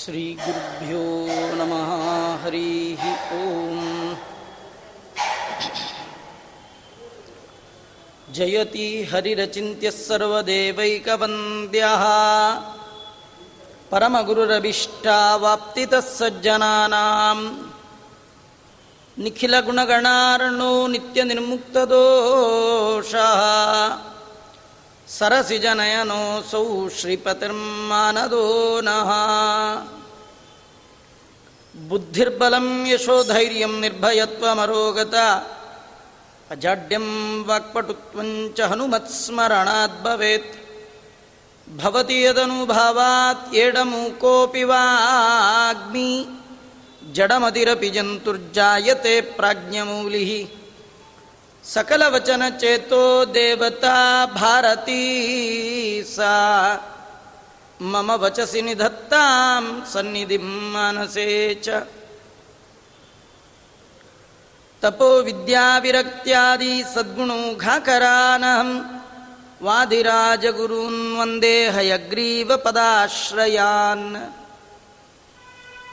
[0.00, 1.02] श्रीगुरुभ्यो
[1.58, 1.90] नमः
[2.42, 3.02] हरिः
[3.36, 3.38] ॐ
[8.38, 12.02] जयति हरिरचिन्त्यः सर्वदेवैकवन्द्यः
[13.92, 17.44] परमगुरुरभिष्टावाप्तितः सज्जनानाम्
[19.24, 23.40] निखिलगुणगणार्णो नित्यनिर्मुक्तदोषः
[25.16, 26.62] सरसिजनयनोऽसौ
[26.98, 28.44] श्रीपतिर्मानदो
[28.88, 29.10] नः
[31.91, 35.15] ಬುದ್ಧಿರ್ಬಲಂ ಯಶೋಧೈರ್ಯಂ ನಿರ್ಭಯತ್ವಮರೋಗತ
[36.51, 37.07] ಅಜಾಡ್ಯಂ
[37.47, 40.53] ವಾಕ್ಪಟುತ್ವಂಚ ಹನುಮತ್ಸ್ಮರಣಾತ್ ಭವೇತ್.
[41.67, 44.83] ಭವತಿ ಯದನುಭಾವಾತ್ ಏಡಮೂಕೋಪಿ ವಾ
[45.69, 46.11] ಅಗ್ನಿ
[47.13, 50.25] ಜಡಮದಿರಪಿ ಜಂತುರ್ಜಾಯತೆ ಪ್ರಾಜ್ಞಮೂಲಿ
[51.63, 55.01] ಸಕಲವಚನ ಚೇತೋ ದೇವತಾ ಭಾರತೀ
[56.15, 56.31] ಸಾ
[57.81, 61.27] मम वचसि निधत्तां सन्निधिं मानसे
[61.65, 61.67] च।
[64.83, 68.69] तपो विद्याविरक्त्यादि सद्गुणोघाकरानहं
[69.61, 72.45] वादिराजगुरून् वन्दे हयग्रीवपदाश्रयान्।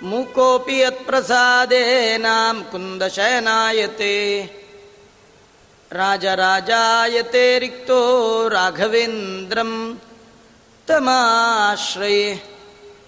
[0.03, 4.14] मूकोऽपि यत्प्रसादेनां कुन्दशयनायते।
[5.92, 8.00] राजराजायते रिक्तो
[8.48, 9.72] राघवेन्द्रं
[10.89, 12.42] तमाश्रये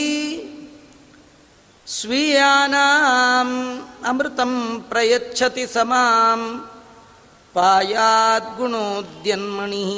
[1.86, 6.60] स्वीयानाम् अमृतं प्रयच्छति समाम्
[7.54, 9.92] पायाद्गुणोद्यन्मणिः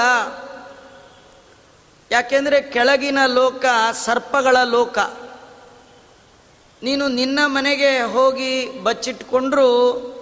[2.11, 4.99] ಯಾಕೆಂದರೆ ಕೆಳಗಿನ ಲೋಕ ಸರ್ಪಗಳ ಲೋಕ.
[6.83, 10.13] ನೀನು ನಿನ್ನ ಮನೆಗೆ ಹೋಗಿ ಬಚ್ಚಿಟ್ಕೊಂಡ್ರೂ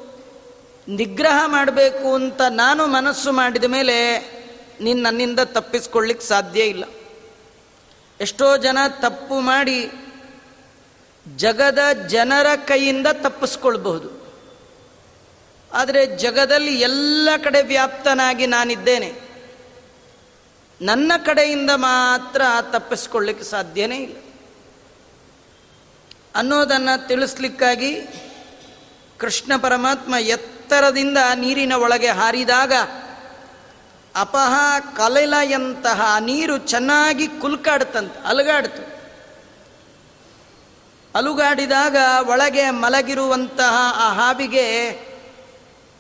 [0.88, 4.20] ನಿಗ್ರಹ ಮಾಡಬೇಕು ಅಂತ ನಾನು ಮನಸ್ಸು ಮಾಡಿದ ಮೇಲೆ
[4.82, 6.84] ನೀನು ನನ್ನಿಂದ ತಪ್ಪಿಸ್ಕೊಳ್ಳಿಕ್ಕೆ ಸಾಧ್ಯ ಇಲ್ಲ.
[8.22, 9.92] ಎಷ್ಟೋ ಜನ ತಪ್ಪು ಮಾಡಿ
[11.36, 14.26] ಜಗದ ಜನರ ಕೈಯಿಂದ ತಪ್ಪಿಸ್ಕೊಳ್ಬಹುದು.
[15.74, 19.14] ಆದರೆ ಜಗದಲ್ಲಿ ಎಲ್ಲ ಕಡೆ ವ್ಯಾಪ್ತನಾಗಿ ನಾನಿದ್ದೇನೆ.
[20.82, 22.42] ನನ್ನ ಕಡೆಯಿಂದ ಮಾತ್ರ
[22.72, 24.16] ತಪ್ಪಿಸ್ಕೊಳ್ಳಿಕ್ಕೆ ಸಾಧ್ಯನೇ ಇಲ್ಲ.
[26.36, 28.02] ಅನ್ನೋದನ್ನು ತಿಳಿಸ್ಲಿಕ್ಕಾಗಿ
[29.18, 30.16] ಕೃಷ್ಣ ಪರಮಾತ್ಮ
[30.66, 32.74] ಎತ್ತರದಿಂದ ನೀರಿನ ಒಳಗೆ ಹಾರಿದಾಗ
[34.16, 34.54] ಅಪಹ
[34.96, 38.84] ಕಲೆಲಯಂತಹ ನೀರು ಚೆನ್ನಾಗಿ ಕುಲ್ಕಾಡ್ತಂತೆ, ಅಲುಗಾಡ್ತು.
[41.16, 41.98] ಅಲುಗಾಡಿದಾಗ
[42.28, 44.66] ಒಳಗೆ ಮಲಗಿರುವಂತಹ ಆ ಹಾವಿಗೆ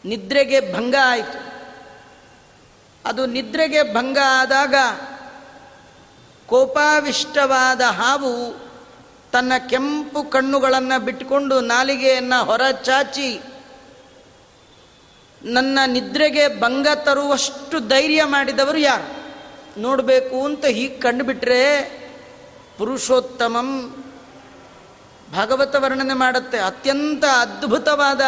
[0.06, 1.40] ನಿದ್ರೆಗೆ ಭಂಗ ಆಯಿತು.
[3.06, 4.76] ಅದು ನಿದ್ರೆಗೆ ಭಂಗ ಆದಾಗ
[6.46, 8.34] ಕೋಪಾವಿಷ್ಟವಾದ ಹಾವು
[9.32, 13.42] ತನ್ನ ಕೆಂಪು ಕಣ್ಣುಗಳನ್ನು ಬಿಟ್ಟುಕೊಂಡು ನಾಲಿಗೆಯನ್ನು ಹೊರಚಾಚಿ
[15.46, 19.26] ನನ್ನ ನಿದ್ರೆಗೆ ಭಂಗ ತರುವಷ್ಟು ಧೈರ್ಯ ಮಾಡಿದವರು ಯಾರು?
[19.82, 21.82] ನೋಡಬೇಕು ಅಂತ ಹೀಗೆ ಕಂಡುಬಿಟ್ರೆ
[22.78, 23.92] ಪುರುಷೋತ್ತಮಂ
[25.34, 26.60] ಭಾಗವತ ವರ್ಣನೆ ಮಾಡುತ್ತೆ.
[26.60, 28.22] ಅತ್ಯಂತ ಅದ್ಭುತವಾದ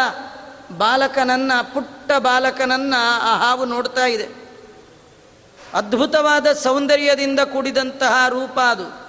[0.78, 4.28] ಬಾಲಕನನ್ನ, ಪುಟ್ಟ ಬಾಲಕನನ್ನ ಆ ಹಾವು ನೋಡ್ತಾ ಇದೆ.
[5.74, 9.08] ಅದ್ಭುತವಾದ ಸೌಂದರ್ಯದಿಂದ ಕೂಡಿದಂತಹ ರೂಪ ಅದು.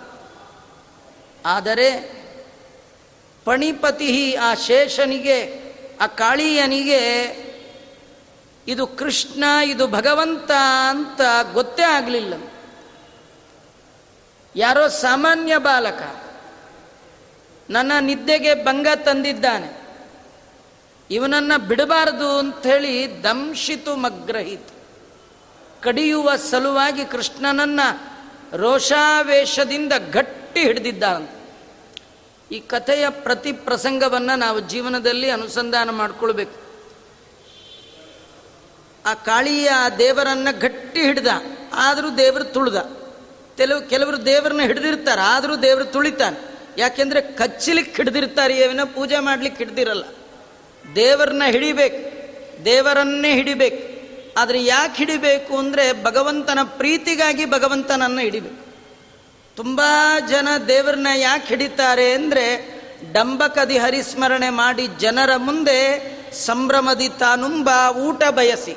[1.46, 2.18] ಆದರೆ
[3.44, 5.62] ಪಣಿಪತಿ ಆ ಶೇಷನಿಗೆ,
[6.00, 7.28] ಆ ಕಾಳಿಯನಿಗೆ
[8.68, 10.50] ಇದು ಕೃಷ್ಣ, ಇದು ಭಗವಂತ
[10.88, 11.20] ಅಂತ
[11.52, 12.34] ಗೊತ್ತೇ ಆಗಲಿಲ್ಲ.
[14.56, 16.02] ಯಾರೋ ಸಾಮಾನ್ಯ ಬಾಲಕ
[17.70, 19.88] ನನ್ನ ನಿದ್ದೆಗೆ ಭಂಗ ತಂದಿದ್ದಾನೆ.
[21.10, 24.78] ಇವನನ್ನ ಬಿಡಬಾರದು ಅಂಥೇಳಿ ದಂಶಿತು ಮಗ್ರಹಿತು.
[25.82, 27.80] ಕಡಿಯುವ ಸಲುವಾಗಿ ಕೃಷ್ಣನನ್ನ
[28.52, 31.30] ರೋಷಾವೇಶದಿಂದ ಗಟ್ಟಿ ಹಿಡಿದಿದ್ದಾನಂತ
[32.52, 36.67] ಈ ಕಥೆಯ ಪ್ರತಿ ಪ್ರಸಂಗವನ್ನು ನಾವು ಜೀವನದಲ್ಲಿ ಅನುಸಂಧಾನ ಮಾಡಿಕೊಳ್ಬೇಕು.
[39.08, 41.26] ಆ ಕಾಳಿಯ ದೇವರನ್ನ ಗಟ್ಟಿ ಹಿಡ್ದ,
[41.72, 42.78] ಆದರೂ ದೇವರು ತುಳಿದ.
[43.56, 46.38] ಕೆಲವು ಕೆಲವರು ದೇವರನ್ನ ಹಿಡಿದಿರ್ತಾರೆ, ಆದರೂ ದೇವರು ತುಳಿತಾನೆ.
[46.78, 50.04] ಯಾಕೆಂದ್ರೆ ಕಚ್ಚಲಿಕ್ಕೆ ಹಿಡ್ದಿರ್ತಾರೆ, ಏವಿನ ಪೂಜೆ ಮಾಡ್ಲಿಕ್ಕೆ ಹಿಡ್ದಿರಲ್ಲ.
[50.94, 52.00] ದೇವರನ್ನ ಹಿಡಿಬೇಕು,
[52.64, 53.82] ದೇವರನ್ನೇ ಹಿಡಿಬೇಕು.
[54.40, 58.62] ಆದರೆ ಯಾಕೆ ಹಿಡಿಬೇಕು ಅಂದರೆ ಭಗವಂತನ ಪ್ರೀತಿಗಾಗಿ ಭಗವಂತನನ್ನು ಹಿಡಿಬೇಕು.
[59.56, 59.80] ತುಂಬ
[60.28, 62.44] ಜನ ದೇವರನ್ನ ಯಾಕೆ ಹಿಡಿತಾರೆ ಅಂದರೆ
[63.12, 65.78] ಡಂಬಕದಿ ಹರಿಸ್ಮರಣೆ ಮಾಡಿ ಜನರ ಮುಂದೆ
[66.46, 68.76] ಸಂಭ್ರಮದಿ ತಾನುಂಬ ಊಟ ಬಯಸಿ.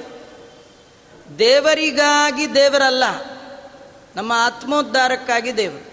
[1.39, 3.03] ದೇವರಿಗಾಗಿ ದೇವರಲ್ಲ,
[4.15, 5.91] ನಮ್ಮ ಆತ್ಮೋದ್ಧಾರಕ್ಕಾಗಿ ದೇವರು.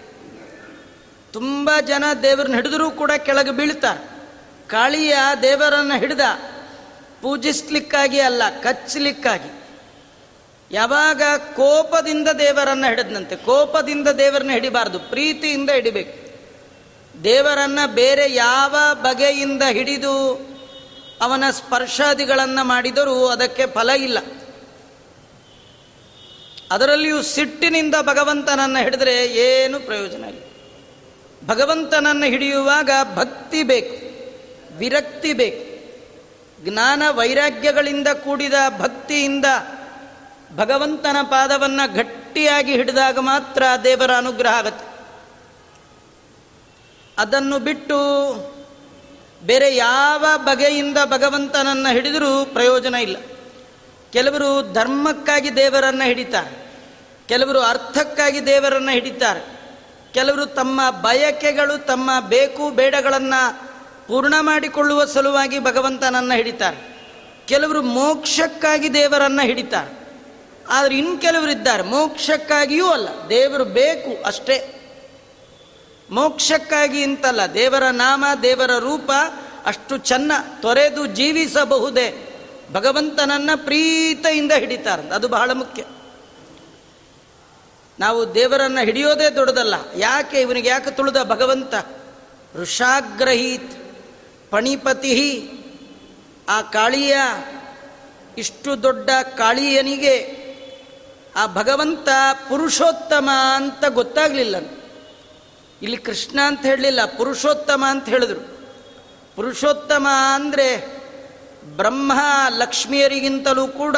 [1.33, 4.03] ತುಂಬ ಜನ ದೇವರನ್ನ ಹಿಡಿದರೂ ಕೂಡ ಕೆಳಗೆ ಬೀಳ್ತಾರೆ.
[4.67, 6.19] ಕಾಳಿಯ ದೇವರನ್ನು ಹಿಡಿದ
[7.21, 9.49] ಪೂಜಿಸ್ಲಿಕ್ಕಾಗಿ ಅಲ್ಲ ಕಚ್ಚಲಿಕ್ಕಾಗಿ
[10.71, 11.21] ಯಾವಾಗ
[11.55, 16.29] ಕೋಪದಿಂದ ದೇವರನ್ನು ಹಿಡಿದಂತೆ ಕೋಪದಿಂದ ದೇವರನ್ನ ಹಿಡಿಬಾರ್ದು, ಪ್ರೀತಿಯಿಂದ ಹಿಡಿಬೇಕು.
[17.23, 20.15] ದೇವರನ್ನು ಬೇರೆ ಯಾವ ಬಗೆಯಿಂದ ಹಿಡಿದು
[21.21, 24.17] ಅವನ ಸ್ಪರ್ಶಾದಿಗಳನ್ನು ಮಾಡಿದರೂ ಅದಕ್ಕೆ ಫಲ ಇಲ್ಲ.
[26.71, 30.43] ಅದರಲ್ಲಿಯೂ ಸಿಟ್ಟಿನಿಂದ ಭಗವಂತನನ್ನು ಹಿಡಿದ್ರೆ ಏನು ಪ್ರಯೋಜನ ಇಲ್ಲ.
[31.47, 33.95] ಭಗವಂತನನ್ನು ಹಿಡಿಯುವಾಗ ಭಕ್ತಿ ಬೇಕು,
[34.77, 35.63] ವಿರಕ್ತಿ ಬೇಕು.
[36.63, 39.45] ಜ್ಞಾನ ವೈರಾಗ್ಯಗಳಿಂದ ಕೂಡಿದ ಭಕ್ತಿಯಿಂದ
[40.55, 44.85] ಭಗವಂತನ ಪಾದವನ್ನು ಗಟ್ಟಿಯಾಗಿ ಹಿಡಿದಾಗ ಮಾತ್ರ ದೇವರ ಅನುಗ್ರಹ ಆಗುತ್ತೆ.
[47.17, 47.97] ಅದನ್ನು ಬಿಟ್ಟು
[49.43, 53.17] ಬೇರೆ ಯಾವ ಬಗೆಯಿಂದ ಭಗವಂತನನ್ನು ಹಿಡಿದರೂ ಪ್ರಯೋಜನ ಇಲ್ಲ.
[54.13, 56.73] ಕೆಲವರು ಧರ್ಮಕ್ಕಾಗಿ ದೇವರನ್ನು ಹಿಡಿತಾರೆ,
[57.27, 59.41] ಕೆಲವರು ಅರ್ಥಕ್ಕಾಗಿ ದೇವರನ್ನು ಹಿಡಿತಾರೆ,
[60.13, 63.41] ಕೆಲವರು ತಮ್ಮ ಬಯಕೆಗಳು, ತಮ್ಮ ಬೇಕು ಬೇಡಗಳನ್ನು
[64.07, 66.97] ಪೂರ್ಣ ಮಾಡಿಕೊಳ್ಳುವ ಸಲುವಾಗಿ ಭಗವಂತನನ್ನು ಹಿಡಿತಾರೆ,
[67.45, 69.91] ಕೆಲವರು ಮೋಕ್ಷಕ್ಕಾಗಿ ದೇವರನ್ನು ಹಿಡಿತಾರೆ,
[70.69, 74.75] ಆದರೆ ಇನ್ನು ಕೆಲವರು ಇದ್ದಾರೆ, ಮೋಕ್ಷಕ್ಕಾಗಿಯೂ ಅಲ್ಲ, ದೇವರು ಬೇಕು ಅಷ್ಟೇ.
[76.09, 79.11] ಮೋಕ್ಷಕ್ಕಾಗಿ ಅಂತಲ್ಲ, ದೇವರ ನಾಮ, ದೇವರ ರೂಪ
[79.65, 82.28] ಅಷ್ಟು ಚೆನ್ನ, ತೊರೆದು ಜೀವಿಸಬಹುದೇ?
[82.71, 85.09] ಭಗವಂತನನ್ನ ಪ್ರೀತಿಯಿಂದ ಹಿಡಿತಾರೆ.
[85.09, 85.83] ಅದು ಬಹಳ ಮುಖ್ಯ.
[87.99, 89.73] ನಾವು ದೇವರನ್ನ ಹಿಡಿಯೋದೇ ದೊಡ್ಡದಲ್ಲ.
[89.95, 91.73] ಯಾಕೆ ಇವನಿಗೆ ಯಾಕೆ ತುಳಿದ ಭಗವಂತ?
[92.55, 94.01] ಋಷಾಗ್ರಹೀತ್
[94.51, 95.51] ಪಣಿಪತಿ
[96.49, 97.17] ಆ ಕಾಳಿಯ,
[98.37, 100.39] ಇಷ್ಟು ದೊಡ್ಡ ಕಾಳಿಯನಿಗೆ
[101.35, 102.09] ಆ ಭಗವಂತ
[102.49, 104.55] ಪುರುಷೋತ್ತಮ ಅಂತ ಗೊತ್ತಾಗಲಿಲ್ಲ.
[105.81, 108.39] ಇಲ್ಲಿ ಕೃಷ್ಣ ಅಂತ ಹೇಳಲಿಲ್ಲ, ಪುರುಷೋತ್ತಮ ಅಂತ ಹೇಳಿದ್ರು.
[109.35, 110.98] ಪುರುಷೋತ್ತಮ ಅಂದರೆ
[111.77, 112.11] ಬ್ರಹ್ಮ
[112.57, 113.97] ಲಕ್ಷ್ಮಿಯರಿಗಿಂತಲೂ ಕೂಡ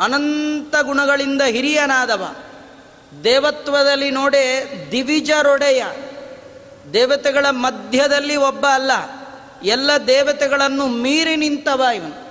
[0.00, 2.34] ಅನಂತ ಗುಣಗಳಿಂದ ಹಿರಿಯನಾದವ.
[3.24, 5.84] ದೇವತ್ವದಲ್ಲಿ ನೋಡೆ ದಿವಿಜರೊಡೆಯ
[6.92, 8.90] ದೇವತೆಗಳ ಮಧ್ಯದಲ್ಲಿ ಒಬ್ಬ ಅಲ್ಲ.
[9.62, 12.30] ಎಲ್ಲ ದೇವತೆಗಳನ್ನು ಮೀರಿ ನಿಂತವ ಇವನು.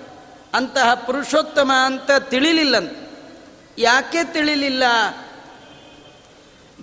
[0.53, 2.91] ಅಂತಹ ಪುರುಷೋತ್ತಮ ಅಂತ ತಿಳಿಲಿಲ್ಲಂತ.
[3.77, 4.83] ಯಾಕೆ ತಿಳಿಲಿಲ್ಲ?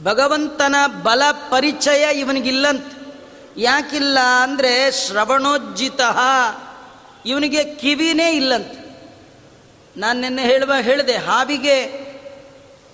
[0.02, 2.87] ಭಗವಂತನ ಬಲ ಪರಿಚಯ ಇವನಿಗಿಲ್ಲಂತ.
[3.56, 6.00] ಯಾಕಿಲ್ಲ ಅಂದರೆ ಶ್ರವಣೋಜ್ಜಿತ.
[7.26, 8.73] ಇವನಿಗೆ ಕಿವಿನೇ ಇಲ್ಲಂತ.
[9.97, 11.76] ನಾನು ನಿನ್ನೆ ಹೇಳುವ ಹೇಳಿದೆ, ಹಾವಿಗೆ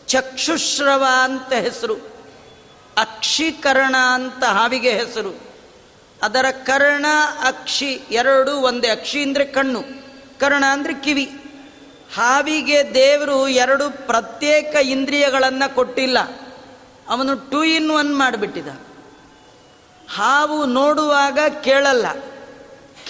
[0.07, 1.95] ಚಕ್ಷುಶ್ರವ ಅಂತ ಹೆಸರು,
[2.97, 5.33] ಅಕ್ಷಿಕರಣ ಅಂತ ಹಾವಿಗೆ ಹೆಸರು.
[6.23, 7.07] ಅದರ ಕರ್ಣ,
[7.47, 8.89] ಅಕ್ಷಿ ಎರಡು, ಒಂದೇ.
[8.89, 9.83] ಅಕ್ಷಿ ಅಂದರೆ ಕಣ್ಣು,
[10.41, 11.25] ಕರ್ಣ ಅಂದರೆ ಕಿವಿ.
[12.15, 16.19] ಹಾವಿಗೆ ದೇವರು ಎರಡು ಪ್ರತ್ಯೇಕ ಇಂದ್ರಿಯಗಳನ್ನು ಕೊಟ್ಟಿಲ್ಲ.
[17.09, 18.69] ಅವನು ಟೂ ಇನ್ ಒನ್ ಮಾಡಿಬಿಟ್ಟಿದ.
[20.09, 22.07] ಹಾವು ನೋಡುವಾಗ ಕೇಳಲ್ಲ.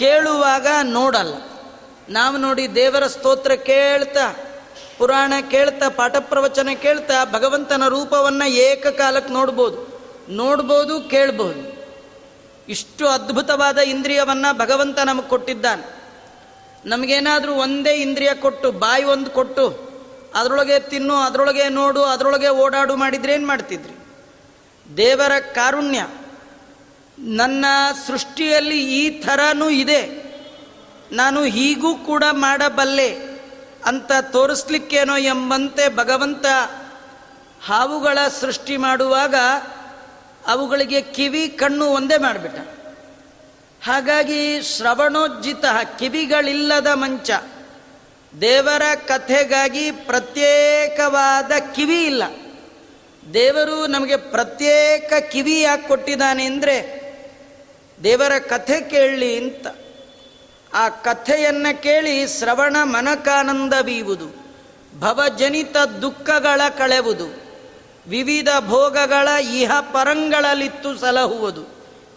[0.02, 1.35] ಕೇಳುವಾಗ ನೋಡಲ್ಲ.
[2.09, 4.35] ನಾವು ನೋಡಿ ದೇವರ ಸ್ತೋತ್ರ ಕೇಳ್ತಾ,
[4.99, 10.02] ಪುರಾಣ ಕೇಳ್ತಾ ಪಾಠ ಪ್ರವಚನ ಕೇಳ್ತಾ, ಭಗವಂತನ ರೂಪವನ್ನು ಏಕಕಾಲಕ್ಕೆ ನೋಡ್ಬೋದು.
[10.28, 11.87] ನೋಡ್ಬೋದು, ಕೇಳ್ಬೋದು.
[12.68, 16.02] ಇಷ್ಟು ಅದ್ಭುತವಾದ ಇಂದ್ರಿಯವನ್ನು ಭಗವಂತ ನಮಗೆ ಕೊಟ್ಟಿದ್ದಾನೆ.
[16.85, 19.92] ನಮಗೇನಾದರೂ ಒಂದೇ ಇಂದ್ರಿಯ ಕೊಟ್ಟು, ಬಾಯಿ ಒಂದು ಕೊಟ್ಟು,
[20.35, 23.97] ಅದರೊಳಗೆ ತಿನ್ನು, ಅದರೊಳಗೆ ನೋಡು, ಅದರೊಳಗೆ ಓಡಾಡು ಮಾಡಿದ್ರೆ ಏನು ಮಾಡ್ತಿದ್ರಿ?
[24.97, 26.06] ದೇವರ ಕಾರುಣ್ಯ.
[27.23, 27.64] ನನ್ನ
[28.07, 30.33] ಸೃಷ್ಟಿಯಲ್ಲಿ ಈ ಥರನೂ ಇದೆ.
[31.12, 33.17] ನಾನು ಹೀಗೂ ಕೂಡ ಮಾಡಬಲ್ಲೆ
[33.87, 36.47] ಅಂತ ತೋರಿಸ್ಲಿಕ್ಕೇನೋ ಎಂಬಂತೆ ಭಗವಂತ
[37.64, 39.35] ಹಾವುಗಳ ಸೃಷ್ಟಿ ಮಾಡುವಾಗ
[40.47, 42.59] ಅವುಗಳಿಗೆ ಕಿವಿ, ಕಣ್ಣು ಒಂದೇ ಮಾಡಿಬಿಟ್ಟ.
[43.85, 45.64] ಹಾಗಾಗಿ ಶ್ರವಣೋಜ್ಜಿತ
[45.99, 47.31] ಕಿವಿಗಳಿಲ್ಲದ ಮಂಚ,
[48.41, 52.23] ದೇವರ ಕಥೆಗಾಗಿ ಪ್ರತ್ಯೇಕವಾದ ಕಿವಿ ಇಲ್ಲ.
[53.35, 57.01] ದೇವರು ನಮಗೆ ಪ್ರತ್ಯೇಕ ಕಿವಿ ಯಾಕೆ ಕೊಟ್ಟಿದ್ದಾನೆ ಅಂದರೆ
[58.04, 59.66] ದೇವರ ಕಥೆ ಕೇಳಲಿ ಅಂತ.
[60.75, 64.42] ಆ ಕಥೆಯನ್ನು ಕೇಳಿ ಶ್ರವಣ ಮನಕಾನಂದ ಬೀವುದು.
[64.99, 67.42] ಭವಜನಿತ ದುಃಖಗಳ ಕಳೆವುದು.
[68.06, 71.68] ವಿವಿಧ ಭೋಗಗಳ ಇಹ ಪರಂಗಳಲ್ಲಿತ್ತು ಸಲಹುವುದು.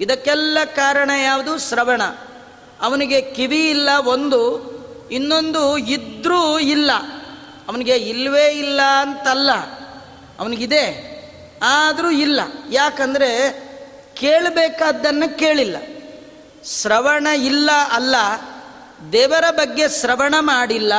[0.01, 1.57] ಇದಕ್ಕೆಲ್ಲ ಕಾರಣ ಯಾವುದು?
[1.57, 2.01] ಶ್ರವಣ.
[2.81, 4.75] ಅವನಿಗೆ ಕಿವಿ ಇಲ್ಲ ಒಂದು,
[5.11, 6.91] ಇನ್ನೊಂದು ಇದ್ರೂ ಇಲ್ಲ.
[7.67, 9.51] ಅವನಿಗೆ ಇಲ್ವೇ ಇಲ್ಲ ಅಂತಲ್ಲ.
[10.39, 11.15] ಅವನಿಗಿದೆ,
[11.63, 12.39] ಆದರೂ ಇಲ್ಲ.
[12.71, 13.64] ಯಾಕಂದರೆ
[14.15, 15.77] ಕೇಳಬೇಕಾದ್ದನ್ನು ಕೇಳಿಲ್ಲ.
[16.63, 18.15] ಶ್ರವಣ ಇಲ್ಲ ಅಲ್ಲ,
[19.12, 20.93] ದೇವರ ಬಗ್ಗೆ ಶ್ರವಣ ಮಾಡಿಲ್ಲ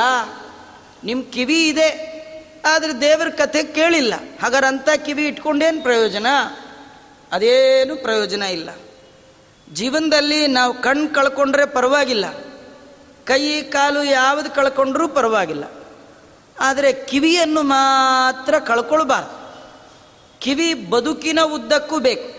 [1.03, 2.17] ನಿಮ್ಮ ಕಿವಿ ಇದೆ,
[2.65, 4.13] ಆದರೆ ದೇವರ ಕಥೆ ಕೇಳಿಲ್ಲ.
[4.41, 6.27] ಹಾಗಾರಂಥ ಕಿವಿ ಇಟ್ಕೊಂಡೇನು ಪ್ರಯೋಜನ?
[7.31, 8.69] ಅದೇನು ಪ್ರಯೋಜನ ಇಲ್ಲ.
[9.73, 12.25] ಜೀವನದಲ್ಲಿ ನಾವು ಕಣ್ಣು ಕಳ್ಕೊಂಡ್ರೆ ಪರವಾಗಿಲ್ಲ.
[13.25, 15.63] ಕೈ, ಕಾಲು ಯಾವುದು ಕಳ್ಕೊಂಡ್ರೂ ಪರವಾಗಿಲ್ಲ.
[16.59, 19.47] ಆದರೆ ಕಿವಿಯನ್ನು ಮಾತ್ರ ಕಳ್ಕೊಳ್ಬಾರ್ದು.
[20.39, 22.36] ಕಿವಿ ಬದುಕಿನ ಉದ್ದಕ್ಕೂ ಬೇಕು.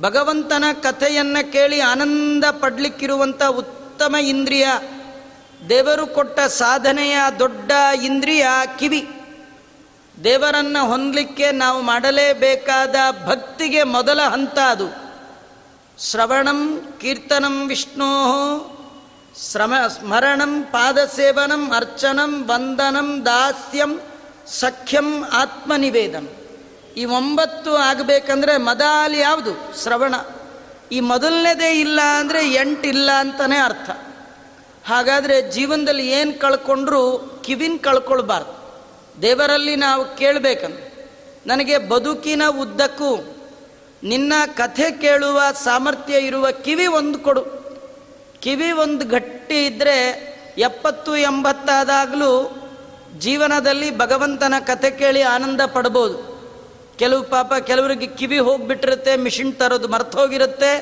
[0.00, 4.68] ಭಗವಂತನ ಕಥೆಯನ್ನು ಕೇಳಿ ಆನಂದ ಪಡ್ಲಿಕ್ಕಿರುವಂಥ ಉತ್ತಮ ಇಂದ್ರಿಯ.
[5.68, 7.70] ದೇವರು ಕೊಟ್ಟ ಸಾಧನೆಯ ದೊಡ್ಡ
[8.02, 8.46] ಇಂದ್ರಿಯ
[8.78, 9.08] ಕಿವಿ.
[10.24, 12.94] ದೇವರನ್ನು ಹೊಂದಲಿಕ್ಕೆ ನಾವು ಮಾಡಲೇಬೇಕಾದ
[13.26, 14.88] ಭಕ್ತಿಗೆ ಮೊದಲ ಹಂತ ಅದು.
[15.98, 18.12] ಶ್ರವಣಂ ಕೀರ್ತನಂ ವಿಷ್ಣೋ,
[19.50, 24.00] ಶ್ರಮ ಸ್ಮರಣಂ ಪಾದಸೇವನಂ ಅರ್ಚನಂ ವಂದನಂ ದಾಸ್ಯಂ
[24.46, 26.26] ಸಖ್ಯಂ ಆತ್ಮನಿವೇದನ
[26.96, 29.82] ಈ ಒಂಬತ್ತು ಆಗಬೇಕಂದ್ರೆ ಮದಾಲಿ ಯಾವುದು?
[29.82, 30.14] ಶ್ರವಣ.
[30.92, 33.90] ಈ ಮೊದಲನೇದೇ ಇಲ್ಲ ಅಂದರೆ ಎಂಟಿಲ್ಲ ಅಂತಲೇ ಅರ್ಥ.
[34.86, 38.62] ಹಾಗಾದರೆ ಜೀವನದಲ್ಲಿ ಏನು ಕಳ್ಕೊಂಡ್ರೂ ಕಿವಿನ ಕಳ್ಕೊಳ್ಬಾರ್ದು.
[39.22, 40.78] ದೇವರಲ್ಲಿ ನಾವು ಕೇಳಬೇಕಂತ.
[41.46, 43.36] ನನಗೆ ಬದುಕಿನ ಉದ್ದಕ್ಕೂ,
[44.02, 47.62] ನಿನ್ನ ಕಥೆ ಕೇಳುವ ಸಾಮರ್ಥ್ಯ ಇರುವ ಕಿವಿ ಒಂದು ಕೊಡು.
[48.40, 52.58] ಕಿವಿ ಒಂದು ಗಟ್ಟಿ ಇದ್ದರೆ ಎಪ್ಪತ್ತು ಎಂಬತ್ತಾದಾಗಲೂ
[53.18, 56.31] ಜೀವನದಲ್ಲಿ ಭಗವಂತನ ಕಥೆ ಕೇಳಿ ಆನಂದ ಪಡ್ಬೋದು.
[57.02, 60.72] ಕೆಲವು ಪಾಪ ಕೆಲವರಿಗೆ ಕಿವಿ ಹೋಗ್ಬಿಟ್ಟಿರುತ್ತೆ ಮಿಷಿನ್ ತರೋದು ಮರ್ತೋಗಿರುತ್ತೆ,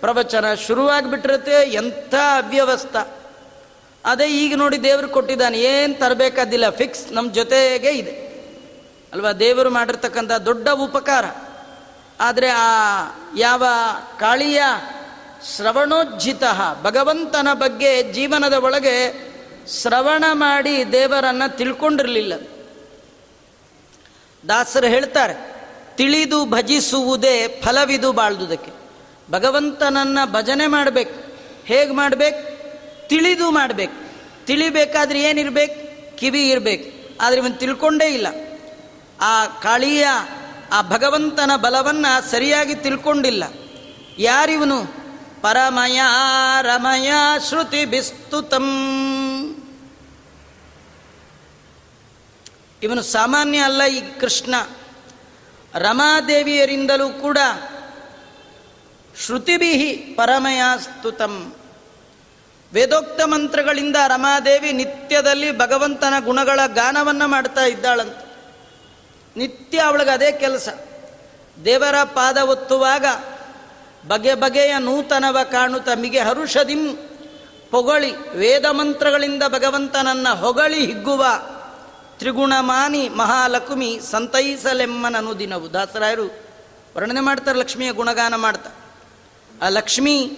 [0.00, 2.96] ಪ್ರವಚನ ಶುರುವಾಗ್ಬಿಟ್ಟಿರುತ್ತೆ, ಎಂಥ ಅವ್ಯವಸ್ಥ.
[4.04, 8.14] ಅದೇ ಈಗ ನೋಡಿ ದೇವರು ಕೊಟ್ಟಿದ್ದಾನೆ, ಏನು ತರಬೇಕಾದಿಲ್ಲ ಫಿಕ್ಸ್ ನಮ್ಮ ಜೊತೆಗೆ ಇದೆ.
[9.12, 11.24] ಅಲ್ವಾ, ದೇವರು ಮಾಡಿರ್ತಕ್ಕಂಥ ದೊಡ್ಡ ಉಪಕಾರ.
[12.20, 12.70] ಆದರೆ ಆ
[13.38, 13.64] ಯಾವ
[14.20, 14.62] ಕಾಳಿಯ
[15.56, 16.44] ಶ್ರವಣೋಜ್ಜಿತ,
[16.82, 18.96] ಭಗವಂತನ ಬಗ್ಗೆ ಜೀವನದ ಒಳಗೆ
[19.80, 22.34] ಶ್ರವಣ ಮಾಡಿ ದೇವರನ್ನು ತಿಳ್ಕೊಂಡಿರಲಿಲ್ಲ.
[24.48, 25.57] ದಾಸರು ಹೇಳ್ತಾರೆ
[25.98, 28.72] ತಿಳಿದು ಭಜಿಸುವುದೇ ಫಲವಿದು ಬಾಳ್ದುದಕ್ಕೆ.
[29.30, 31.36] ಭಗವಂತನನ್ನು ಭಜನೆ ಮಾಡಬೇಕು.
[31.64, 32.58] ಹೇಗೆ ಮಾಡಬೇಕು?
[33.08, 33.92] ತಿಳಿದು ಮಾಡಬೇಕು.
[34.46, 36.16] ತಿಳಿಬೇಕಾದ್ರೆ ಏನಿರಬೇಕು?
[36.16, 37.16] ಕಿವಿ ಇರಬೇಕು.
[37.20, 38.26] ಆದರೆ ಇವನು ತಿಳ್ಕೊಂಡೇ ಇಲ್ಲ.
[39.20, 40.06] ಆ ಕಾಳಿಯ,
[40.72, 43.44] ಆ ಭಗವಂತನ ಬಲವನ್ನು ಸರಿಯಾಗಿ ತಿಳ್ಕೊಂಡಿಲ್ಲ.
[44.18, 44.84] ಯಾರಿವನು?
[45.42, 46.00] ಪರಮಯ,
[46.62, 47.12] ರಮಯ,
[47.48, 48.64] ಶ್ರುತಿ ಬಿಸ್ತುತಂ.
[52.82, 54.54] ಇವನು ಸಾಮಾನ್ಯ ಅಲ್ಲ ಈ ಕೃಷ್ಣ.
[55.74, 57.38] ರಮಾದೇವಿಯರಿಂದಲೂ ಕೂಡ
[59.24, 61.54] ಶ್ರುತಿಬಿಹಿ ಪರಮಯಾಸ್ತುತಂ.
[62.72, 68.16] ವೇದೋಕ್ತ ಮಂತ್ರಗಳಿಂದ ರಮಾದೇವಿ ನಿತ್ಯದಲ್ಲಿ ಭಗವಂತನ ಗುಣಗಳ ಗಾನವನ್ನು ಮಾಡ್ತಾ ಇದ್ದಾಳಂತ.
[69.36, 70.68] ನಿತ್ಯ ಅವಳಿಗೆ ಅದೇ ಕೆಲಸ.
[71.64, 73.04] ದೇವರ ಪಾದ ಒತ್ತುವಾಗ
[74.08, 76.96] ಬಗೆ ಬಗೆಯ ನೂತನವ ಕಾಣು ಮಿಗೆ ಹರುಷದಿಂ
[77.70, 81.26] ಪೊಗಳಿ ವೇದ ಮಂತ್ರಗಳಿಂದ ಭಗವಂತನನ್ನ ಹೊಗಳಿ ಹಿಗ್ಗುವ
[82.18, 85.72] ತ್ರಿಗುಣಮಾನಿ ಮಹಾಲಕ್ಷ್ಮಿ ಸಂತೈಸಲೆಮ್ಮನನು ದಿನವು.
[85.72, 86.26] ದಾಸರಾಯರು
[86.96, 88.70] ವರ್ಣನೆ ಮಾಡ್ತಾರೆ, ಲಕ್ಷ್ಮಿಯ ಗುಣಗಾನ ಮಾಡ್ತಾ.
[89.62, 90.30] ಆ ಲಕ್ಷ್ಮಿ,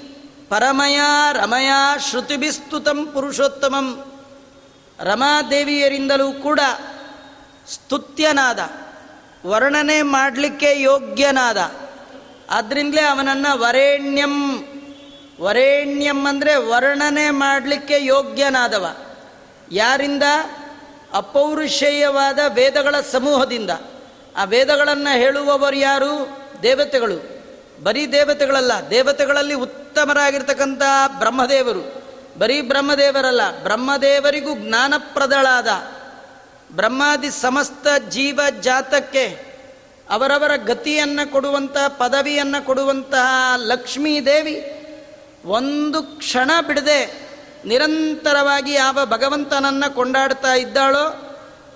[0.48, 1.00] ಪರಮಯ
[1.32, 4.12] ರಮಯ ಶ್ರುತಿಭಿಸ್ತುತಂ ಪುರುಷೋತ್ತಮಂ.
[5.00, 6.60] ರಮಾದೇವಿಯರಿಂದಲೂ ಕೂಡ
[7.68, 8.70] ಸ್ತುತ್ಯನಾದ,
[9.46, 11.70] ವರ್ಣನೆ ಮಾಡಲಿಕ್ಕೆ ಯೋಗ್ಯನಾದ.
[12.50, 14.64] ಆದ್ರಿಂದಲೇ ಅವನನ್ನು ವರೇಣ್ಯಂ
[15.40, 18.86] ವರೇಣ್ಯಂ ಅಂದರೆ ವರ್ಣನೆ ಮಾಡಲಿಕ್ಕೆ ಯೋಗ್ಯನಾದವ.
[19.72, 20.22] ಯಾರಿಂದ?
[21.12, 23.70] ಅಪೌರುಷೇಯವಾದ ವೇದಗಳ ಸಮೂಹದಿಂದ.
[24.36, 26.42] ಆ ವೇದಗಳನ್ನು ಹೇಳುವವರು ಯಾರು?
[26.62, 27.40] ದೇವತೆಗಳು.
[27.82, 30.82] ಬರೀ ದೇವತೆಗಳಲ್ಲ, ದೇವತೆಗಳಲ್ಲಿ ಉತ್ತಮರಾಗಿರ್ತಕ್ಕಂಥ
[31.18, 32.02] ಬ್ರಹ್ಮದೇವರು.
[32.38, 35.68] ಬರೀ ಬ್ರಹ್ಮದೇವರಲ್ಲ, ಬ್ರಹ್ಮದೇವರಿಗೂ ಜ್ಞಾನಪ್ರದಳಾದ
[36.76, 39.50] ಬ್ರಹ್ಮಾದಿ ಸಮಸ್ತ ಜೀವ ಜಾತಕ್ಕೆ
[40.10, 44.76] ಅವರವರ ಗತಿಯನ್ನು ಕೊಡುವಂತಹ ಪದವಿಯನ್ನು ಕೊಡುವಂತಹ ಲಕ್ಷ್ಮೀ ದೇವಿ
[45.44, 47.29] ಒಂದು ಕ್ಷಣ ಬಿಡದೆ
[47.64, 51.26] ನಿರಂತರವಾಗಿ ಯಾವ ಭಗವಂತನನ್ನು ಕೊಂಡಾಡ್ತಾ ಇದ್ದಾಳೋ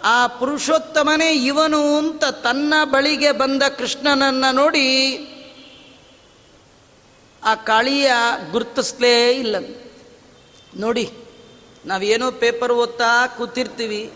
[0.04, 5.18] ಆ ಪುರುಷೋತ್ತಮನೇ ಇವನು ಅಂತ ತನ್ನ ಬಳಿಗೆ ಬಂದ ಕೃಷ್ಣನನ್ನು ನೋಡಿ
[7.44, 8.12] ಆ ಕಾಳಿಯ
[8.50, 9.56] ಗುರುತಿಸ್ಲೇ ಇಲ್ಲ.
[10.76, 11.12] ನೋಡಿ,
[11.86, 14.12] ನಾವೇನೋ ಪೇಪರ್ ಓದ್ತಾ ಕೂತಿರ್ತೀವಿ.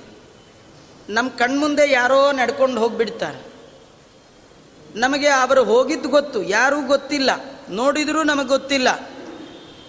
[1.09, 3.53] ನಮ್ಮ ಕಣ್ಮುಂದೆ ಯಾರೋ ನಡ್ಕೊಂಡು ಹೋಗಿಬಿಡ್ತಾರೆ.
[4.95, 7.31] ನಮಗೆ ಅವರು ಹೋಗಿದ್ದು ಗೊತ್ತು, ಯಾರೂ ಗೊತ್ತಿಲ್ಲ.
[7.71, 8.89] ನೋಡಿದರೂ ನಮಗೆ ಗೊತ್ತಿಲ್ಲ.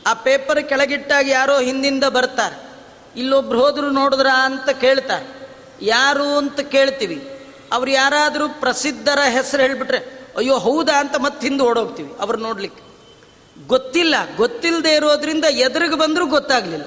[0.10, 2.70] ಆ ಪೇಪರ್ ಕೆಳಗಿಟ್ಟಾಗ ಯಾರೋ ಹಿಂದಿಂದ ಬರ್ತಾರೆ.
[3.16, 5.50] ಇಲ್ಲೊಬ್ರು ಹೋದ್ರು ನೋಡಿದ್ರ ಅಂತ ಕೇಳ್ತಾರೆ.
[5.82, 7.30] ಯಾರು ಅಂತ ಕೇಳ್ತೀವಿ.
[7.72, 11.00] ಅವ್ರು ಯಾರಾದರೂ ಪ್ರಸಿದ್ಧರ ಹೆಸರು ಹೇಳ್ಬಿಟ್ರೆ, ಅಯ್ಯೋ, ಹೌದಾ?
[11.00, 12.90] ಅಂತ ಮತ್ತೆ ಹಿಂದೆ ಓಡೋಗ್ತೀವಿ ಅವ್ರು ನೋಡ್ಲಿಕ್ಕೆ.
[13.68, 14.16] ಗೊತ್ತಿಲ್ಲ.
[14.36, 16.86] ಗೊತ್ತಿಲ್ಲದೆ ಇರೋದ್ರಿಂದ ಎದುರಿಗೆ ಬಂದರೂ ಗೊತ್ತಾಗಲಿಲ್ಲ.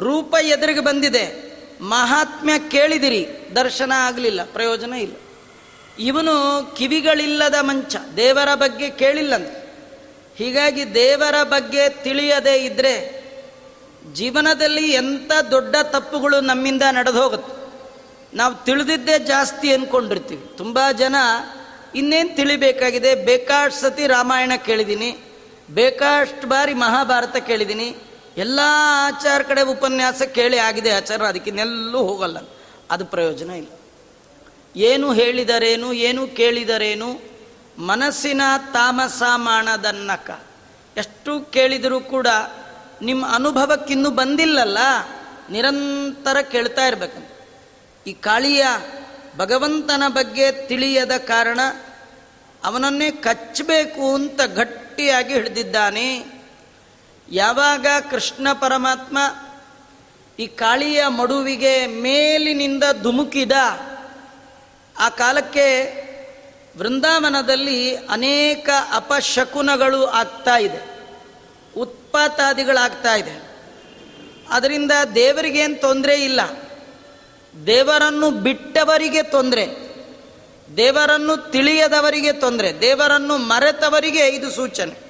[0.00, 1.46] ರೂಪ ಎದುರಿಗೆ ಬಂದಿದೆ.
[1.80, 3.52] ಮಹಾತ್ಮ್ಯ ಕೇಳಿದಿರಿ.
[3.56, 4.44] ದರ್ಶನ ಆಗಲಿಲ್ಲ.
[4.44, 5.14] ಪ್ರಯೋಜನ ಇಲ್ಲ.
[5.98, 7.96] ಇವನು ಕಿವಿಗಳಿಲ್ಲದ ಮಂಚ.
[8.16, 9.65] ದೇವರ ಬಗ್ಗೆ ಕೇಳಿಲ್ಲಂತ.
[10.38, 13.26] ಹೀಗಾಗಿ ದೇವರ ಬಗ್ಗೆ ತಿಳಿಯದೇ ಇದ್ದರೆ
[14.12, 17.52] ಜೀವನದಲ್ಲಿ ಎಂಥ ದೊಡ್ಡ ತಪ್ಪುಗಳು ನಮ್ಮಿಂದ ನಡೆದು ಹೋಗುತ್ತೆ.
[18.36, 21.16] ನಾವು ತಿಳಿದಿದ್ದೇ ಜಾಸ್ತಿ ಅಂದ್ಕೊಂಡಿರ್ತೀವಿ ತುಂಬ ಜನ
[21.94, 23.14] ಇನ್ನೇನು ತಿಳಿಬೇಕಾಗಿದೆ?
[23.14, 25.18] ಬೇಕಾಷ್ಟು ಸತಿ ರಾಮಾಯಣ ಕೇಳಿದ್ದೀನಿ
[25.70, 27.96] ಬೇಕಾಷ್ಟು ಬಾರಿ ಮಹಾಭಾರತ ಕೇಳಿದ್ದೀನಿ
[28.36, 28.60] ಎಲ್ಲ
[29.06, 32.36] ಆಚಾರ ಕಡೆ ಉಪನ್ಯಾಸ ಕೇಳಿ ಆಗಿದೆ ಆಚಾರ ಅದಕ್ಕಿನ್ನೆಲ್ಲೂ ಹೋಗಲ್ಲ.
[32.90, 33.68] ಅದು ಪ್ರಯೋಜನ ಇಲ್ಲ.
[34.76, 37.35] ಏನು ಹೇಳಿದರೇನು, ಏನು ಕೇಳಿದರೇನು
[37.78, 38.42] ಮನಸ್ಸಿನ
[38.72, 40.44] ತಾಮಸ ಮಾಡದನ್ನಕ.
[40.96, 42.26] ಎಷ್ಟು ಕೇಳಿದರೂ ಕೂಡ
[43.02, 44.78] ನಿಮ್ಮ ಅನುಭವಕ್ಕಿನ್ನೂ ಬಂದಿಲ್ಲಲ್ಲ?
[45.50, 47.36] ನಿರಂತರ ಕೇಳ್ತಾ ಇರಬೇಕು.
[48.06, 48.66] ಈ ಕಾಳಿಯ
[49.36, 51.60] ಭಗವಂತನ ಬಗ್ಗೆ ತಿಳಿಯದ ಕಾರಣ
[52.64, 56.26] ಅವನನ್ನೇ ಕಚ್ಚಬೇಕು ಅಂತ ಗಟ್ಟಿಯಾಗಿ ಹಿಡಿದಿದ್ದಾನೆ.
[57.30, 59.18] ಯಾವಾಗ ಕೃಷ್ಣ ಪರಮಾತ್ಮ
[60.38, 63.52] ಈ ಕಾಳಿಯ ಮಡುವಿಗೆ ಮೇಲಿನಿಂದ ಧುಮುಕಿದ,
[64.98, 66.05] ಆ ಕಾಲಕ್ಕೆ
[66.78, 70.96] ವೃಂದಾವನದಲ್ಲಿ ಅನೇಕ ಅಪಶಕುನಗಳು ಆಗ್ತಾ ಇದೆ.
[71.76, 73.56] ಉತ್ಪಾತಾದಿಗಳಾಗ್ತಾ ಇದೆ.
[74.50, 76.40] ಅದರಿಂದ ದೇವರಿಗೇನು ತೊಂದರೆ ಇಲ್ಲ.
[77.66, 79.66] ದೇವರನ್ನು ಬಿಟ್ಟವರಿಗೆ ತೊಂದರೆ.
[80.76, 82.80] ದೇವರನ್ನು ತಿಳಿಯದವರಿಗೆ ತೊಂದರೆ.
[82.80, 85.06] ದೇವರನ್ನು ಮರೆತವರಿಗೆ ಇದು ಸೂಚನೆ.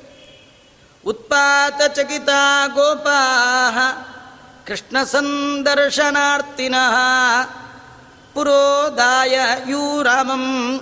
[1.06, 2.28] ಉತ್ಪಾತ ಚಕಿತ
[2.74, 3.78] ಗೋಪಾಹ
[4.66, 6.94] ಕೃಷ್ಣ ಸಂದರ್ಶನಾರ್ಥಿನಃ
[8.34, 10.80] ಪುರೋದಾಯ ಯೂ ರಾಮಂ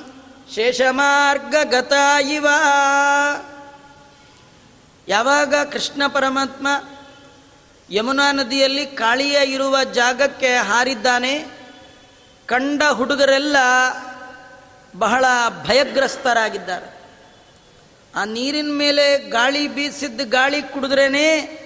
[0.53, 1.93] ಶೇಷಮಾರ್ಗಗತ
[2.31, 2.47] ಇವ
[5.09, 6.69] ಯಾವಾಗ ಕೃಷ್ಣ ಪರಮಾತ್ಮ
[7.91, 11.47] ಯಮುನಾ ನದಿಯಲ್ಲಿ ಕಾಳಿಯ ಇರುವ ಜಾಗಕ್ಕೆ ಹಾರಿದ್ದಾನೆ,
[12.47, 13.57] ಕಂಡ ಹುಡುಗರೆಲ್ಲ
[14.99, 15.25] ಬಹಳ
[15.67, 17.03] ಭಯಗ್ರಸ್ತರಾಗಿದ್ದಾರೆ.
[18.15, 21.61] ಆ ನೀರಿನ ಮೇಲೆ ಗಾಳಿ ಬೀಸಿದ್ದ ಗಾಳಿ ಕುಡಿದ್ರೇ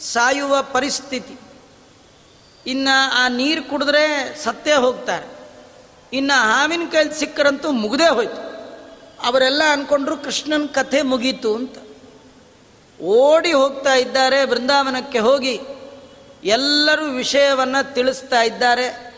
[0.00, 1.40] ಸಾಯುವ ಪರಿಸ್ಥಿತಿ.
[2.66, 5.39] ಇನ್ನು ಆ ನೀರು ಕುಡಿದ್ರೆ ಸತ್ತೇ ಹೋಗ್ತಾರೆ.
[6.12, 8.50] ಇನ್ನು ಹಾವಿನ ಕೈಲಿ ಸಿಕ್ಕರಂತೂ ಮುಗದೇ ಹೋಯ್ತು.
[9.26, 11.78] ಅವರೆಲ್ಲ ಅಂದ್ಕೊಂಡ್ರು ಕೃಷ್ಣನ ಕಥೆ ಮುಗೀತು ಅಂತ.
[13.02, 15.60] ಓಡಿ ಹೋಗ್ತಾ ಇದ್ದಾರೆ, ಬೃಂದಾವನಕ್ಕೆ ಹೋಗಿ
[16.44, 19.10] ಎಲ್ಲರೂ ವಿಷಯವನ್ನು ತಿಳಿಸ್ತಾ ಇದ್ದಾರೆ.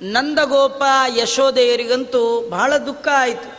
[0.00, 0.82] ನಂದಗೋಪ
[1.16, 3.58] ಯಶೋದೆಯರಿಗಂತೂ ಬಹಳ ದುಃಖ ಆಯಿತು.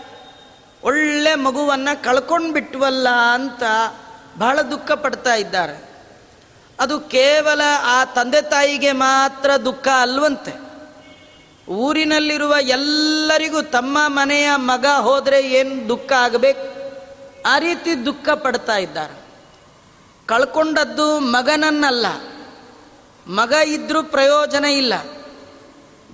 [0.83, 3.63] ಒಳ್ಳೆ ಮಗುವನ್ನು ಕಳ್ಕೊಂಡು ಬಿಟ್ವಲ್ಲ ಅಂತ
[4.37, 5.89] ಬಹಳ ದುಃಖ ಪಡ್ತಾ ಇದ್ದಾರೆ.
[6.79, 10.68] ಅದು ಕೇವಲ ಆ ತಂದೆ ತಾಯಿಗೆ ಮಾತ್ರ ದುಃಖ ಅಲ್ವಂತೆ.
[11.69, 16.79] ಊರಿನಲ್ಲಿರುವ ಎಲ್ಲರಿಗೂ ತಮ್ಮ ಮನೆಯ ಮಗ ಹೋದರೆ ಏನು ದುಃಖ ಆಗಬೇಕು?
[17.47, 19.19] ಆ ರೀತಿ ದುಃಖ ಪಡ್ತಾ ಇದ್ದಾರೆ.
[20.25, 22.05] ಕಳ್ಕೊಂಡದ್ದು ಮಗನನ್ನಲ್ಲ.
[23.27, 24.93] ಮಗ ಇದ್ರೂ ಪ್ರಯೋಜನ ಇಲ್ಲ.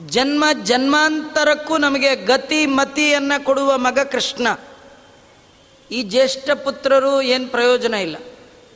[0.07, 4.47] ಜನ್ಮ ಜನ್ಮಾಂತರಕ್ಕೂ ನಮಗೆ ಗತಿ ಮತಿಯನ್ನು ಕೊಡುವ ಮಗ ಕೃಷ್ಣ.
[5.91, 8.17] ಈ ಜ್ಯೇಷ್ಠ ಪುತ್ರರು ಏನು ಪ್ರಯೋಜನ ಇಲ್ಲ.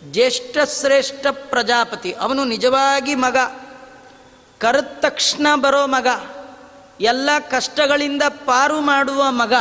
[0.03, 2.13] ಜ್ಯೇಷ್ಠ ಶ್ರೇಷ್ಠ ಪ್ರಜಾಪತಿ.
[2.13, 3.37] ಅವನು ನಿಜವಾಗಿ ಮಗ.
[4.59, 6.07] ಕರೆದ ತಕ್ಷಣ ಬರೋ ಮಗ.
[7.01, 9.53] ಎಲ್ಲ ಕಷ್ಟಗಳಿಂದ ಪಾರು ಮಾಡುವ ಮಗ,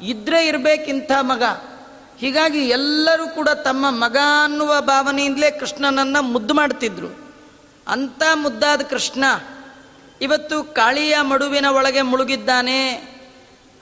[0.00, 1.42] ಇದ್ರೆ ಇರಬೇಕಿಂಥ ಮಗ.
[2.18, 7.34] ಹೀಗಾಗಿ ಎಲ್ಲರೂ ಕೂಡ ತಮ್ಮ ಮಗ ಅನ್ನುವ ಭಾವನೆಯಿಂದಲೇ ಕೃಷ್ಣನನ್ನು ಮುದ್ದು ಮಾಡ್ತಿದ್ರು.
[7.88, 9.24] ಅಂಥ ಮುದ್ದಾದ ಕೃಷ್ಣ
[10.20, 12.92] ಇವತ್ತು ಕಾಳಿಯ ಮಡುವಿನ ಒಳಗೆ ಮುಳುಗಿದ್ದಾನೆ,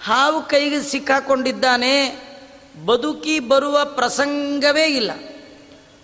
[0.04, 2.16] ಹಾವು ಕೈಗೆ ಸಿಕ್ಕಾಕೊಂಡಿದ್ದಾನೆ,
[2.86, 5.10] ಬದುಕಿ ಬರುವ ಪ್ರಸಂಗವೇ ಇಲ್ಲ.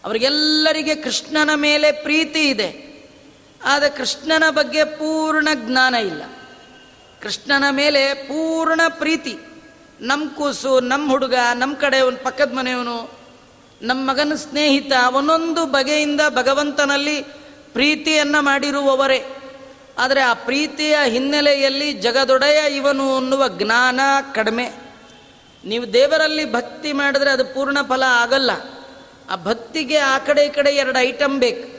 [0.05, 2.87] ಅವರಿಗೆಲ್ಲರಿಗೆ ಕೃಷ್ಣನ ಮೇಲೆ ಪ್ರೀತಿ ಇದೆ.
[3.65, 6.23] ಆದರೆ ಕೃಷ್ಣನ ಬಗ್ಗೆ ಪೂರ್ಣ ಜ್ಞಾನ ಇಲ್ಲ.
[7.22, 9.38] ಕೃಷ್ಣನ ಮೇಲೆ ಪೂರ್ಣ ಪ್ರೀತಿ.
[10.00, 13.11] ನಮ್ಮ ಕೂಸು ನಮ್ಮ ಹುಡುಗ ನಮ್ಮ ಕಡೆ ಒಂದು ಪಕ್ಕದ ಮನೆಯವನು
[13.83, 17.22] ನಮ್ಮ ಮಗನ ಸ್ನೇಹಿತ, ಅವನೊಂದು ಬಗೆಯಿಂದ ಭಗವಂತನಲ್ಲಿ
[17.72, 19.24] ಪ್ರೀತಿಯನ್ನು ಮಾಡಿರುವವರೇ.
[19.98, 24.00] ಆದರೆ ಆ ಪ್ರೀತಿಯ ಹಿನ್ನೆಲೆಯಲ್ಲಿ ಜಗದೊಡೆಯ ಇವನು ಅನ್ನುವ ಜ್ಞಾನ
[24.33, 24.70] ಕಡಿಮೆ.
[25.64, 28.50] ನೀವು ದೇವರಲ್ಲಿ ಭಕ್ತಿ ಮಾಡಿದ್ರೆ ಅದು ಪೂರ್ಣ ಫಲ ಆಗಲ್ಲ.
[29.31, 31.76] ಆ ಭಕ್ತಿಗೆ ಆ ಕಡೆ ಈ ಕಡೆ ಎರಡು ಐಟಮ್ ಬೇಕು.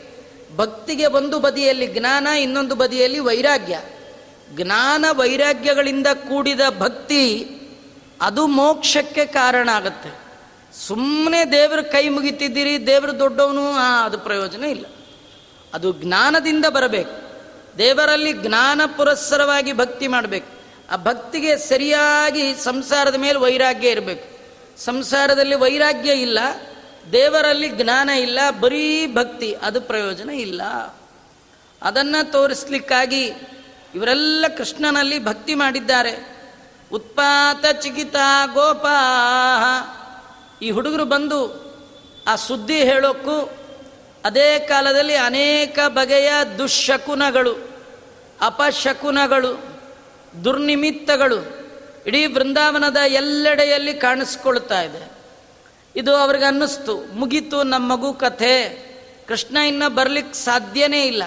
[0.58, 3.82] ಭಕ್ತಿಗೆ ಒಂದು ಬದಿಯಲ್ಲಿ ಜ್ಞಾನ, ಇನ್ನೊಂದು ಬದಿಯಲ್ಲಿ ವೈರಾಗ್ಯ.
[4.52, 7.50] ಜ್ಞಾನ ವೈರಾಗ್ಯಗಳಿಂದ ಕೂಡಿದ ಭಕ್ತಿ
[8.22, 10.28] ಅದು ಮೋಕ್ಷಕ್ಕೆ ಕಾರಣ ಆಗುತ್ತೆ.
[10.88, 13.72] ಸುಮ್ಮನೆ ದೇವರ ಕೈ ಮುಗಿತಿದ್ದೀರಿ, ದೇವರು ದೊಡ್ಡವನು
[14.04, 14.86] ಅದು ಪ್ರಯೋಜನ ಇಲ್ಲ.
[15.74, 17.28] ಅದು ಜ್ಞಾನದಿಂದ ಬರಬೇಕು.
[17.78, 20.58] ದೇವರಲ್ಲಿ ಜ್ಞಾನ ಪುರಸ್ಸರವಾಗಿ ಭಕ್ತಿ ಮಾಡಬೇಕು.
[20.92, 24.38] ಆ ಭಕ್ತಿಗೆ ಸರಿಯಾಗಿ ಸಂಸಾರದ ಮೇಲೆ ವೈರಾಗ್ಯ ಇರಬೇಕು.
[24.82, 26.40] ಸಂಸಾರದಲ್ಲಿ ವೈರಾಗ್ಯ ಇಲ್ಲ,
[27.12, 30.62] ದೇವರಲ್ಲಿ ಜ್ಞಾನ ಇಲ್ಲ, ಬರೀ ಭಕ್ತಿ, ಅದು ಪ್ರಯೋಜನ ಇಲ್ಲ.
[31.82, 33.32] ಅದನ್ನು ತೋರಿಸ್ಲಿಕ್ಕಾಗಿ
[33.96, 36.38] ಇವರೆಲ್ಲ ಕೃಷ್ಣನಲ್ಲಿ ಭಕ್ತಿ ಮಾಡಿದ್ದಾರೆ.
[36.92, 38.16] ಉತ್ಪಾತ ಚಿಕಿತ
[38.54, 38.86] ಗೋಪ.
[40.62, 41.68] ಈ ಹುಡುಗರು ಬಂದು
[42.28, 43.54] ಆ ಸುದ್ದಿ ಹೇಳೋಕ್ಕೂ
[44.26, 47.78] ಅದೇ ಕಾಲದಲ್ಲಿ ಅನೇಕ ಬಗೆಯ ದುಶ್ಶಕುನಗಳು
[48.42, 49.82] ಅಪಶಕುನಗಳು,
[50.44, 51.58] ದುರ್ನಿಮಿತ್ತಗಳು
[52.08, 55.12] ಇಡೀ ಬೃಂದಾವನದ ಎಲ್ಲೆಡೆಯಲ್ಲಿ ಕಾಣಿಸ್ಕೊಳ್ತಾ ಇದೆ.
[55.96, 58.88] ಇದು ಅವ್ರಿಗೆ ಅನ್ನಿಸ್ತು, ಮುಗೀತು ನಮ್ಮ ಮಗು ಕಥೆ.
[59.28, 61.24] ಕೃಷ್ಣ ಇನ್ನ ಬರ್ಲಿಕ್ಕೆ ಸಾಧ್ಯನೇ ಇಲ್ಲ.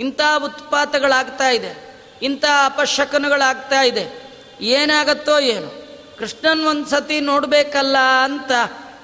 [0.00, 1.91] ಇಂಥ ಉತ್ಪಾತಗಳಾಗ್ತಾ ಇದೆ.
[2.22, 4.32] ಇಂಥ ಅಪಶಕನಗಳಾಗ್ತಾ ಇದೆ.
[4.60, 5.82] ಏನಾಗತ್ತೋ ಏನು.
[6.18, 8.50] ಕೃಷ್ಣನ್ ಒಂದ್ಸತಿ ನೋಡಬೇಕಲ್ಲ ಅಂತ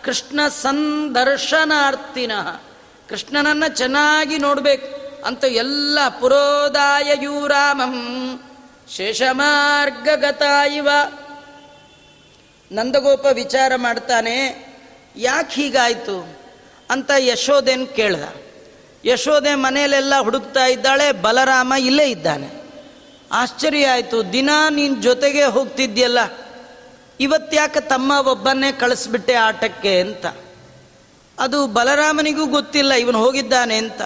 [0.05, 2.33] ಕೃಷ್ಣ ಸಂದರ್ಶನಾರ್ಥಿನ
[3.09, 4.99] ಕೃಷ್ಣನನ್ನ ಚೆನ್ನಾಗಿ ನೋಡ್ಬೇಕು.
[5.25, 7.95] ಅಂತ ಎಲ್ಲ ಪುರೋದಾಯಯೂರಾಮಂ
[8.97, 10.43] ಶೇಷಮಾರ್ಗಗತ
[10.75, 10.89] ಇವ
[12.73, 14.67] ನಂದಗೋಪ ವಿಚಾರ ಮಾಡ್ತಾನೆ,
[15.17, 16.39] ಯಾಕೆ ಹೀಗಾಯ್ತು?
[16.91, 18.23] ಅಂತ ಯಶೋಧೆನ್ ಕೇಳ್ದ.
[19.05, 22.58] ಯಶೋದೆ ಮನೆಯಲ್ಲೆಲ್ಲ ಹುಡುಕ್ತಾ ಇದ್ದಾಳೆ, ಬಲರಾಮ ಇಲ್ಲೇ ಇದ್ದಾನೆ.
[23.33, 26.19] ಆಶ್ಚರ್ಯ ಆಯಿತು, ದಿನ ನೀನು ಜೊತೆಗೆ ಹೋಗ್ತಿದ್ಯಲ್ಲ
[27.21, 30.27] ಇವತ್ತ್ಯಾಕೆ ತಮ್ಮ ಒಬ್ಬನ್ನೇ ಕಳಿಸ್ಬಿಟ್ಟೆ ಆಟಕ್ಕೆ ಅಂತ.
[31.39, 34.03] ಅದು ಬಲರಾಮನಿಗೂ ಗೊತ್ತಿಲ್ಲ, ಇವನು ಹೋಗಿದ್ದಾನೆ ಅಂತ.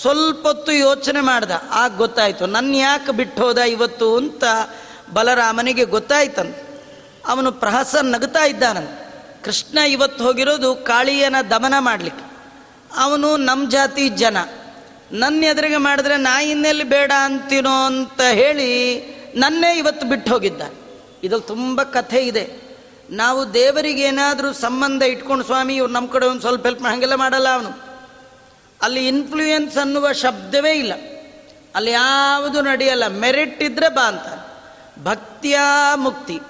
[0.00, 4.44] ಸ್ವಲ್ಪ ಹೊತ್ತು ಯೋಚನೆ ಮಾಡ್ದ, ಆಗ ಗೊತ್ತಾಯಿತು ನನ್ನ ಯಾಕೆ ಬಿಟ್ಟು ಹೋದ ಇವತ್ತು ಅಂತ
[5.12, 6.56] ಬಲರಾಮನಿಗೆ ಗೊತ್ತಾಯ್ತಂತ
[7.26, 8.90] ಅವನು ಪ್ರಹಸ ನಗುತ್ತಾ ಇದ್ದಾನಂತ
[9.44, 12.24] ಕೃಷ್ಣ ಇವತ್ತು ಹೋಗಿರೋದು ಕಾಳಿಯನ ದಮನ ಮಾಡಲಿಕ್ಕೆ.
[12.96, 14.36] ಅವನು ನಮ್ಮ ಜಾತಿ ಜನ.
[15.12, 19.00] ನನ್ನ ಎದುರಿಗೆ ಮಾಡಿದ್ರೆ ನಾ ಇನ್ನೆಲ್ಲಿ ಬೇಡ ಅಂತೀನೋ ಅಂತ ಹೇಳಿ
[19.34, 20.62] ನನ್ನೇ ಇವತ್ತು ಬಿಟ್ಟು ಹೋಗಿದ್ದ.
[21.24, 22.66] ಇದ್ರಲ್ಲಿ ತುಂಬ ಕಥೆ ಇದೆ.
[23.10, 27.86] ನಾವು ದೇವರಿಗೆ ಏನಾದರೂ ಸಂಬಂಧ ಇಟ್ಕೊಂಡು ಸ್ವಾಮಿ, ಇವ್ರು ನಮ್ಮ ಕಡೆ ಒಂದು ಸ್ವಲ್ಪ ಹೆಲ್ಪ್ ಹಾಗೆಲ್ಲ ಮಾಡಲ್ಲ ಅವನು.
[28.82, 30.92] ಅಲ್ಲಿ ಇನ್ಫ್ಲೂಯೆನ್ಸ್ ಅನ್ನುವ ಶಬ್ದವೇ ಇಲ್ಲ.
[31.74, 33.06] ಅಲ್ಲಿ ಯಾವುದು ನಡೆಯಲ್ಲ.
[33.06, 34.56] ಮೆರಿಟ್ ಇದ್ರೆ ಬಾ ಅಂತ.
[35.04, 35.58] ಭಕ್ತಿಯ
[35.94, 36.40] ಮುಕ್ತಿ.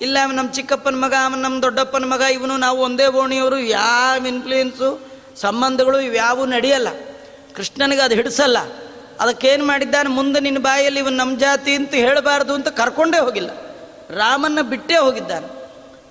[0.00, 5.00] ಇಲ್ಲ ನಮ್ಮ ಚಿಕ್ಕಪ್ಪನ ಮಗ ನಮ್ಮ ದೊಡ್ಡಪ್ಪನ ಮಗ, ಇವನು ನಾವು ಒಂದೇ ಓಣಿಯವರು ಯಾವ ಇನ್ಫ್ಲೂಯೆನ್ಸು
[5.36, 6.88] ಸಂಬಂಧಗಳು ಇವ್ಯಾವು ನಡೆಯಲ್ಲ.
[7.56, 8.58] ಕೃಷ್ಣನಿಗೆ ಅದು ಹಿಡಿಸಲ್ಲ.
[9.20, 10.08] ಅದಕ್ಕೇನು ಮಾಡಿದ್ದಾನೆ?
[10.08, 13.50] ಮುಂದೆ ನಿನ್ನ ಬಾಯಲ್ಲಿ ಇವನು ನಮ್ಮ ಜಾತಿ ಅಂತ ಹೇಳಬಾರ್ದು ಅಂತ ಕರ್ಕೊಂಡೇ ಹೋಗಿಲ್ಲ.
[14.10, 15.46] ರಾಮನ ಬಿಟ್ಟೇ ಹೋಗಿದ್ದಾನೆ.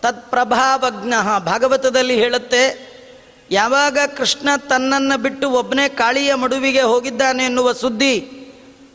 [0.01, 2.95] ತತ್ಪ್ರಭಾವಜ್ಞ ಭಾಗವತದಲ್ಲಿ ಹೇಳುತ್ತೆ,
[3.51, 8.31] ಯಾವಾಗ ಕೃಷ್ಣ ತನ್ನನ್ನು ಬಿಟ್ಟು ಒಬ್ಬನೇ ಕಾಳಿಯ ಮಡುವಿಗೆ ಹೋಗಿದ್ದಾನೆ ಎನ್ನುವ ಸುದ್ದಿ,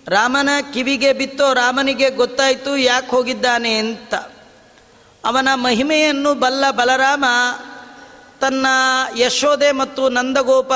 [0.08, 4.14] ರಾಮನ ಕಿವಿಗೆ ಬಿತ್ತೋ ರಾಮನಿಗೆ ಗೊತ್ತಾಯಿತು, ಯಾಕೆ ಹೋಗಿದ್ದಾನೆ ಅಂತ.
[5.24, 7.24] ಅವನ ಮಹಿಮೆಯನ್ನು ಬಲ್ಲ ಬಲರಾಮ,
[8.40, 8.66] ತನ್ನ
[9.16, 10.72] ಯಶೋದೆ ಮತ್ತು ನಂದಗೋಪ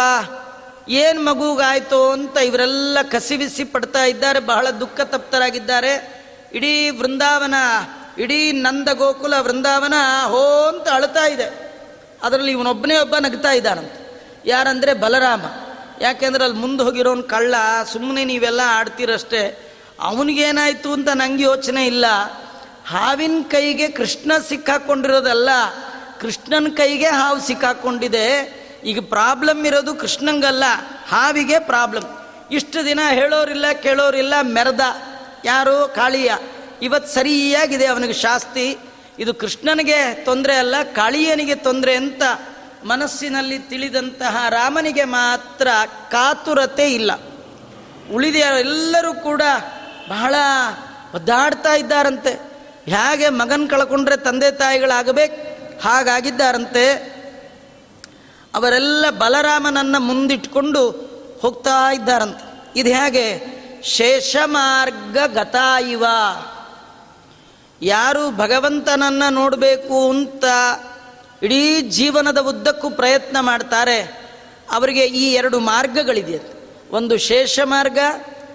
[0.89, 6.25] ಏನು ಮಗುಗಾಯ್ತು ಅಂತ ಇವರೆಲ್ಲ ಕಸಿವಿಸಿ ಪಡ್ತಾ ಇದ್ದಾರೆ, ಬಹಳ ದುಃಖ ತಪ್ತರಾಗಿದ್ದಾರೆ.
[6.53, 7.55] ಇಡೀ ವೃಂದಾವನ,
[8.19, 9.95] ಇಡೀ ನಂದ ಗೋಕುಲ ವೃಂದಾವನ
[10.27, 11.65] ಹೋ ಅಂತ ಅಳ್ತಾ ಇದೆ.
[12.23, 13.93] ಅದರಲ್ಲಿ ಇವನೊಬ್ಬನೇ ಒಬ್ಬ ನಗ್ತಾ ಇದ್ದಾನಂತ.
[14.47, 15.43] ಯಾರಂದರೆ ಬಲರಾಮ.
[16.01, 17.55] ಯಾಕೆಂದ್ರೆ ಅಲ್ಲಿ ಮುಂದೆ ಹೋಗಿರೋನ್ ಕಳ್ಳ
[17.93, 19.71] ಸುಮ್ಮನೆ ನೀವೆಲ್ಲ ಆಡ್ತೀರಷ್ಟೇ.
[20.01, 22.07] ಅವನಿಗೇನಾಯ್ತು ಅಂತ ನಂಗೆ ಯೋಚನೆ ಇಲ್ಲ.
[22.87, 25.49] ಹಾವಿನ ಕೈಗೆ ಕೃಷ್ಣ ಸಿಕ್ಕಾಕೊಂಡಿರೋದಲ್ಲ,
[26.21, 28.64] ಕೃಷ್ಣನ ಕೈಗೆ ಹಾವು ಸಿಕ್ಕಾಕೊಂಡಿದೆ.
[28.85, 30.65] ಈಗ ಪ್ರಾಬ್ಲಮ್ ಇರೋದು ಕೃಷ್ಣಂಗಲ್ಲ,
[31.09, 32.05] ಹಾವಿಗೆ ಪ್ರಾಬ್ಲಮ್.
[32.53, 34.81] ಇಷ್ಟು ದಿನ ಹೇಳೋರಿಲ್ಲ, ಕೇಳೋರಿಲ್ಲ, ಮೆರೆದ.
[35.45, 36.35] ಯಾರು ಕಾಳಿಯ.
[36.83, 38.79] ಇವತ್ತು ಸರಿಯಾಗಿದೆ ಅವನಿಗೆ ಶಾಸ್ತಿ.
[39.19, 42.23] ಇದು ಕೃಷ್ಣನಿಗೆ ತೊಂದರೆ ಅಲ್ಲ, ಕಾಳಿಯನಿಗೆ ತೊಂದರೆ ಅಂತ
[42.85, 45.69] ಮನಸ್ಸಿನಲ್ಲಿ ತಿಳಿದಂತಹ ರಾಮನಿಗೆ ಮಾತ್ರ
[46.11, 47.13] ಕಾತುರತೆ ಇಲ್ಲ.
[48.13, 49.43] ಉಳಿದ ಎಲ್ಲರೂ ಕೂಡ
[50.09, 50.35] ಬಹಳ
[51.15, 52.33] ಒದ್ದಾಡ್ತಾ ಇದ್ದಾರಂತೆ.
[52.87, 55.37] ಹೇಗೆ ಮಗನ್ ಕಳ್ಕೊಂಡ್ರೆ ತಂದೆ ತಾಯಿಗಳಾಗಬೇಕು,
[55.81, 57.14] ಹಾಗಾಗಿದ್ದಾರಂತೆ.
[58.55, 60.91] ಅವರೆಲ್ಲ ಬಲರಾಮನನ್ನು ಮುಂದಿಟ್ಕೊಂಡು
[61.43, 62.65] ಹೋಗ್ತಾ ಇದ್ದಾರಂತೆ.
[62.77, 63.55] ಇದು ಹೇಗೆ?
[63.83, 65.19] ಶೇಷ ಮಾರ್ಗ
[65.81, 66.07] ಇವ.
[67.83, 70.45] ಯಾರು ಭಗವಂತನನ್ನ ನೋಡಬೇಕು ಅಂತ
[71.43, 74.31] ಇಡೀ ಜೀವನದ ಉದ್ದಕ್ಕೂ ಪ್ರಯತ್ನ ಮಾಡ್ತಾರೆ.
[74.71, 76.41] ಅವರಿಗೆ ಈ ಎರಡು ಮಾರ್ಗಗಳಿದೆ.
[76.91, 77.99] ಒಂದು ಶೇಷ ಮಾರ್ಗ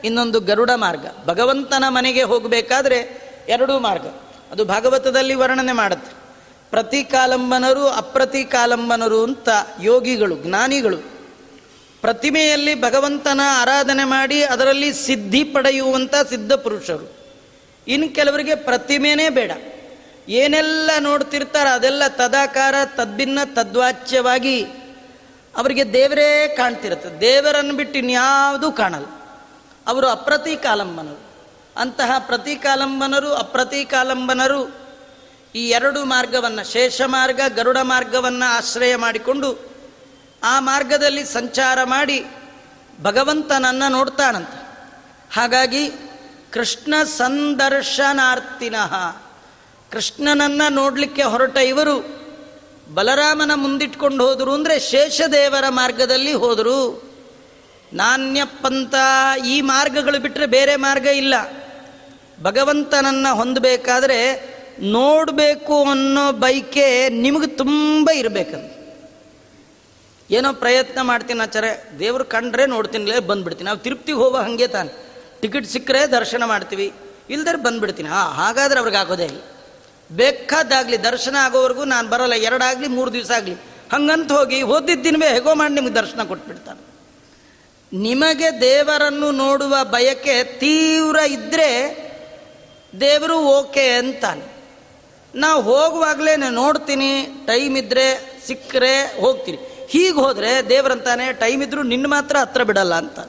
[0.04, 1.06] ಇನ್ನೊಂದು ಗರುಡ ಮಾರ್ಗ.
[1.26, 4.06] ಭಗವಂತನ ಮನೆಗೆ ಹೋಗಬೇಕಾದ್ರೆ ಎರಡೂ ಮಾರ್ಗ.
[4.52, 6.19] ಅದು ಭಾಗವತದಲ್ಲಿ ವರ್ಣನೆ ಮಾಡುತ್ತೆ.
[6.72, 9.50] ಪ್ರತಿಕಾಲಂಬನರು ಅಪ್ರತಿಕಾಲಂಬನರು ಅಂತ
[9.82, 10.98] ಯೋಗಿಗಳು, ಜ್ಞಾನಿಗಳು.
[12.02, 17.18] ಪ್ರತಿಮೆಯಲ್ಲಿ ಭಗವಂತನ ಆರಾಧನೆ ಮಾಡಿ ಅದರಲ್ಲಿ ಸಿದ್ಧಿ ಪಡೆಯುವಂಥ ಸಿದ್ಧ ಪುರುಷರು.
[17.88, 19.52] ಇನ್ನು ಕೆಲವರಿಗೆ ಪ್ರತಿಮೆನೇ ಬೇಡ.
[20.30, 24.64] ಏನೆಲ್ಲ ನೋಡ್ತಿರ್ತಾರೆ ಅದೆಲ್ಲ ತದಾಕಾರ, ತದ್ಭಿನ್ನ, ತದ್ವಾಚ್ಯವಾಗಿ
[25.58, 27.22] ಅವರಿಗೆ ದೇವರೇ ಕಾಣ್ತಿರುತ್ತೆ.
[27.22, 29.06] ದೇವರನ್ನು ಬಿಟ್ಟು ಇನ್ಯಾವುದೂ ಕಾಣಲ್ಲ.
[29.88, 31.20] ಅವರು ಅಪ್ರತಿಕಾಲಂಬನರು.
[31.78, 34.79] ಅಂತಹ ಪ್ರತಿಕಾಲಂಬನರು ಅಪ್ರತಿಕಾಲಂಬನರು
[35.56, 39.70] ಈ ಎರಡು ಮಾರ್ಗವನ್ನು, ಶೇಷ ಮಾರ್ಗ, ಗರುಡ ಮಾರ್ಗವನ್ನು ಆಶ್ರಯ ಮಾಡಿಕೊಂಡು
[40.44, 42.26] ಆ ಮಾರ್ಗದಲ್ಲಿ ಸಂಚಾರ ಮಾಡಿ
[43.02, 44.50] ಭಗವಂತನನ್ನು ನೋಡ್ತಾನಂತ.
[45.34, 45.92] ಹಾಗಾಗಿ
[46.52, 48.94] ಕೃಷ್ಣ ಸಂದರ್ಶನಾರ್ಥಿನಃ
[49.92, 52.20] ಕೃಷ್ಣನನ್ನು ನೋಡಲಿಕ್ಕೆ ಹೊರಟ ಇವರು
[52.94, 57.10] ಬಲರಾಮನ ಮುಂದಿಟ್ಕೊಂಡು ಹೋದರು ಅಂದರೆ ಶೇಷದೇವರ ಮಾರ್ಗದಲ್ಲಿ ಹೋದರು.
[57.94, 58.96] ನಾಣ್ಯ ಪಂಥ
[59.46, 61.34] ಈ ಮಾರ್ಗಗಳು ಬಿಟ್ಟರೆ ಬೇರೆ ಮಾರ್ಗ ಇಲ್ಲ.
[62.44, 64.20] ಭಗವಂತನನ್ನು ಹೊಂದಬೇಕಾದ್ರೆ
[64.82, 68.72] ನೋಡಬೇಕು ಅನ್ನೋ ಬೈಕೆ ನಿಮಗೆ ತುಂಬ ಇರಬೇಕಂತ
[70.32, 73.66] ಏನೋ ಪ್ರಯತ್ನ ಮಾಡ್ತೀನಿ ಆಚಾರೆ ದೇವ್ರು ಕಂಡ್ರೆ ನೋಡ್ತೀನಿಲೇ, ಬಂದ್ಬಿಡ್ತೀನಿ.
[73.66, 74.90] ನಾವು ತಿರುಪ್ತಿಗೆ ಹೋಗೋ ಹಾಗೆ ತಾನೆ.
[75.42, 76.92] ಟಿಕೆಟ್ ಸಿಕ್ಕರೆ ದರ್ಶನ ಮಾಡ್ತೀವಿ
[77.30, 78.10] ಇಲ್ದರೆ ಬಂದ್ಬಿಡ್ತೀನಿ.
[78.10, 79.40] ಹಾಂ, ಹಾಗಾದ್ರೆ ಅವ್ರಿಗೆ ಆಗೋದೇ ಇಲ್ಲ.
[80.12, 83.54] ಬೇಕಾದಾಗಲಿ ದರ್ಶನ ಆಗೋವರೆಗೂ ನಾನು ಬರೋಲ್ಲ, ಎರಡಾಗಲಿ, ಮೂರು ದಿವಸ ಆಗಲಿ.
[83.92, 86.90] ಹಂಗಂತ ಹೋಗಿ ಓದಿದ್ದಿನವೇ ಹೇಗೋ ಮಾಡಿ ನಿಮಗೆ ದರ್ಶನ ಕೊಟ್ಬಿಡ್ತಾನೆ
[87.94, 92.10] ನಿಮಗೆ ದೇವರನ್ನು ನೋಡುವ ಬಯಕೆ ತೀವ್ರ ಇದ್ದರೆ
[93.00, 94.59] ದೇವರು ಓಕೆ ಅಂತಾನೆ.
[95.36, 99.88] ನಾವು ಹೋಗುವಾಗಲೇ ನೋಡ್ತೀನಿ, ಟೈಮ್ ಇದ್ದರೆ ಸಿಕ್ಕರೆ ಹೋಗ್ತೀನಿ.
[99.90, 103.20] ಹೀಗೆ ಹೋದರೆ ದೇವರಂತಾನೆ ಟೈಮ್ ಇದ್ದರೂ ನಿನ್ನ ಮಾತ್ರ ಹತ್ರ ಬಿಡಲ್ಲ ಅಂತ.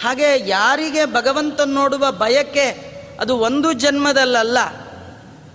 [0.00, 4.58] ಹಾಗೆ ಯಾರಿಗೆ ಭಗವಂತನ ನೋಡುವ ಬಯಕೆ ಅದು ಒಂದು ಜನ್ಮದಲ್ಲಲ್ಲ.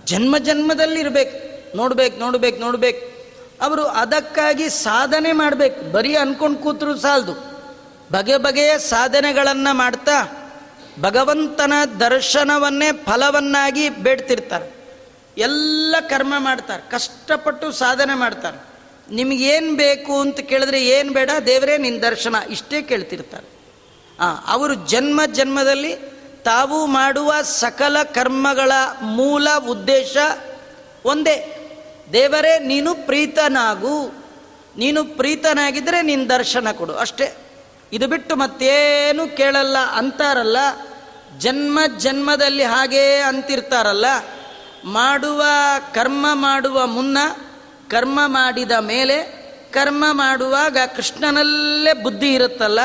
[0.04, 1.46] ಜನ್ಮ ಜನ್ಮದಲ್ಲಿ ಇರಬೇಕು.
[1.76, 3.16] ನೋಡ್ಬೇಕು ನೋಡ್ಬೇಕು ನೋಡ್ಬೇಕು.
[3.64, 5.92] ಅವರು ಅದಕ್ಕಾಗಿ ಸಾಧನೆ ಮಾಡಬೇಕು.
[5.92, 7.32] ಬರೀ ಅನ್ಕೊಂಡು ಕೂತರು ಸಾಲದು.
[8.12, 10.46] ಬಗೆ ಬಗೆಯ ಸಾಧನೆಗಳನ್ನು ಮಾಡ್ತಾ
[11.00, 14.75] ಭಗವಂತನ ದರ್ಶನವನ್ನೇ ಫಲವನ್ನಾಗಿ ಬೇಡ್ತಿರ್ತಾರೆ.
[15.36, 18.58] ಎಲ್ಲ ಕರ್ಮ ಮಾಡ್ತಾರೆ, ಕಷ್ಟಪಟ್ಟು ಸಾಧನೆ ಮಾಡ್ತಾರೆ.
[19.14, 23.48] ನಿಮಗೇನು ಬೇಕು ಅಂತ ಕೇಳಿದ್ರೆ ಏನು ಬೇಡ, ದೇವರೇ ನಿನ್ನ ದರ್ಶನ, ಇಷ್ಟೇ ಕೇಳ್ತಿರ್ತಾರೆ.
[24.20, 25.96] ಹಾಂ ಅವರು ಜನ್ಮ ಜನ್ಮದಲ್ಲಿ
[26.44, 28.72] ತಾವು ಮಾಡುವ ಸಕಲ ಕರ್ಮಗಳ
[29.02, 30.16] ಮೂಲ ಉದ್ದೇಶ
[31.04, 31.38] ಒಂದೇ.
[32.12, 34.26] ದೇವರೇ, ನೀನು ಪ್ರೀತನಾಗು.
[34.76, 37.34] ನೀನು ಪ್ರೀತನಾಗಿದ್ದರೆ ನಿನ್ನ ದರ್ಶನ ಕೊಡು, ಅಷ್ಟೇ.
[37.92, 40.56] ಇದು ಬಿಟ್ಟು ಮತ್ತೇನು ಕೇಳಲ್ಲ, ಅಂತಾರಲ್ಲ.
[41.38, 44.06] ಜನ್ಮ ಜನ್ಮದಲ್ಲಿ ಹಾಗೇ ಅಂತಿರ್ತಾರಲ್ಲ.
[44.86, 45.42] ಮಾಡುವ,
[45.94, 47.18] ಕರ್ಮ ಮಾಡುವ ಮುನ್ನ,
[47.88, 49.22] ಕರ್ಮ ಮಾಡಿದ ಮೇಲೆ,
[49.72, 52.80] ಕರ್ಮ ಮಾಡುವಾಗ ಕೃಷ್ಣನಲ್ಲೇ ಬುದ್ಧಿ ಇರುತ್ತಲ್ಲ,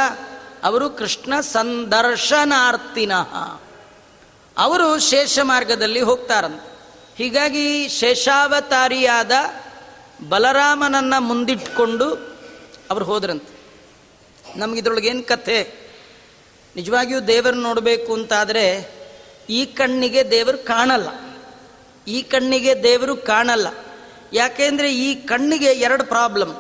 [0.63, 3.15] ಅವರು ಕೃಷ್ಣ ಸಂದರ್ಶನಾರ್ಥಿನ
[4.57, 6.71] ಅವರು ಶೇಷ ಮಾರ್ಗದಲ್ಲಿ ಹೋಗ್ತಾರಂತೆ.
[7.17, 9.31] ಹೀಗಾಗಿ ಶೇಷಾವತಾರಿಯಾದ
[10.29, 12.13] ಬಲರಾಮನನ್ನು ಮುಂದಿಟ್ಕೊಂಡು
[12.91, 13.61] ಅವರು ಹೋದ್ರಂತೆ.
[14.59, 15.73] ನಮಗಿದ್ರೊಳಗೇನು ಕಥೆ?
[16.75, 18.91] ನಿಜವಾಗಿಯೂ ದೇವರು ನೋಡಬೇಕು ಅಂತಾದರೆ
[19.49, 21.07] ಈ ಕಣ್ಣಿಗೆ ದೇವರು ಕಾಣಲ್ಲ.
[22.07, 23.67] ಈ ಕಣ್ಣಿಗೆ ದೇವರು ಕಾಣಲ್ಲ.
[24.33, 26.55] ಯಾಕೆಂದರೆ ಈ ಕಣ್ಣಿಗೆ ಎರಡು ಪ್ರಾಬ್ಲಮ್.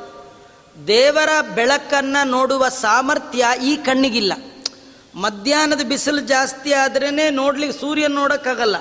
[0.87, 4.33] ದೇವರ ಬೆಳಕನ್ನು ನೋಡುವ ಸಾಮರ್ಥ್ಯ ಈ ಕಣ್ಣಿಗಿಲ್ಲ.
[5.15, 8.75] ಮಧ್ಯಾಹ್ನದ ಬಿಸಿಲು ಜಾಸ್ತಿ ಆದ್ರೇ ನೋಡ್ಲಿಕ್ಕೆ ಸೂರ್ಯನ ನೋಡೋಕ್ಕಾಗಲ್ಲ.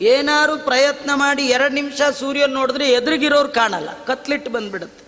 [0.00, 3.88] ಏನಾರು ಪ್ರಯತ್ನ ಮಾಡಿ ಎರಡು ನಿಮಿಷ ಸೂರ್ಯನ ನೋಡಿದ್ರೆ ಎದುರಿಗಿರೋರು ಕಾಣಲ್ಲ.
[4.04, 5.04] ಕತ್ಲಿಟ್ಟು ಬಂದ್ಬಿಡುತ್ತೆ.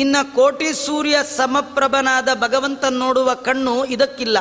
[0.00, 4.38] ಇನ್ನು ಕೋಟಿ ಸೂರ್ಯ ಸಮಪ್ರಭನಾದ ಭಗವಂತ ನೋಡುವ ಕಣ್ಣು ಇದಕ್ಕಿಲ್ಲ.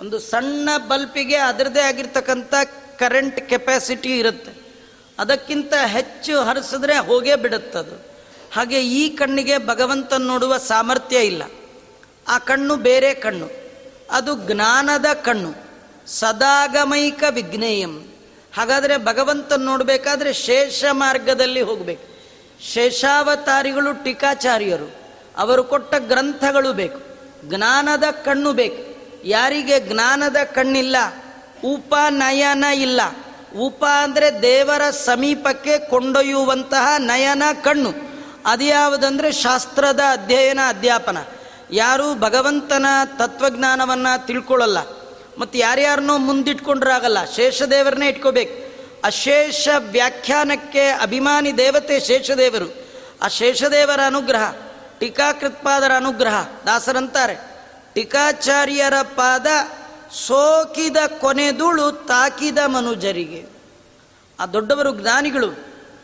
[0.00, 2.54] ಒಂದು ಸಣ್ಣ ಬಲ್ಪಿಗೆ ಅದರದೇ ಆಗಿರ್ತಕ್ಕಂಥ
[2.98, 4.67] ಕರೆಂಟ್ ಕೆಪಾಸಿಟಿ ಇರುತ್ತೆ.
[5.18, 8.08] ಅದಕ್ಕಿಂತ ಹೆಚ್ಚು ಹರಿಸಿದ್ರೆ ಹೋಗೇ ಬಿಡುತ್ತದು.
[8.52, 11.42] ಹಾಗೆ ಈ ಕಣ್ಣಿಗೆ ಭಗವಂತನ ನೋಡುವ ಸಾಮರ್ಥ್ಯ ಇಲ್ಲ.
[12.28, 13.50] ಆ ಕಣ್ಣು ಬೇರೆ ಕಣ್ಣು.
[14.10, 15.54] ಅದು ಜ್ಞಾನದ ಕಣ್ಣು.
[16.06, 18.12] ಸದಾಗಮೈಕ ವಿಘ್ನೇಯಂ
[18.54, 22.18] ಹಾಗಾದರೆ ಭಗವಂತನ ನೋಡಬೇಕಾದ್ರೆ ಶೇಷ ಮಾರ್ಗದಲ್ಲಿ ಹೋಗಬೇಕು.
[22.64, 24.94] ಶೇಷಾವತಾರಿಗಳು ಟೀಕಾಚಾರ್ಯರು.
[25.36, 27.00] ಅವರು ಕೊಟ್ಟ ಗ್ರಂಥಗಳು ಬೇಕು.
[27.44, 28.98] ಜ್ಞಾನದ ಕಣ್ಣು ಬೇಕು.
[29.24, 30.96] ಯಾರಿಗೆ ಜ್ಞಾನದ ಕಣ್ಣಿಲ್ಲ
[31.64, 33.00] ಉಪನಯನ ಇಲ್ಲ.
[33.56, 37.94] ಉಪ ಅಂದರೆ ದೇವರ ಸಮೀಪಕ್ಕೆ ಕೊಂಡೊಯ್ಯುವಂತಹ ನಯನ ಕಣ್ಣು.
[38.46, 41.18] ಅದ್ಯಾವುದಂದ್ರೆ ಶಾಸ್ತ್ರದ ಅಧ್ಯಯನ, ಅಧ್ಯಾಪನ.
[41.70, 42.86] ಯಾರು ಭಗವಂತನ
[43.18, 44.78] ತತ್ವಜ್ಞಾನವನ್ನು ತಿಳ್ಕೊಳ್ಳಲ್ಲ.
[45.38, 47.24] ಮತ್ತು ಯಾರ್ಯಾರನ್ನೋ ಮುಂದಿಟ್ಕೊಂಡ್ರಾಗಲ್ಲ.
[47.24, 48.68] ಶೇಷದೇವರನ್ನೇ ಇಟ್ಕೋಬೇಕು.
[49.04, 52.88] ಅಶೇಷ ವ್ಯಾಖ್ಯಾನಕ್ಕೆ ಅಭಿಮಾನಿ ದೇವತೆ ಶೇಷದೇವರು.
[53.22, 54.54] ಆ ಶೇಷದೇವರ ಅನುಗ್ರಹ,
[55.00, 57.34] ಟೀಕಾಕೃತ್ಪಾದರ ಅನುಗ್ರಹ ದಾಸರಂತಾರೆ.
[57.94, 59.46] ಟೀಕಾಚಾರ್ಯರ ಪಾದ
[60.12, 63.46] ಸೋಕಿದ ಕೊನೆದುಳು ತಾಕಿದ ಮನುಜರಿಗೆ.
[64.40, 65.48] ಆ ದೊಡ್ಡವರು ಜ್ಞಾನಿಗಳು,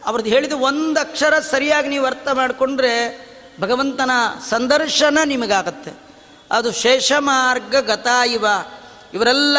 [0.05, 3.25] ಅವ್ರದ್ದು ಹೇಳಿದ ಒಂದು ಅಕ್ಷರ ಸರಿಯಾಗಿ ನೀವು ಅರ್ಥ ಮಾಡಿಕೊಂಡ್ರೆ
[3.61, 4.11] ಭಗವಂತನ
[4.51, 5.93] ಸಂದರ್ಶನ ನಿಮಗಾಗತ್ತೆ.
[6.51, 7.75] ಅದು ಶೇಷ ಮಾರ್ಗ
[8.27, 8.47] ಇವ.
[9.15, 9.59] ಇವರೆಲ್ಲ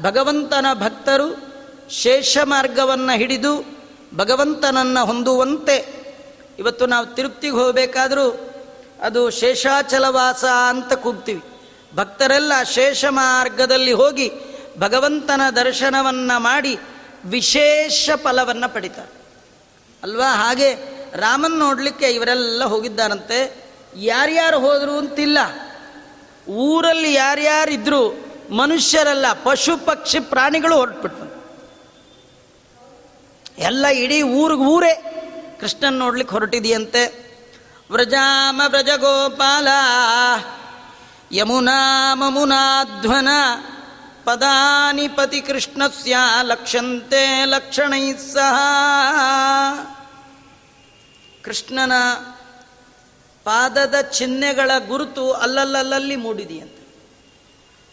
[0.00, 1.54] ಭಗವಂತನ ಭಕ್ತರು,
[1.90, 3.78] ಶೇಷ ಮಾರ್ಗವನ್ನು ಹಿಡಿದು
[4.16, 6.04] ಭಗವಂತನನ್ನು ಹೊಂದುವಂತೆ.
[6.58, 8.50] ಇವತ್ತು ನಾವು ತಿರುಪ್ತಿಗೆ ಹೋಗಬೇಕಾದರೂ
[9.02, 11.42] ಅದು ಶೇಷಾಚಲವಾಸ ಅಂತ ಕೂಗ್ತೀವಿ.
[11.94, 14.32] ಭಕ್ತರೆಲ್ಲ ಶೇಷ ಮಾರ್ಗದಲ್ಲಿ ಹೋಗಿ
[14.78, 16.78] ಭಗವಂತನ ದರ್ಶನವನ್ನ ಮಾಡಿ
[17.24, 19.12] ವಿಶೇಷ ಫಲವನ್ನು ಪಡಿತಾರೆ.
[20.02, 20.34] ಅಲ್ವಾ?
[20.34, 20.74] ಹಾಗೆ
[21.16, 23.64] ರಾಮನ್ ನೋಡಲಿಕ್ಕೆ ಇವರೆಲ್ಲ ಹೋಗಿದ್ದಾರಂತೆ.
[23.96, 25.38] ಯಾರ್ಯಾರು ಹೋದರು ಅಂತಿಲ್ಲ.
[26.48, 31.34] ಊರಲ್ಲಿ ಯಾರ್ಯಾರಿದ್ರು ಮನುಷ್ಯರೆಲ್ಲ, ಪಶು, ಪಕ್ಷಿ, ಪ್ರಾಣಿಗಳು ಹೊರಟ್ಬಿಟ್ಟು
[33.58, 35.20] ಎಲ್ಲ ಇಡೀ ಊರಿಗೆ ಊರೇ
[35.60, 37.24] ಕೃಷ್ಣನ್ ನೋಡ್ಲಿಕ್ಕೆ ಹೊರಟಿದೆಯಂತೆ.
[37.90, 39.68] ವ್ರಜಾಮ ವ್ರಜಗೋಪಾಲ
[41.34, 43.28] ಯಮುನಾ ಮಮುನಾಧ್ವನ
[44.24, 48.58] ಪದಾನಿ ಪತಿ ಕೃಷ್ಣಸ್ಯ ಲಕ್ಷಂತೆ ಲಕ್ಷಣೈ ಸಹ.
[51.44, 51.92] ಕೃಷ್ಣನ
[53.44, 56.94] ಪಾದದ ಚಿಹ್ನೆಗಳ ಗುರುತು ಅಲ್ಲಲ್ಲಲ್ಲಿ ಮೂಡಿದೆಯಂತೆ.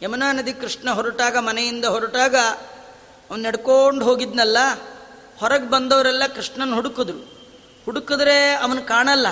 [0.02, 2.36] ಯಮುನಾ ನದಿ ಕೃಷ್ಣ ಹೊರಟಾಗ, ಮನೆಯಿಂದ ಹೊರಟಾಗ
[3.30, 4.58] ಅವನು ನಡ್ಕೊಂಡು ಹೋಗಿದ್ನಲ್ಲ,
[5.40, 7.18] ಹೊರಗೆ ಬಂದವರೆಲ್ಲ ಕೃಷ್ಣನ ಹುಡುಕಿದ್ರು.
[7.86, 9.28] ಹುಡುಕಿದ್ರೆ ಅವನು ಕಾಣಲ್ಲ.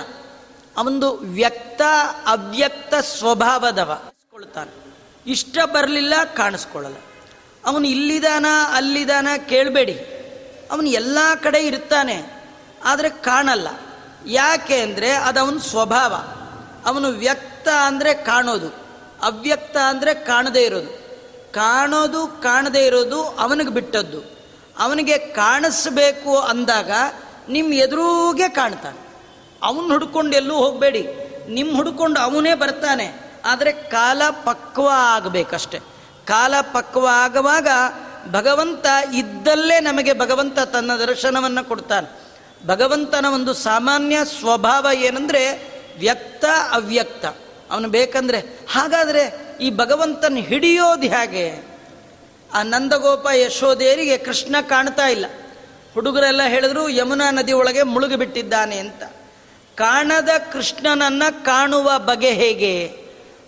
[0.80, 1.82] ಅವನದು ವ್ಯಕ್ತ,
[2.28, 3.92] ಅವ್ಯಕ್ತ ಸ್ವಭಾವದವ.
[3.96, 4.72] ಕಾಣಿಸ್ಕೊಳ್ತಾನೆ.
[5.26, 7.00] ಇಷ್ಟ ಬರಲಿಲ್ಲ ಕಾಣಿಸ್ಕೊಳ್ಳಲ್ಲ
[7.66, 9.96] ಅವನು ಇಲ್ಲಿದಾನ, ಅಲ್ಲಿದಾನ ಕೇಳಬೇಡಿ.
[10.72, 12.18] ಅವನು ಎಲ್ಲ ಕಡೆ ಇರ್ತಾನೆ,
[12.84, 13.68] ಆದರೆ ಕಾಣಲ್ಲ.
[14.26, 16.14] ಯಾಕೆ ಅಂದರೆ ಅದು ಅವನ ಸ್ವಭಾವ.
[16.86, 18.70] ಅವನು ವ್ಯಕ್ತ ಅಂದರೆ ಕಾಣೋದು,
[19.22, 20.92] ಅವ್ಯಕ್ತ ಅಂದರೆ ಕಾಣದೇ ಇರೋದು.
[21.54, 24.22] ಕಾಣೋದು, ಕಾಣದೇ ಇರೋದು ಅವನಿಗೆ ಬಿಟ್ಟದ್ದು.
[24.78, 26.92] ಅವನಿಗೆ ಕಾಣಿಸ್ಬೇಕು ಅಂದಾಗ
[27.50, 29.00] ನಿಮ್ಮ ಎದುರಿಗೆ ಕಾಣ್ತಾನೆ.
[29.64, 31.08] ಅವನು ಹುಡ್ಕೊಂಡು ಎಲ್ಲೂ ಹೋಗಬೇಡಿ.
[31.50, 33.34] ನಿಮ್ಮ ಹುಡ್ಕೊಂಡು ಅವನೇ ಬರ್ತಾನೆ.
[33.46, 35.80] ಆದರೆ ಕಾಲ ಪಕ್ವ ಆಗಬೇಕಷ್ಟೆ.
[36.26, 37.68] ಕಾಲ ಪಕ್ವ ಆಗುವಾಗ
[38.32, 42.30] ಭಗವಂತ ಇದ್ದಲ್ಲೇ ನಮಗೆ ಭಗವಂತ ತನ್ನ ದರ್ಶನವನ್ನು ಕೊಡ್ತಾನೆ.
[42.68, 47.26] ಭಗವಂತನ ಒಂದು ಸಾಮಾನ್ಯ ಸ್ವಭಾವ ಏನಂದರೆ ವ್ಯಕ್ತ ಅವ್ಯಕ್ತ.
[47.72, 48.40] ಅವನು ಬೇಕಂದ್ರೆ
[48.72, 51.68] ಹಾಗಾದರೆ ಈ ಭಗವಂತನ ಹಿಡಿಯೋದು ಹೇಗೆ?
[52.54, 55.26] ಆ ನಂದಗೋಪ ಯಶೋದೇರಿಗೆ ಕೃಷ್ಣ ಕಾಣ್ತಾ ಇಲ್ಲ.
[55.94, 59.04] ಹುಡುಗರೆಲ್ಲ ಹೇಳಿದ್ರು, ಯಮುನಾ ನದಿ ಒಳಗೆ ಮುಳುಗಿಬಿಟ್ಟಿದ್ದಾನೆ ಅಂತ.
[59.80, 62.88] ಕಾಣದ ಕೃಷ್ಣನನ್ನ ಕಾಣುವ ಬಗೆ ಹೇಗೆ?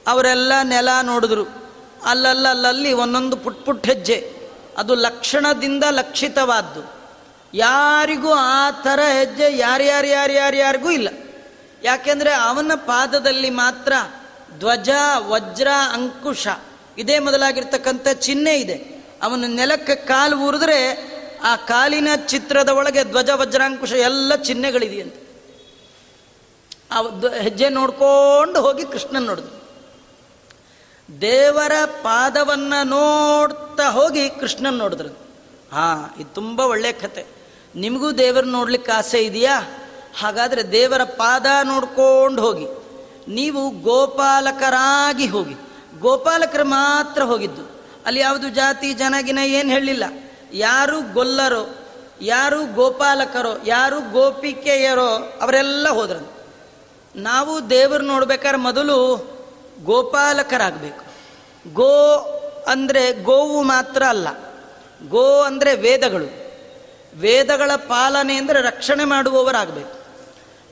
[0.08, 1.46] ಅವರೆಲ್ಲ ನೆಲ ನೋಡಿದ್ರು.
[2.06, 4.34] ಅಲ್ಲಲ್ಲಲ್ಲಿ ಒಂದೊಂದು ಪುಟ್ ಪುಟ್ ಹೆಜ್ಜೆ.
[4.78, 7.02] ಅದು ಲಕ್ಷಣದಿಂದ ಲಕ್ಷಿತವಾದ್ದು.
[7.54, 11.08] ಯಾರಿಗೂ ಆ ಥರ ಹೆಜ್ಜೆ ಯಾರ್ಯಾರು ಯಾರ್ಯಾರ್ಯಾರಿಗೂ ಇಲ್ಲ.
[11.84, 13.94] ಯಾಕೆಂದರೆ ಅವನ ಪಾದದಲ್ಲಿ ಮಾತ್ರ
[14.60, 16.48] ಧ್ವಜ, ವಜ್ರ, ಅಂಕುಶ
[16.98, 19.06] ಇದೇ ಮೊದಲಾಗಿರ್ತಕ್ಕಂಥ ಚಿಹ್ನೆ ಇದೆ.
[19.22, 21.12] ಅವನು ನೆಲಕ್ಕೆ ಕಾಲು ಊರಿದ್ರೆ
[21.44, 25.21] ಆ ಕಾಲಿನ ಚಿತ್ರದ ಒಳಗೆ ಧ್ವಜ ವಜ್ರಾಂಕುಶ ಎಲ್ಲ ಚಿಹ್ನೆಗಳಿದೆಯಂತೆ.
[26.92, 27.02] ಆ
[27.42, 29.62] ಹೆಜ್ಜೆ ನೋಡ್ಕೊಂಡು ಹೋಗಿ ಕೃಷ್ಣನ್ ನೋಡಿದ್ರು
[31.22, 35.10] ದೇವರ ಪಾದವನ್ನು ನೋಡ್ತಾ ಹೋಗಿ ಕೃಷ್ಣನ್ ನೋಡಿದ್ರು.
[35.72, 37.26] ಹಾ, ಇದು ತುಂಬ ಒಳ್ಳೆ ಕತೆ.
[37.76, 39.62] ನಿಮಗೂ ದೇವರ ನೋಡ್ಲಿಕ್ಕೆ ಆಸೆ ಇದೆಯಾ?
[40.20, 42.66] ಹಾಗಾದರೆ ದೇವರ ಪಾದ ನೋಡ್ಕೊಂಡು ಹೋಗಿ.
[43.28, 45.56] ನೀವು ಗೋಪಾಲಕರಾಗಿ ಹೋಗಿ.
[46.00, 47.82] ಗೋಪಾಲಕರು ಮಾತ್ರ ಹೋಗಿದ್ದು.
[48.06, 50.04] ಅಲ್ಲಿ ಯಾವುದು ಜಾತಿ ಜನಗಿನ ಏನು ಹೇಳಿಲ್ಲ
[50.54, 51.76] ಯಾರು ಗೊಲ್ಲರೋ,
[52.22, 56.41] ಯಾರು ಗೋಪಾಲಕರೋ, ಯಾರು ಗೋಪಿಕೆಯರೋ ಅವರೆಲ್ಲ ಹೋದ್ರಂತ
[57.16, 59.18] ನಾವು ದೇವರು ನೋಡ್ಬೇಕಾದ್ರೆ ಮೊದಲು
[59.84, 61.04] ಗೋಪಾಲಕರಾಗಬೇಕು.
[61.74, 62.16] ಗೋ
[62.68, 64.28] ಅಂದರೆ ಗೋವು ಮಾತ್ರ ಅಲ್ಲ.
[65.10, 66.42] ಗೋ ಅಂದರೆ ವೇದಗಳು.
[67.20, 70.02] ವೇದಗಳ ಪಾಲನೆ ಅಂದರೆ ರಕ್ಷಣೆ ಮಾಡುವವರಾಗಬೇಕು.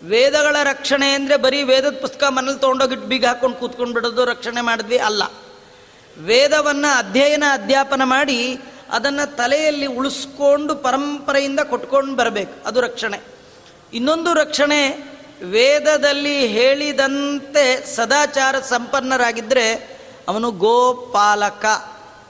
[0.06, 5.24] ವೇದಗಳ ರಕ್ಷಣೆ ಅಂದರೆ ಬರೀ ವೇದದ ಪುಸ್ತಕ ಮನೇಲಿ ತೊಗೊಂಡೋಗಿಟ್ಟು ಬೀಗ ಹಾಕೊಂಡು ಕೂತ್ಕೊಂಡು ಬಿಡೋದು ರಕ್ಷಣೆ ಮಾಡಿದ್ವಿ ಅಲ್ಲ.
[6.18, 8.60] ವೇದವನ್ನು ಅಧ್ಯಯನ, ಅಧ್ಯಾಪನ ಮಾಡಿ
[8.92, 12.68] ಅದನ್ನು ತಲೆಯಲ್ಲಿ ಉಳಿಸ್ಕೊಂಡು ಪರಂಪರೆಯಿಂದ ಕೊಟ್ಕೊಂಡು ಬರಬೇಕು.
[12.68, 13.20] ಅದು ರಕ್ಷಣೆ.
[13.94, 15.10] ಇನ್ನೊಂದು ರಕ್ಷಣೆ
[15.44, 21.66] ವೇದದಲ್ಲಿ ಹೇಳಿದಂತೆ ಸದಾಚಾರ ಸಂಪನ್ನರಾಗಿದ್ದರೆ ಅವನು ಗೋಪಾಲಕ.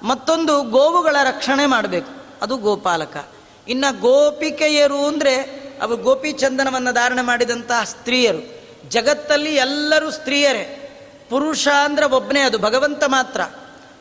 [0.04, 2.12] ಮತ್ತೊಂದು ಗೋವುಗಳ ರಕ್ಷಣೆ ಮಾಡಬೇಕು.
[2.41, 3.28] ಅದು ಗೋಪಾಲಕ.
[3.67, 8.60] ಇನ್ನು ಗೋಪಿಕೆಯರು ಅಂದರೆ ಗೋಪಿ ಗೋಪಿಚಂದನವನ್ನು ಧಾರಣೆ ಮಾಡಿದಂತಹ ಸ್ತ್ರೀಯರು.
[8.89, 10.86] ಜಗತ್ತಲ್ಲಿ ಎಲ್ಲರೂ ಸ್ತ್ರೀಯರೇ.
[11.30, 13.41] ಪುರುಷ ಅಂದ್ರೆ ಒಬ್ಬನೇ ಅದು ಭಗವಂತ ಮಾತ್ರ.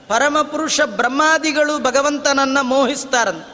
[0.08, 3.46] ಪರಮಪುರುಷ ಬ್ರಹ್ಮಾದಿಗಳು ಭಗವಂತನನ್ನ ಮೋಹಿಸ್ತಾರಂತ.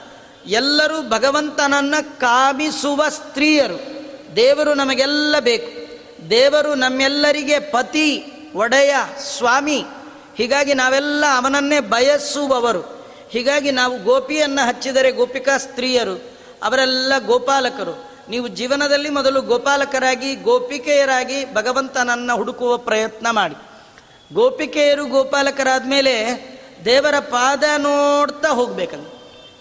[0.46, 3.93] ಎಲ್ಲರೂ ಭಗವಂತನನ್ನ ಕಾಮಿಸುವ ಸ್ತ್ರೀಯರು.
[4.36, 5.84] ದೇವರು ನಮಗೆಲ್ಲ ಬೇಕು.
[6.30, 8.94] ದೇವರು ನಮ್ಮೆಲ್ಲರಿಗೆ ಪತಿ, ಒಡೆಯ,
[9.36, 9.84] ಸ್ವಾಮಿ.
[10.36, 12.80] ಹೀಗಾಗಿ ನಾವೆಲ್ಲ ಅವನನ್ನೇ ಬಯಸುವವರು.
[13.30, 18.14] ಹೀಗಾಗಿ ನಾವು ಗೋಪಿಯನ್ನು ಹಚ್ಚಿದರೆ ಗೋಪಿಕಾ ಸ್ತ್ರೀಯರು, ಅವರೆಲ್ಲ ಗೋಪಾಲಕರು.
[18.28, 23.54] ನೀವು ಜೀವನದಲ್ಲಿ ಮೊದಲು ಗೋಪಾಲಕರಾಗಿ, ಗೋಪಿಕೆಯರಾಗಿ ಭಗವಂತನನ್ನ ಹುಡುಕುವ ಪ್ರಯತ್ನ ಮಾಡಿ.
[24.34, 26.14] ಗೋಪಿಕೆಯರು ಗೋಪಾಲಕರಾದ ಮೇಲೆ
[26.84, 29.12] ದೇವರ ಪಾದ ನೋಡ್ತಾ ಹೋಗ್ಬೇಕಂತ.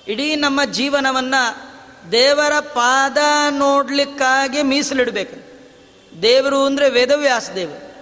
[0.09, 1.72] ಇಡೀ ನಮ್ಮ ಜೀವನವನ್ನು
[2.11, 3.17] ದೇವರ ಪಾದ
[3.49, 5.37] ನೋಡ್ಲಿಕ್ಕಾಗಿ ಮೀಸಲಿಡಬೇಕು.
[6.21, 7.93] ದೇವರು ಅಂದರೆ ವೇದವ್ಯಾಸ ದೇವರು.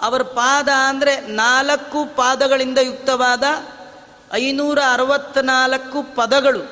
[0.00, 3.44] ಅವರ ಪಾದ ಅಂದರೆ ನಾಲ್ಕು ಪಾದಗಳಿಂದ ಯುಕ್ತವಾದ
[4.32, 6.62] ಐನೂರ ಅರವತ್ನಾಲ್ಕು ಪದಗಳು,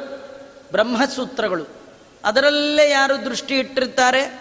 [0.72, 1.78] ಬ್ರಹ್ಮಸೂತ್ರಗಳು.
[2.24, 4.40] ಅದರಲ್ಲೇ ಯಾರು ದೃಷ್ಟಿ ಇಟ್ಟಿರ್ತಾರೆ,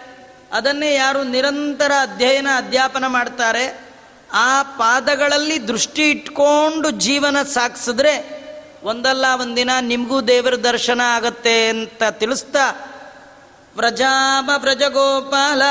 [0.52, 3.88] ಅದನ್ನೇ ಯಾರು ನಿರಂತರ ಅಧ್ಯಯನ, ಅಧ್ಯಾಪನ ಮಾಡ್ತಾರೆ,
[4.32, 8.38] ಆ ಪಾದಗಳಲ್ಲಿ ದೃಷ್ಟಿ ಇಟ್ಕೊಂಡು ಜೀವನ ಸಾಗಿಸಿದ್ರೆ
[8.82, 12.92] ಒಂದಲ್ಲ, ಒಂದಿನ ನಿಮಗೂ ದೇವರ ದರ್ಶನ ಆಗತ್ತೆ ಅಂತ ತಿಳಿಸ್ತಾ
[13.76, 15.62] ವ್ರಜಾಮ ವ್ರಜಗೋಪಾಲ,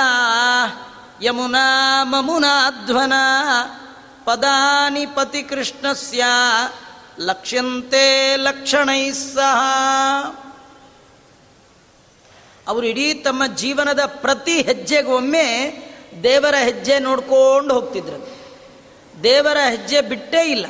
[1.22, 3.14] ಯಮುನಾ ಮಮುನಾಧ್ವನ
[4.26, 6.24] ಪದಾನಿ ಪತಿ ಕೃಷ್ಣಸ್ಯ,
[7.20, 9.58] ಲಕ್ಷ್ಯಂತೆ ಲಕ್ಷಣೈ ಸಹ.
[12.68, 15.78] ಅವರು ಇಡೀ ತಮ್ಮ ಜೀವನದ ಪ್ರತಿ ಹೆಜ್ಜೆಗೊಮ್ಮೆ
[16.24, 18.38] ದೇವರ ಹೆಜ್ಜೆ ನೋಡ್ಕೊಂಡು ಹೋಗ್ತಿದ್ರು.
[19.24, 20.66] ದೇವರ ಹೆಜ್ಜೆ ಬಿಟ್ಟೇ ಇಲ್ಲ.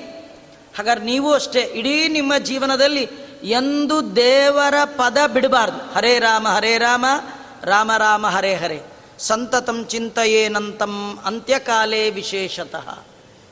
[0.78, 3.10] ಹಾಗಾದ್ರೆ ನೀವು ಅಷ್ಟೇ, ಇಡೀ ನಿಮ್ಮ ಜೀವನದಲ್ಲಿ
[3.44, 5.94] ಎಂದು ದೇವರ ಪದ ಬಿಡಬಾರ್ದು.
[5.94, 7.06] ಹರೇ ರಾಮ ಹರೇ ರಾಮ
[7.64, 8.84] ರಾಮ ರಾಮ, ಹರೇ ಹರೇ.
[9.20, 13.00] ಸಂತತಂ ಚಿಂತೆಯೇನಂತಂ ಅಂತ್ಯಕಾಲೇ ವಿಶೇಷತಃ.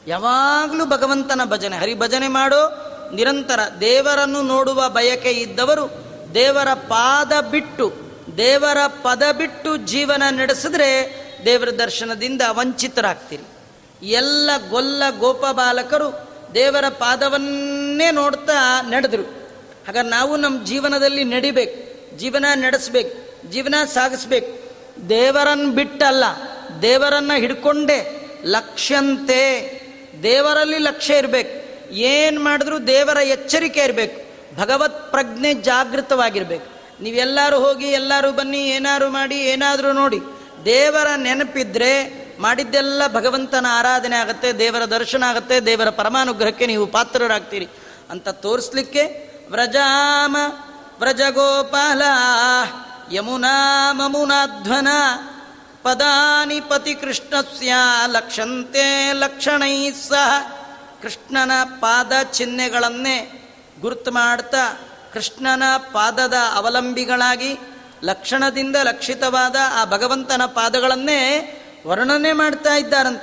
[0.08, 2.92] ಯಾವಾಗಲೂ ಭಗವಂತನ ಭಜನೆ ಹರಿ ಭಜನೆ ಮಾಡೋ.
[3.14, 7.94] ನಿರಂತರ ದೇವರನ್ನು ನೋಡುವ ಬಯಕೆ ಇದ್ದವರು ದೇವರ ಪಾದ ಬಿಟ್ಟು,
[8.38, 10.90] ದೇವರ ಪದ ಬಿಟ್ಟು ಜೀವನ ನಡೆಸಿದ್ರೆ
[11.46, 13.44] ದೇವರ ದರ್ಶನದಿಂದ ವಂಚಿತರಾಗ್ತೀರಿ.
[14.08, 16.25] ಎಲ್ಲ ಗೊಲ್ಲ ಗೋಪ ಬಾಲಕರು
[16.56, 19.22] ದೇವರ ಪಾದವನ್ನೇ ನೋಡ್ತಾ ನಡೆದ್ರು.
[19.88, 24.66] ಹಾಗಾದ್ರೆ ನಾವು ನಮ್ಮ ಜೀವನದಲ್ಲಿ ನಡಿಬೇಕು, ಜೀವನ ನಡೆಸ್ಬೇಕು, ಜೀವನ ಸಾಗಿಸ್ಬೇಕು.
[25.10, 26.24] ದೇವರನ್ನು ಬಿಟ್ಟಲ್ಲ,
[26.82, 29.72] ದೇವರನ್ನ ಹಿಡ್ಕೊಂಡೆ ಲಕ್ಷ್ಯಂತೆ.
[30.24, 31.66] ದೇವರಲ್ಲಿ ಲಕ್ಷ್ಯ ಇರಬೇಕು.
[31.94, 34.26] ಏನು ಮಾಡಿದ್ರು ದೇವರ ಎಚ್ಚರಿಕೆ ಇರಬೇಕು.
[34.60, 37.04] ಭಗವತ್ ಪ್ರಜ್ಞೆ ಜಾಗೃತವಾಗಿರ್ಬೇಕು.
[37.04, 40.18] ನೀವೆಲ್ಲರೂ ಹೋಗಿ, ಎಲ್ಲರೂ ಬನ್ನಿ ಏನಾದರೂ ಮಾಡಿ, ಏನಾದರೂ ನೋಡಿ.
[40.66, 47.68] ದೇವರ ನೆನಪಿದ್ರೆ ಮಾಡಿದ್ದೆಲ್ಲ ಭಗವಂತನ ಆರಾಧನೆ ಆಗುತ್ತೆ, ದೇವರ ದರ್ಶನ ಆಗುತ್ತೆ, ದೇವರ ಪರಮಾನುಗ್ರಹಕ್ಕೆ ನೀವು ಪಾತ್ರರಾಗ್ತೀರಿ.
[48.10, 49.04] ಅಂತ ತೋರಿಸ್ಲಿಕ್ಕೆ
[49.52, 50.38] ವ್ರಜಾಮ
[51.00, 52.02] ವ್ರಜಗೋಪಾಲ,
[53.12, 54.88] ಯಮುನಾ ಮಮುನಾಧ್ವನ,
[55.84, 57.74] ಪದಾನಿ ಪತಿ ಕೃಷ್ಣಸ್ಯ
[58.08, 60.52] ಲಕ್ಷಂತೆ ಲಕ್ಷಣೈ ಸಹ
[61.02, 63.42] ಕೃಷ್ಣನ ಪಾದ ಚಿಹ್ನೆಗಳನ್ನೇ
[63.82, 64.80] ಗುರುತು ಮಾಡ್ತಾ
[65.14, 67.60] ಕೃಷ್ಣನ ಪಾದದ ಅವಲಂಬಿಗಳಾಗಿ
[68.04, 71.22] ಲಕ್ಷಣದಿಂದ ಲಕ್ಷಿತವಾದ ಆ ಭಗವಂತನ ಪಾದಗಳನ್ನೇ
[71.86, 73.22] ವರ್ಣನೆ ಮಾಡ್ತಾ ಇದ್ದಾರಂತ.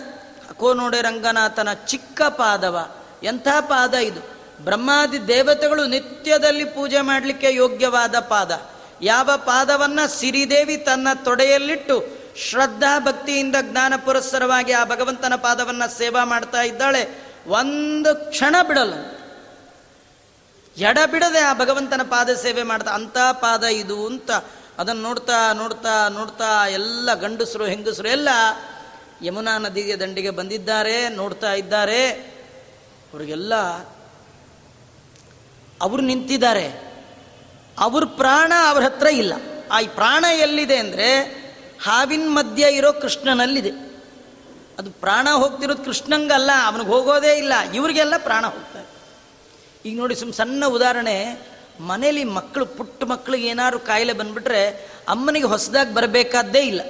[0.50, 2.90] ಅಕೋ ನೋಡೆ ರಂಗನಾಥನ ಚಿಕ್ಕ ಪಾದವ.
[3.22, 4.32] ಎಂಥ ಪಾದ ಇದು?
[4.64, 8.62] ಬ್ರಹ್ಮಾದಿ ದೇವತೆಗಳು ನಿತ್ಯದಲ್ಲಿ ಪೂಜೆ ಮಾಡಲಿಕ್ಕೆ ಯೋಗ್ಯವಾದ ಪಾದ.
[9.02, 12.04] ಯಾವ ಪಾದವನ್ನ ಸಿರಿದೇವಿ ತನ್ನ ತೊಡೆಯಲ್ಲಿಟ್ಟು
[12.36, 17.24] ಶ್ರದ್ಧಾ ಭಕ್ತಿಯಿಂದ ಜ್ಞಾನ ಪುರಸ್ಸರವಾಗಿ ಆ ಭಗವಂತನ ಪಾದವನ್ನ ಸೇವಾ ಮಾಡ್ತಾ ಇದ್ದಾಳೆ.
[17.46, 18.94] ಒಂದು ಕ್ಷಣ ಬಿಡಲ್ಲ.
[20.76, 24.30] ಎಡ ಬಿಡದೆ ಆ ಭಗವಂತನ ಪಾದ ಸೇವೆ ಮಾಡ್ತಾ ಅಂತ ಪಾದ ಇದು ಅಂತ
[24.78, 28.28] ಅದನ್ನು ನೋಡ್ತಾ ನೋಡ್ತಾ ನೋಡ್ತಾ ಎಲ್ಲ ಗಂಡಸರು, ಹೆಂಗಸರು ಎಲ್ಲ
[29.22, 32.10] ಯಮುನಾ ನದಿಗೆ ದಂಡಿಗೆ ಬಂದಿದ್ದಾರೆ, ನೋಡ್ತಾ ಇದ್ದಾರೆ.
[33.12, 33.54] ಅವ್ರಿಗೆಲ್ಲ
[35.82, 36.66] ಅವರು ನಿಂತಿದ್ದಾರೆ.
[37.78, 39.32] ಅವ್ರ ಪ್ರಾಣ ಅವ್ರ ಹತ್ರ ಇಲ್ಲ.
[39.72, 41.08] ಆ ಪ್ರಾಣ ಎಲ್ಲಿದೆ ಅಂದರೆ
[41.84, 43.72] ಹಾವಿನ ಮಧ್ಯ ಇರೋ ಕೃಷ್ಣನಲ್ಲಿದೆ.
[44.78, 48.88] ಅದು ಪ್ರಾಣ ಹೋಗ್ತಿರೋದು ಕೃಷ್ಣಂಗಲ್ಲ ಅವನಿಗೆ ಹೋಗೋದೇ ಇಲ್ಲ, ಇವರಿಗೆಲ್ಲ ಪ್ರಾಣ ಹೋಗ್ತಾರೆ
[49.88, 51.16] ಈಗ ನೋಡಿ ಸುಮ್ಮ ಸಣ್ಣ ಉದಾಹರಣೆ
[51.86, 54.68] ಮನೇಲಿ ಮಕ್ಕಳು, ಪುಟ್ಟ ಮಕ್ಕಳಿಗೆ ಏನಾದ್ರು ಕಾಯಿಲೆ ಬಂದ್ಬಿಟ್ರೆ
[55.08, 56.80] ಅಮ್ಮನಿಗೆ ಹೊಸದಾಗಿ ಬರಬೇಕಾದ್ದೇ ಇಲ್ಲ.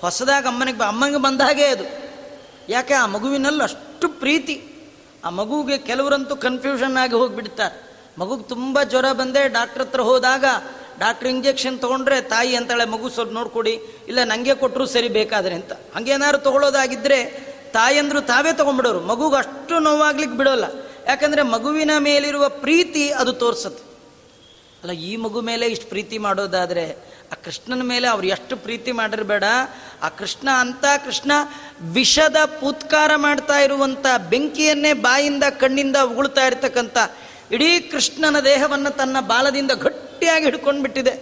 [0.00, 1.84] ಹೊಸದಾಗಿ ಅಮ್ಮನಿಗೆ ಅಮ್ಮನಿಗೆ ಬಂದ ಹಾಗೆ ಅದು.
[2.68, 4.74] ಯಾಕೆ ಆ ಮಗುವಿನಲ್ಲಿ ಅಷ್ಟು ಪ್ರೀತಿ.
[5.24, 7.88] ಆ ಮಗುವಿಗೆ ಕೆಲವರಂತೂ ಕನ್ಫ್ಯೂಷನ್ ಆಗಿ ಹೋಗಿಬಿಡ್ತಾರೆ.
[8.18, 10.44] ಮಗುಗೆ ತುಂಬ ಜ್ವರ ಬಂದೆ ಡಾಕ್ಟ್ರ್ ಹತ್ರ ಹೋದಾಗ
[10.98, 13.70] ಡಾಕ್ಟ್ರ್ ಇಂಜೆಕ್ಷನ್ ತೊಗೊಂಡ್ರೆ ತಾಯಿ ಅಂತಾಳೆ, ಮಗು ಸ್ವಲ್ಪ ನೋಡ್ಕೊಡಿ.
[14.08, 15.72] ಇಲ್ಲ ನನಗೆ ಕೊಟ್ಟರು ಸರಿ ಬೇಕಾದ್ರೆ ಅಂತ.
[15.72, 17.24] ಹಂಗೇನಾದ್ರು ತೊಗೊಳೋದಾಗಿದ್ದರೆ
[17.72, 19.00] ತಾಯಂದರು ತಾವೇ ತೊಗೊಂಡ್ಬಿಡೋರು.
[19.00, 20.64] ಮಗುಗೆ ಅಷ್ಟು ನೋವಾಗ್ಲಿಕ್ಕೆ ಬಿಡೋಲ್ಲ.
[21.06, 23.87] ಯಾಕಂದರೆ ಮಗುವಿನ ಮೇಲಿರುವ ಪ್ರೀತಿ ಅದು ತೋರಿಸುತ್ತೆ.
[24.82, 26.84] ಅಲ್ಲ, ಈ ಮಗು ಮೇಲೆ ಇಷ್ಟು ಪ್ರೀತಿ ಮಾಡೋದಾದರೆ,
[27.32, 29.44] ಆ ಕೃಷ್ಣನ ಮೇಲೆ ಅವ್ರು ಎಷ್ಟು ಪ್ರೀತಿ ಮಾಡಿರ್ಬೇಡ
[30.02, 31.32] ಆ ಕೃಷ್ಣ ಅಂತ ಕೃಷ್ಣ
[31.92, 36.98] ವಿಷದ ಪೂತ್ಕಾರ ಮಾಡ್ತಾ ಇರುವಂಥ ಬೆಂಕಿಯನ್ನೇ ಬಾಯಿಂದ ಕಣ್ಣಿಂದ ಉಗುಳ್ತಾ ಇರ್ತಕ್ಕಂಥ
[37.52, 41.14] ಇಡೀ ಕೃಷ್ಣನ ದೇಹವನ್ನು ತನ್ನ ಬಾಲದಿಂದ ಗಟ್ಟಿಯಾಗಿ ಹಿಡ್ಕೊಂಡು ಬಿಟ್ಟಿದೆ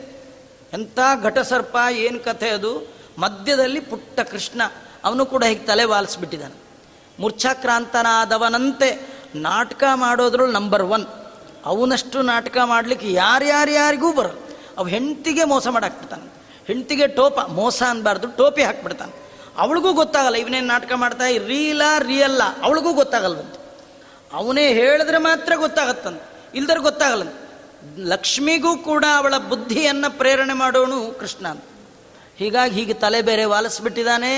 [0.73, 2.73] ಎಂಥ ಘಟಸರ್ಪ, ಏನು ಕಥೆ ಅದು?
[3.19, 4.63] ಮಧ್ಯದಲ್ಲಿ ಪುಟ್ಟ ಕೃಷ್ಣ,
[5.05, 6.57] ಅವನು ಕೂಡ ಹೀಗೆ ತಲೆ ವಾಲಿಸ್ಬಿಟ್ಟಿದ್ದಾನೆ.
[7.21, 8.89] ಮೂರ್ಛಾಕ್ರಾಂತನಾದವನಂತೆ
[9.35, 11.07] ನಾಟಕ ಮಾಡೋದ್ರಲ್ಲಿ ನಂಬರ್ ಒನ್
[11.67, 14.39] ಅವನಷ್ಟು ನಾಟಕ ಮಾಡಲಿಕ್ಕೆ ಯಾರ್ಯಾರ್ಯಾರಿಗೂ ಬರಲ್ಲ.
[14.79, 16.27] ಅವು ಹೆಂಡತಿಗೆ ಮೋಸ ಮಾಡಾಕ್ಬಿಡ್ತಾನೆ.
[16.67, 19.13] ಹೆಂಡತಿಗೆ ಟೋಪ, ಮೋಸ ಅನ್ಬಾರ್ದು, ಟೋಪಿ ಹಾಕ್ಬಿಡ್ತಾನೆ.
[19.59, 23.55] ಅವಳಿಗೂ ಗೊತ್ತಾಗಲ್ಲ, ಇವನೇನು ನಾಟಕ ಮಾಡ್ತಾ ರೀಲ ರಿಯಲ್ಲ ಅವಳಿಗೂ ಗೊತ್ತಾಗಲ್ವಂತ.
[24.33, 26.23] ಅವನೇ ಹೇಳಿದ್ರೆ ಮಾತ್ರ ಗೊತ್ತಾಗತ್ತಂತ.
[26.55, 27.29] ಇಲ್ದರೆ ಗೊತ್ತಾಗಲ್ಲ
[27.99, 31.65] ಲಕ್ಷ್ಮಿಗೂ ಕೂಡ ಅವಳ ಬುದ್ಧಿಯನ್ನು ಪ್ರೇರಣೆ ಮಾಡೋನು ಕೃಷ್ಣ ಅಂತ.
[32.37, 34.33] ಹೀಗಾಗಿ ಹೀಗೆ ತಲೆ ಬೇರೆ ವಾಲಿಸ್ಬಿಟ್ಟಿದ್ದಾನೆ,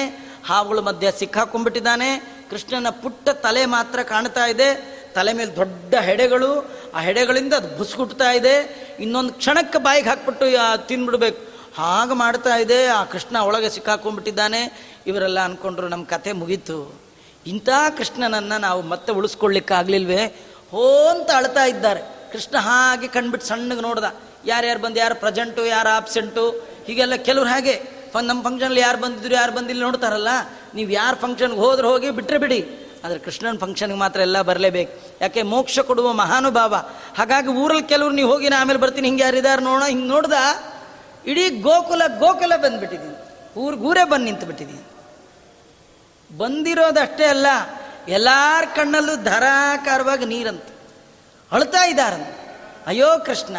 [0.47, 2.11] ಹಾವುಗಳ ಮಧ್ಯೆ ಸಿಕ್ಕಾಕೊಂಡ್ಬಿಟ್ಟಿದ್ದಾನೆ.
[2.51, 4.97] ಕೃಷ್ಣನ ಪುಟ್ಟ ತಲೆ ಮಾತ್ರ ಕಾಣ್ತಾ ಇದೆ.
[5.18, 6.50] ತಲೆ ಮೇಲೆ ದೊಡ್ಡ ಹೆಡೆಗಳು,
[6.94, 8.54] ಆ ಹೆಡೆಗಳಿಂದ ಅದು ಬುಸ್ಗುಟ್ತಾ ಇದೆ.
[9.00, 10.46] ಇನ್ನೊಂದು ಕ್ಷಣಕ್ಕೆ ಬಾಯಿಗೆ ಹಾಕ್ಬಿಟ್ಟು
[10.86, 11.40] ತಿಂದ್ಬಿಡ್ಬೇಕು
[11.78, 14.60] ಹಾಗೆ ಮಾಡ್ತಾ ಇದೆ, ಆ ಕೃಷ್ಣ ಒಳಗೆ ಸಿಕ್ಕಾಕೊಂಡ್ಬಿಟ್ಟಿದ್ದಾನೆ.
[15.06, 16.78] ಇವರೆಲ್ಲ ಅನ್ಕೊಂಡ್ರು ನಮ್ಮ ಕತೆ ಮುಗೀತು.
[17.46, 20.22] ಇಂಥ ಕೃಷ್ಣನನ್ನು ನಾವು ಮತ್ತೆ ಉಳಿಸ್ಕೊಳ್ಳಿಕ್ಕಾಗ್ಲಿಲ್ವೇ?
[20.70, 22.02] ಹೋ ಅಂತ ಅಳ್ತಾ ಇದ್ದಾರೆ.
[22.32, 24.04] ಕೃಷ್ಣ ಹಾಗೆ ಕಣ್ಬಿಟ್ಟು ಸಣ್ಣಗೆ ನೋಡ್ದ.
[24.46, 26.44] ಯಾರ್ಯಾರು ಬಂದು, ಯಾರು ಪ್ರೆಸೆಂಟು, ಯಾರು ಆಬ್ಸೆಂಟು,
[26.86, 27.76] ಹೀಗೆಲ್ಲ ಕೆಲವ್ರು ಹಾಗೆ.
[28.22, 30.28] ನಮ್ಮ ಫಂಕ್ಷನಲ್ಲಿ ಯಾರು ಬಂದಿದ್ರು, ಯಾರು ಬಂದಿಲ್ಲ ನೋಡ್ತಾರಲ್ಲ?
[30.74, 32.60] ನೀವು ಯಾರು ಫಂಕ್ಷನ್ಗೆ ಹೋದ್ರೆ ಹೋಗಿ ಬಿಟ್ಟರೆ ಬಿಡಿ.
[33.05, 34.92] ಆದರೆ ಕೃಷ್ಣನ ಫಂಕ್ಷನ್ಗೆ ಮಾತ್ರ ಎಲ್ಲ ಬರಲೇಬೇಕು.
[35.20, 36.74] ಯಾಕೆ ಮೋಕ್ಷ ಕೊಡುವ ಮಹಾನುಭಾವ.
[37.18, 40.32] ಹಾಗಾಗಿ ಊರಲ್ಲಿ ಕೆಲವ್ರು ನೀವು ಹೋಗಿ ಆಮೇಲೆ ಬರ್ತೀನಿ, ಹಿಂಗೆ ಯಾರಿದ್ದಾರೆ ನೋಡೋ, ಹಿಂಗೆ ನೋಡ್ದ?
[41.26, 43.16] ಇಡೀ ಗೋಕುಲ ಗೋಕುಲ ಬಂದುಬಿಟ್ಟಿದ್ದೀನಿ
[43.57, 44.84] ಊರು, ಊರೇ ಬಂದು ನಿಂತು ಬಿಟ್ಟಿದ್ದೀನಿ
[46.38, 47.46] ಬಂದಿರೋದಷ್ಟೇ ಅಲ್ಲ,
[48.09, 50.62] ಎಲ್ಲರ ಕಣ್ಣಲ್ಲೂ ಧಾರಾಕಾರವಾಗಿ ನೀರಂತ.
[51.53, 52.28] ಅಳ್ತಾ ಇದ್ದಾರಂತ.
[52.86, 53.57] ಅಯ್ಯೋ ಕೃಷ್ಣ,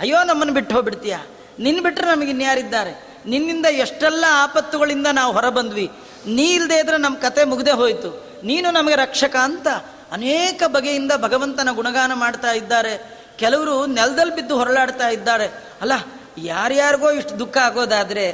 [0.00, 1.16] ಅಯ್ಯೋ ನಮ್ಮನ್ನು ಬಿಟ್ಟು ಹೋಗ್ಬಿಡ್ತೀಯ?
[1.58, 2.92] ನಿನ್ನ ಬಿಟ್ಟರೆ ನಮಗೆ ಇನ್ಯಾರಿದ್ದಾರೆ
[3.26, 5.90] ನಿನ್ನಿಂದ ಎಷ್ಟೆಲ್ಲ ಆಪತ್ತುಗಳಿಂದ ನಾವು ಹೊರ ಬಂದ್ವಿ
[6.26, 8.27] ನೀ ಇಲ್ಲದೆ ಇದ್ರೆ ನಮ್ಮ ಕತೆ ಮುಗ್ದೇ ಹೋಯಿತು.
[8.44, 9.68] ನೀನು ನಮಗೆ ರಕ್ಷಕ ಅಂತ
[10.12, 13.18] ಅನೇಕ ಬಗೆಯಿಂದ ಭಗವಂತನ ಗುಣಗಾನ ಮಾಡ್ತಾ ಇದ್ದಾರೆ.
[13.36, 15.46] ಕೆಲವರು ನೆಲದಲ್ಲಿ ಬಿದ್ದು ಹೊರಳಾಡ್ತಾ ಇದ್ದಾರೆ.
[15.80, 15.92] ಅಲ್ಲ,
[16.38, 18.32] ಯಾರ್ಯಾರಿಗೋ ಇಷ್ಟು ದುಃಖ ಆಗೋದಾದರೆ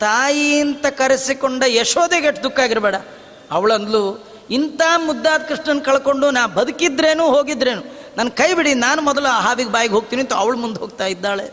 [0.00, 2.94] ತಾಯಿ ಅಂತ ಕರೆಸಿಕೊಂಡ ಯಶೋದೆಗೆ ಎಷ್ಟು ದುಃಖ ಆಗಿರಬೇಡ.
[3.50, 7.82] ಅವಳಂದ್ಲು, ಇಂಥ ಮುದ್ದಾದ ಕೃಷ್ಣನ್ ಕಳ್ಕೊಂಡು ನಾ ಬದುಕಿದ್ರೇನು ಹೋಗಿದ್ರೇನು?
[8.16, 11.52] ನನ್ನ ಕೈ ಬಿಡಿ, ನಾನು ಮೊದಲು ಆ ಹಾವಿಗೆ ಬಾಯಿಗೆ ಹೋಗ್ತೀನಿ ಅಂತ ಅವಳು ಮುಂದೆ ಹೋಗ್ತಾ ಇದ್ದಾಳೆ.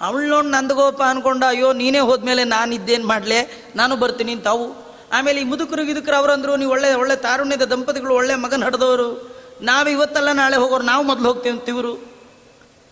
[0.00, 1.02] ಅವಳು ನೋಡಿ ನಂದಗೋಪ
[1.46, 3.70] ಅಯ್ಯೋ, ನೀನೇ ಹೋದ್ಮೇಲೆ ನಾನು ಇದ್ದೇನು ಮಾಡಲೆ?
[3.76, 4.46] ನಾನು ಬರ್ತೀನಿ ಅಂತ
[5.14, 9.08] ಆಮೇಲೆ ಈ ಮುದುಕರು ಗಿದುಕರು ಅವರಂದ್ರು ನೀವು ಒಳ್ಳೆ ಒಳ್ಳೆ ತಾರುಣ್ಯದ ದಂಪತಿಗಳು, ಒಳ್ಳೆ ಮಗನ ಹಡ್ದವರು.
[9.62, 11.92] ನಾವು ಇವತ್ತಲ್ಲ ನಾಳೆ ಹೋಗೋರು, ನಾವು ಮೊದಲು ಹೋಗ್ತೇವೆ ಅಂತಿವರು.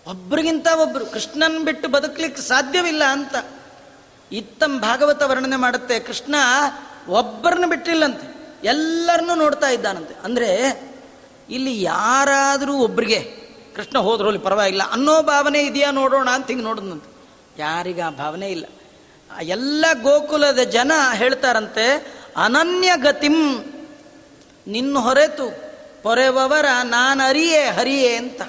[0.07, 3.35] ಒಬ್ರಿಗಿಂತ ಒಬ್ರು, ಕೃಷ್ಣನ್ ಬಿಟ್ಟು ಬದುಕಲಿಕ್ಕೆ ಸಾಧ್ಯವಿಲ್ಲ ಅಂತ.
[4.33, 6.35] ಇತ್ತಂ ಭಾಗವತ ವರ್ಣನೆ ಮಾಡುತ್ತೆ, ಕೃಷ್ಣ
[7.09, 8.27] ಒಬ್ಬರನ್ನ ಬಿಟ್ಟಿಲ್ಲಂತೆ
[8.64, 10.14] ಎಲ್ಲರನ್ನೂ ನೋಡ್ತಾ ಇದ್ದಾನಂತೆ.
[10.25, 10.51] ಅಂದರೆ,
[11.51, 13.20] ಇಲ್ಲಿ ಯಾರಾದರೂ ಒಬ್ರಿಗೆ,
[13.77, 17.12] ಕೃಷ್ಣ ಹೋದ್ರಲ್ಲಿ ಪರವಾಗಿಲ್ಲ, ಅನ್ನೋ ಭಾವನೆ ಇದೆಯಾ ನೋಡೋಣ ಅಂತ ಹಿಂಗೆ ನೋಡಿದಂತೆ
[17.59, 18.64] ಯಾರಿಗ ಆ ಭಾವನೆ ಇಲ್ಲ.
[19.41, 23.59] ಎಲ್ಲ ಗೋಕುಲದ ಜನ ಹೇಳ್ತಾರಂತೆ, ಅನನ್ಯ ಗತಿಂ,
[24.66, 25.72] ನಿನ್ನ ಹೊರೆತು,
[26.03, 28.43] ಪೊರೆವವರ ನಾನು ಅರಿಯೇ, ಹರಿಯೇ ಅಂತ.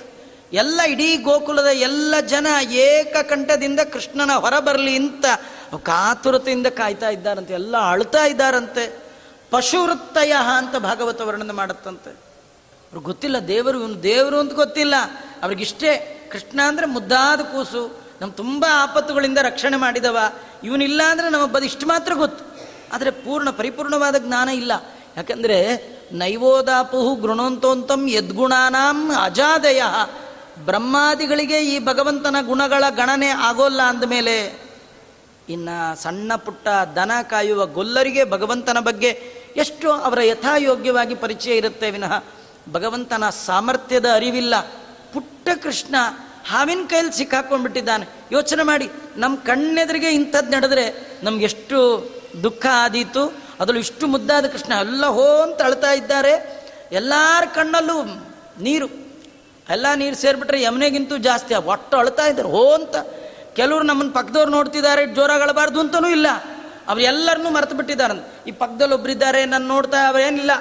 [0.53, 5.25] ಎಲ್ಲ ಇಡೀ ಗೋಕುಲದ ಎಲ್ಲ ಜನ ಏಕಕಂಠದಿಂದ ಕೃಷ್ಣನ ಹೊರ ಬರಲಿ ಅಂತ
[5.83, 9.03] ಕಾತುರತೆಯಿಂದ ಕಾಯ್ತಾ ಇದ್ದಾರಂತೆ, ಎಲ್ಲ ಅಳ್ತಾ ಇದ್ದಾರಂತೆ.
[9.49, 12.09] ಪಶುವೃತ್ತಯ ಅಂತ ಭಾಗವತ ವರ್ಣನೆ ಮಾಡುತ್ತಂತೆ.
[12.09, 14.95] ಅವ್ರಿಗೆ ಗೊತ್ತಿಲ್ಲ, ದೇವರು ಇವನು ದೇವರು ಅಂತ ಗೊತ್ತಿಲ್ಲ.
[15.41, 18.02] ಅವ್ರಿಗಿಷ್ಟೇ, ಕೃಷ್ಣ ಅಂದರೆ ಮುದ್ದಾದ ಕೂಸು.
[18.23, 20.17] ನಮ್ಮ ತುಂಬ ಆಪತ್ತುಗಳಿಂದ ರಕ್ಷಣೆ ಮಾಡಿದವ.
[20.63, 22.45] ಇವನಿಲ್ಲ ಅಂದರೆ ನಮ್ಮ ಬದಿಷ್ಟು ಮಾತ್ರ ಗೊತ್ತು.
[22.95, 24.71] ಆದರೆ ಪೂರ್ಣ ಪರಿಪೂರ್ಣವಾದ ಜ್ಞಾನ ಇಲ್ಲ.
[25.17, 29.81] ಯಾಕಂದರೆ ನೈವೋದಾಪುಹು ಗುಣೋಂತೋಂತಂ ಯದ್ಗುಣಾನಾಂ ಅಜಾದಯ.
[30.65, 34.61] ಬ್ರಹ್ಮಾದಿಗಳಿಗೆ ಈ ಭಗವಂತನ ಗುಣಗಳ ಗಣನೆ ಆಗೋಲ್ಲ ಅಂದಮೇಲೆ
[35.49, 39.09] ಇನ್ನು ಸಣ್ಣ ಪುಟ್ಟ ದನ ಕಾಯುವ ಗೊಲ್ಲರಿಗೆ ಭಗವಂತನ ಬಗ್ಗೆ
[39.55, 42.23] ಎಷ್ಟು ಅವರ ಯಥಾಯೋಗ್ಯವಾಗಿ ಪರಿಚಯ ಇರುತ್ತೆ ವಿನಃ.
[42.71, 44.59] ಭಗವಂತನ ಸಾಮರ್ಥ್ಯದ ಅರಿವಿಲ್ಲ.
[45.13, 45.95] ಪುಟ್ಟ ಕೃಷ್ಣ
[46.45, 48.05] ಹಾವಿನ ಕೈಯಲ್ಲಿ ಸಿಕ್ಕಾಕೊಂಡ್ಬಿಟ್ಟಿದ್ದಾನೆ.
[48.31, 52.09] ಯೋಚನೆ ಮಾಡಿ ನಮ್ಮ ಕಣ್ಣೆದರಿಗೆ ಇಂಥದ್ದು ನಡೆದ್ರೆ ನಮ್ಗೆ ಎಷ್ಟು
[52.43, 53.27] ದುಃಖ ಆದೀತು,
[53.59, 56.63] ಅದರಲ್ಲಿ ಇಷ್ಟು ಮುದ್ದಾದ ಕೃಷ್ಣ ಎಲ್ಲ ಹೋ ಅಂತ ಅಳ್ತಾ ಇದ್ದಾರೆ.
[56.91, 58.03] ಎಲ್ಲರ ಕಣ್ಣಲ್ಲೂ
[58.61, 58.87] ನೀರು.
[59.69, 62.95] ಎಲ್ಲ ನೀರು ಸೇರಿಬಿಟ್ರೆ ಯಮನೆಗಿಂತೂ ಜಾಸ್ತಿ, ಒಟ್ಟು ಅಳ್ತಾ ಇದ್ದಾರೆ, ಹೋ ಅಂತ.
[63.55, 66.27] ಕೆಲವರು ನಮ್ಮನ್ನು ಪಕ್ಕದವ್ರು ನೋಡ್ತಿದ್ದಾರೆ ಜೋರಾಗಳಬಾರ್ದು ಅಂತಲೂ ಇಲ್ಲ.
[66.87, 68.33] ಅವ್ರು ಎಲ್ಲರನ್ನು ಮರೆತು ಬಿಟ್ಟಿದ್ದಾರೆ.
[68.47, 70.51] ಈ ಪಕ್ಕದಲ್ಲಿ ಒಬ್ಬರಿದ್ದಾರೆ ನನ್ನ ನೋಡ್ತಾ ಅವರೇನಿಲ್ಲ.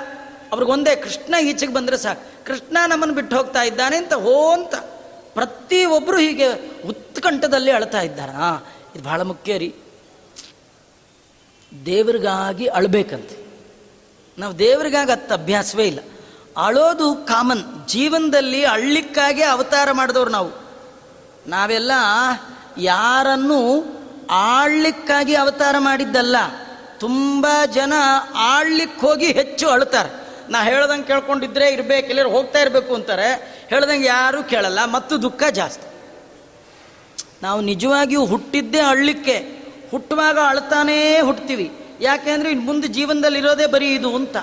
[0.53, 2.47] ಅವ್ರಿಗೊಂದೇ ಕೃಷ್ಣ ಈಚೆಗೆ ಬಂದರೆ ಸಾಕು.
[2.47, 4.75] ಕೃಷ್ಣ ನಮ್ಮನ್ನು ಬಿಟ್ಟು ಹೋಗ್ತಾ ಇದ್ದಾನೆ ಅಂತ, ಹೋ ಅಂತ.
[5.35, 6.49] ಪ್ರತಿಯೊಬ್ಬರು ಹೀಗೆ
[6.89, 8.33] ಉತ್ಕಂಠದಲ್ಲಿ ಅಳ್ತಾ ಇದ್ದಾರೆ.
[8.95, 9.75] ಇದು ಬಹಳ ಮುಖ್ಯ ರೀ.
[11.87, 13.47] ದೇವರಿಗಾಗಿ ಅಳಬೇಕಂತೆ.
[14.39, 15.99] ನಾವು ದೇವರಿಗಾಗಿ ಅತ್ತ ಅಭ್ಯಾಸವೇ ಇಲ್ಲ.
[16.57, 20.51] ಅಳೋದು ಕಾಮನ್ ಜೀವನದಲ್ಲಿ ಅಳ್ಳಿಕ್ಕಾಗೆ ಅವತಾರ ಮಾಡಿದವ್ರು ನಾವು.
[21.47, 21.93] ನಾವೆಲ್ಲ
[22.79, 23.85] ಯಾರನ್ನು
[24.31, 26.37] ಆಳ್ಲಿಕ್ಕಾಗಿ ಅವತಾರ ಮಾಡಿದ್ದಲ್ಲ,
[26.99, 27.93] ತುಂಬ ಜನ
[28.35, 30.22] ಆಳ್ಲಿಕ್ಕೆ ಹೋಗಿ ಹೆಚ್ಚು ಅಳ್ತಾರೆ.
[30.49, 33.57] ನಾ ಹೇಳ್ದಂಗೆ ಕೇಳ್ಕೊಂಡಿದ್ರೆ ಇರಬೇಕು, ಎಲ್ಲರೂ ಹೋಗ್ತಾ ಇರಬೇಕು ಅಂತಾರೆ.
[33.69, 35.93] ಹೇಳ್ದಂಗೆ ಯಾರೂ ಕೇಳಲ್ಲ, ಮತ್ತು ದುಃಖ ಜಾಸ್ತಿ.
[37.43, 41.73] ನಾವು ನಿಜವಾಗಿಯೂ ಹುಟ್ಟಿದ್ದೇ ಅಳ್ಳಿಕ್ಕೆ, ಹುಟ್ಟುವಾಗ ಅಳ್ತಾನೇ ಹುಟ್ತೀವಿ.
[42.01, 44.37] ಯಾಕೆಂದ್ರೆ ಇನ್ನು ಮುಂದೆ ಜೀವನದಲ್ಲಿ ಇರೋದೇ ಬರೀ ಇದು ಅಂತ.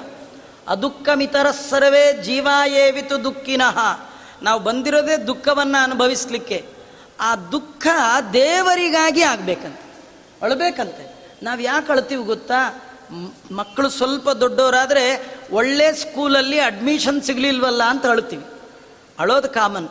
[0.68, 3.78] ಅದುಃಖ ಮಿತರ ಸರ್ವೇ ಜೀವಾಯೇವಿತು ದುಃಖಿನಃ.
[4.42, 6.66] ನಾವು ಬಂದಿರೋದೇ ದುಃಖವನ್ನು ಅನುಭವಿಸ್ಲಿಕ್ಕೆ.
[7.20, 7.88] ಆ ದುಃಖ
[8.34, 9.94] ದೇವರಿಗಾಗಿ ಆಗಬೇಕಂತೆ.
[10.42, 11.36] ಅಳಬೇಕಂತೆ.
[11.44, 12.84] ನಾವು ಯಾಕೆ ಅಳ್ತೀವಿ ಗೊತ್ತಾ?
[13.52, 15.04] ಮಕ್ಕಳು ಸ್ವಲ್ಪ ದೊಡ್ಡವರಾದರೆ
[15.52, 18.46] ಒಳ್ಳೆ ಸ್ಕೂಲಲ್ಲಿ ಅಡ್ಮಿಷನ್ ಸಿಗಲಿಲ್ವಲ್ಲ ಅಂತ ಅಳ್ತೀವಿ
[19.20, 19.88] ಅಳೋದು ಕಾಮನ್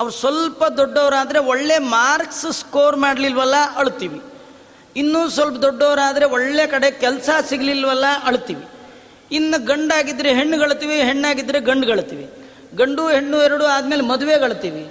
[0.00, 4.20] ಅವ್ರು ಸ್ವಲ್ಪ ದೊಡ್ಡವರಾದರೆ ಒಳ್ಳೆ ಮಾರ್ಕ್ಸ್ ಸ್ಕೋರ್ ಮಾಡಲಿಲ್ವಲ್ಲ ಅಳ್ತೀವಿ
[4.96, 8.64] ಇನ್ನೂ ಸ್ವಲ್ಪ ದೊಡ್ಡವರಾದರೆ ಒಳ್ಳೆ ಕಡೆ ಕೆಲಸ ಸಿಗಲಿಲ್ವಲ್ಲ ಅಳ್ತೀವಿ
[9.30, 12.26] ಇನ್ನು ಗಂಡಾಗಿದ್ದರೆ ಹೆಣ್ಣುಗಳತೀವಿ ಹೆಣ್ಣಾಗಿದ್ದರೆ ಗಂಡುಗಳತೀವಿ
[12.76, 14.82] ಗಂಡು ಹೆಣ್ಣು ಎರಡು ಆದಮೇಲೆ ಮದುವೆಗಳತೀವಿ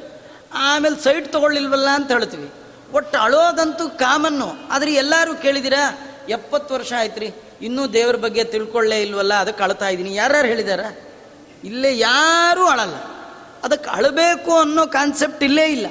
[0.62, 2.48] ಆಮೇಲೆ ಸೈಟ್ ತೊಗೊಳ್ಳಿಲ್ವಲ್ಲ ಅಂತ ಹೇಳ್ತೀವಿ
[2.94, 5.84] ಒಟ್ಟು ಅಳೋದಂತೂ ಕಾಮನ್ನು ಆದರೆ ಎಲ್ಲರೂ ಕೇಳಿದಿರಾ
[6.30, 7.30] ಎಪ್ಪತ್ತು ವರ್ಷ ಆಯ್ತು ರೀ
[7.62, 10.16] ಇನ್ನೂ ದೇವ್ರ ಬಗ್ಗೆ ತಿಳ್ಕೊಳ್ಳೇ ಇಲ್ವಲ್ಲ, ಅದಕ್ಕೆ ಅಳ್ತಾ ಇದ್ದೀನಿ.
[10.16, 10.80] ಯಾರ್ಯಾರು ಹೇಳಿದಾರ?
[11.64, 12.96] ಇಲ್ಲೇ ಯಾರೂ ಅಳಲ್ಲ.
[13.64, 15.88] ಅದಕ್ಕೆ ಅಳಬೇಕು ಅನ್ನೋ ಕಾನ್ಸೆಪ್ಟ್ ಇಲ್ಲೇ ಇಲ್ಲ.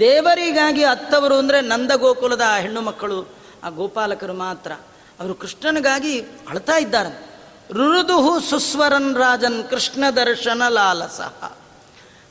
[0.00, 3.18] ದೇವರಿಗಾಗಿ ಅತ್ತವರು ಅಂದರೆ ನಂದಗೋಕುಲದ ಹೆಣ್ಣು ಮಕ್ಕಳು,
[3.64, 4.72] ಆ ಗೋಪಾಲಕರು ಮಾತ್ರ.
[5.20, 7.32] ಅವರು ಕೃಷ್ಣನಿಗಾಗಿ ಅಳ್ತಾ ಇದ್ದಾರೆ.
[7.72, 11.52] ರುರುದುಹು ಸುಸ್ವರನ್ ರಾಜನ್ ಕೃಷ್ಣ ದರ್ಶನ ಲಾಲಸಹ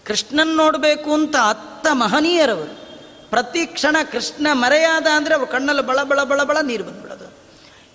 [0.06, 2.74] ಕೃಷ್ಣನ್ ನೋಡಬೇಕು ಅಂತ ಅತ್ತ ಮಹನೀಯರವರು.
[3.30, 7.21] ಪ್ರತಿ ಕ್ಷಣ ಕೃಷ್ಣ ಮರೆಯಾದ ಅಂದರೆ ಅವ್ರ ಕಣ್ಣಲ್ಲಿ ಬಳ ಬಳ ಬಳ ನೀರು ಬಂದ್ಬಿಡೋದು.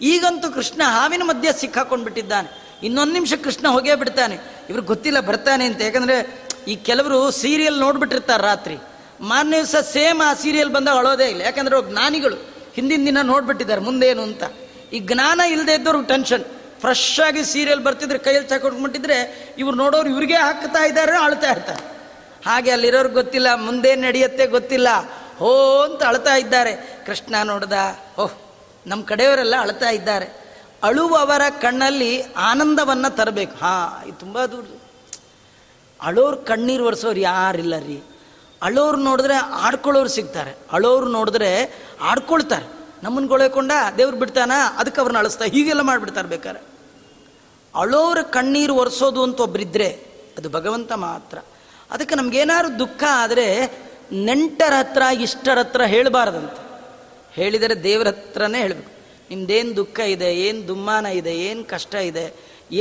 [0.01, 2.67] ಈಗಂತೂ ಕೃಷ್ಣ ಹಾವಿನ ಮಧ್ಯೆ ಸಿಕ್ಕಾಕೊಂಡ್ಬಿಟ್ಟಿದ್ದಾನೆ.
[2.83, 4.35] ಇನ್ನೊಂದು ನಿಮಿಷ ಕೃಷ್ಣ ಹೋಗೇ ಬಿಡ್ತಾನೆ.
[4.35, 5.83] ಇವ್ರಿಗೆ ಗೊತ್ತಿಲ್ಲ ಬರ್ತಾನೆ ಅಂತ.
[5.83, 8.77] ಯಾಕಂದರೆ ಈ ಕೆಲವರು ಸೀರಿಯಲ್ ನೋಡ್ಬಿಟ್ಟಿರ್ತಾರೆ ರಾತ್ರಿ.
[9.21, 11.43] ಮಾರನೇ ದಿವಸ ಸೇಮ್ ಆ ಸೀರಿಯಲ್ ಬಂದಾಗ ಅಳೋದೇ ಇಲ್ಲ.
[11.43, 12.35] ಯಾಕಂದ್ರೆ ಜ್ಞಾನಿಗಳು.
[12.75, 14.43] ಹಿಂದಿನ ದಿನ ನೋಡ್ಬಿಟ್ಟಿದ್ದಾರೆ ಮುಂದೇನು ಅಂತ.
[14.93, 16.45] ಈ ಜ್ಞಾನ ಇಲ್ಲದೆ ಇದ್ದವ್ರಿಗೆ ಟೆನ್ಷನ್.
[16.81, 21.97] ಫ್ರೆಶ್ ಆಗಿ ಸೀರಿಯಲ್ ಬರ್ತಿದ್ರೆ ಕೈಯಲ್ಲಿ ತಗೊಂಡ್ಬಿಟ್ಟಿದ್ರೆ ಇವ್ರು ನೋಡೋರು ಇವ್ರಿಗೆ ಹಾಕ್ತಾ ಇದ್ದಾರೆ, ಅಳ್ತಾ ಇರ್ತಾರೆ.
[22.47, 24.89] ಹಾಗೆ ಅಲ್ಲಿರೋರ್ಗೆ ಗೊತ್ತಿಲ್ಲ ಮುಂದೆ ನಡೆಯುತ್ತೆ ಗೊತ್ತಿಲ್ಲ.
[25.39, 27.03] ಹೋ ಅಂತ ಅಳ್ತಾ ಇದ್ದಾರೆ.
[27.07, 27.73] ಕೃಷ್ಣ ನೋಡ್ದ,
[28.19, 28.46] ಓಹ್
[28.87, 30.47] ನಮ್ಮ ಕಡೆಯವರೆಲ್ಲ ಅಳ್ತಾ ಇದ್ದಾರೆ.
[30.83, 33.57] ಅಳುವವರ ಕಣ್ಣಲ್ಲಿ ಆನಂದವನ್ನು ತರಬೇಕು.
[33.57, 34.65] ಹಾ, ಇದು ತುಂಬ ದೂರ
[36.03, 38.03] ಅಳೋರು ಕಣ್ಣೀರು ಒರೆಸೋರು ಯಾರಿಲ್ಲ ರೀ.
[38.63, 40.55] ಅಳೋರು ನೋಡಿದ್ರೆ ಆಡ್ಕೊಳ್ಳೋರು ಸಿಗ್ತಾರೆ.
[40.73, 42.67] ಅಳೋರು ನೋಡಿದ್ರೆ ಆಡ್ಕೊಳ್ತಾರೆ.
[43.03, 46.61] ನಮ್ಮನ್ನು ಗೊಳೆಕೊಂಡ ದೇವ್ರು ಬಿಡ್ತಾನ ಅದಕ್ಕೆ ಅವ್ರನ್ನ ಅಳಿಸ್ತಾ ಹೀಗೆಲ್ಲ ಮಾಡಿಬಿಡ್ತಾರೆ ಬೇಕಾರೆ.
[47.75, 49.89] ಅಳೋರ ಕಣ್ಣೀರು ಒರೆಸೋದು ಅಂತ ಒಬ್ಬರಿದ್ರೆ
[50.39, 51.39] ಅದು ಭಗವಂತ ಮಾತ್ರ.
[51.91, 53.67] ಅದಕ್ಕೆ ನಮಗೇನಾದ್ರು ದುಃಖ ಆದರೆ
[54.13, 56.66] ನೆಂಟರ ಹತ್ರ, ಇಷ್ಟರ ಹತ್ರ ಹೇಳಬಾರ್ದಂತೆ.
[57.37, 58.91] ಹೇಳಿದರೆ ದೇವರ ಹತ್ರನೇ ಹೇಳಬೇಕು.
[59.31, 62.27] ನಿಮ್ದೇನು ದುಃಖ ಇದೆ, ಏನು ದುಮ್ಮಾನ ಇದೆ, ಏನು ಕಷ್ಟ ಇದೆ,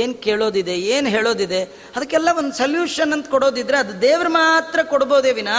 [0.00, 1.60] ಏನು ಕೇಳೋದಿದೆ, ಏನು ಹೇಳೋದಿದೆ,
[1.96, 5.52] ಅದಕ್ಕೆಲ್ಲ ಒಂದು ಸಲ್ಯೂಷನ್ ಅಂತ ಕೊಡೋದಿದ್ರೆ ಅದು ದೇವ್ರು ಮಾತ್ರ ಕೊಡ್ಬೋದೇ ವಿನ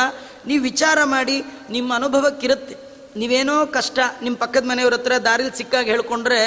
[0.47, 1.37] ನೀವು ವಿಚಾರ ಮಾಡಿ
[1.75, 2.75] ನಿಮ್ಮ ಅನುಭವಕ್ಕಿರುತ್ತೆ.
[3.21, 6.39] ನೀವೇನೋ ಕಷ್ಟ ನಿಮ್ಮ ಪಕ್ಕದ ಮನೆಯವ್ರ ಹತ್ರ ದಾರಿಲಿ ಸಿಕ್ಕಾಗ ಹೇಳ್ಕೊಂಡ್ರೆ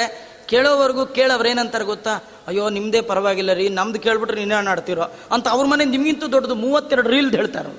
[0.51, 2.13] ಕೇಳೋವರೆಗೂ ಕೇಳೋವ್ರೇನಂತಾರೆ ಗೊತ್ತಾ?
[2.47, 7.37] ಅಯ್ಯೋ ನಿಮ್ಮದೇ ಪರವಾಗಿಲ್ಲ ರೀ, ನಮ್ದು ಕೇಳ್ಬಿಟ್ರೆ ನೀನೇನು ಆಡ್ತೀರೋ ಅಂತ ಅವ್ರ ಮನೆ ನಿಮಗಿಂತೂ ದೊಡ್ಡದು ಮೂವತ್ತೆರಡು ರೀಲ್ದು
[7.37, 7.69] ಹೇಳ್ತಾರೆ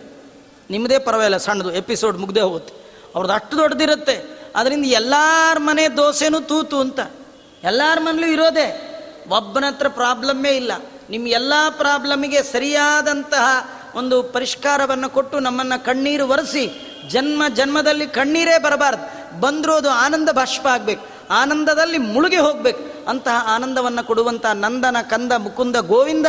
[0.70, 2.74] ನಿಮ್ಮದೇ ಪರವಾಗಿಲ್ಲ, ಸಣ್ಣದು, ಎಪಿಸೋಡ್ ಮುಗ್ದೇ ಹೋಗುತ್ತೆ.
[3.14, 4.16] ಅವ್ರದ್ದು ಅಷ್ಟು ದೊಡ್ಡದಿರುತ್ತೆ.
[4.56, 7.00] ಅದರಿಂದ ಎಲ್ಲಾರ ಮನೆ ದೋಸೆನೂ ತೂತು ಅಂತ.
[7.64, 8.88] ಎಲ್ಲಾರ ಮನೇಲೂ ಇರೋದೇ.
[9.28, 10.72] ಒಬ್ಬನ ಹತ್ರ ಪ್ರಾಬ್ಲಮ್ಮೇ ಇಲ್ಲ.
[11.10, 19.40] ನಿಮ್ಮ ಎಲ್ಲ ಪ್ರಾಬ್ಲಮ್ಗೆ ಸರಿಯಾದಂತಹ ಒಂದು ಪರಿಷ್ಕಾರವನ್ನು ಕೊಟ್ಟು ನಮ್ಮನ್ನು ಕಣ್ಣೀರು ಒರೆಸಿ, ಜನ್ಮ ಜನ್ಮದಲ್ಲಿ ಕಣ್ಣೀರೇ ಬರಬಾರ್ದು.
[19.40, 21.06] ಬಂದರೂ ಆನಂದ ಭಾಷ್ಪ ಆಗಬೇಕು.
[21.30, 23.08] ಆನಂದದಲ್ಲಿ ಮುಳುಗಿ ಹೋಗ್ಬೇಕು.
[23.08, 26.26] ಅಂತಹ ಆನಂದವನ್ನು ಕೊಡುವಂಥ ನಂದನ, ಕಂದ, ಮುಕುಂದ, ಗೋವಿಂದ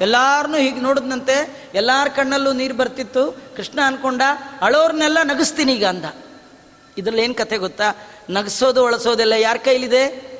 [0.00, 1.68] ಎಲ್ಲಾರನ್ನೂ ಹೀಗೆ ನೋಡಿದ್ನಂತೆ.
[1.74, 3.36] ಎಲ್ಲಾರ ಕಣ್ಣಲ್ಲೂ ನೀರು ಬರ್ತಿತ್ತು.
[3.56, 4.22] ಕೃಷ್ಣ ಅನ್ಕೊಂಡ,
[4.60, 6.04] ಅಳೋರ್ನೆಲ್ಲ ನಗಿಸ್ತೀನಿ ಈಗ ಅಂದ.
[7.00, 7.84] ಇದ್ರಲ್ಲಿ ಏನು ಕಥೆ ಗೊತ್ತಾ?
[8.30, 10.30] ನಗಿಸೋದು, ಒಳಸೋದೆಲ್ಲ ಯಾರ ಕೈಲಿದೆ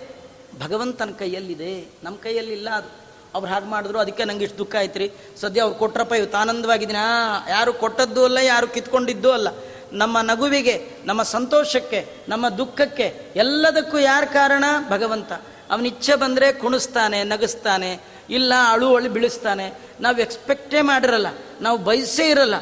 [0.61, 1.89] ಭಗವಂತನ ಕೈಯಲ್ಲಿದೆ.
[2.05, 2.89] ನಮ್ಮ ಕೈಯಲ್ಲಿಲ್ಲ ಅದು.
[3.35, 7.73] ಅವ್ರು ಹಾಗೆ ಮಾಡಿದ್ರು, ಅದಕ್ಕೆ ನಂಗೆ ಇಷ್ಟು ದುಃಖ ಆಯ್ತು ರೀ ಸದ್ಯ ಅವ್ರು ಕೊಟ್ರಪ್ಪ ಇವತ್ತು ಆನಂದವಾಗಿದ್ದೀನಿ ಯಾರು
[7.73, 9.49] ಕೊಟ್ಟದ್ದು ಅಲ್ಲ, ಯಾರು ಕಿತ್ಕೊಂಡಿದ್ದು ಅಲ್ಲ.
[9.93, 14.65] ನಮ್ಮ ನಗುವಿಗೆ, ನಮ್ಮ ಸಂತೋಷಕ್ಕೆ, ನಮ್ಮ ದುಃಖಕ್ಕೆ ಎಲ್ಲದಕ್ಕೂ ಯಾರು ಕಾರಣ?
[14.89, 15.33] ಭಗವಂತ.
[15.71, 18.01] ಅವನ ಇಚ್ಛೆ ಬಂದರೆ ಕುಣಿಸ್ತಾನೆ, ನಗಿಸ್ತಾನೆ.
[18.31, 19.73] ಇಲ್ಲ, ಅಳು ಅಳು ಬೀಳಿಸ್ತಾನೆ.
[20.01, 21.27] ನಾವು ಎಕ್ಸ್ಪೆಕ್ಟೇ ಮಾಡಿರಲ್ಲ.
[21.61, 22.55] ನಾವು ಬಯಸೇ ಇರಲ್ಲ.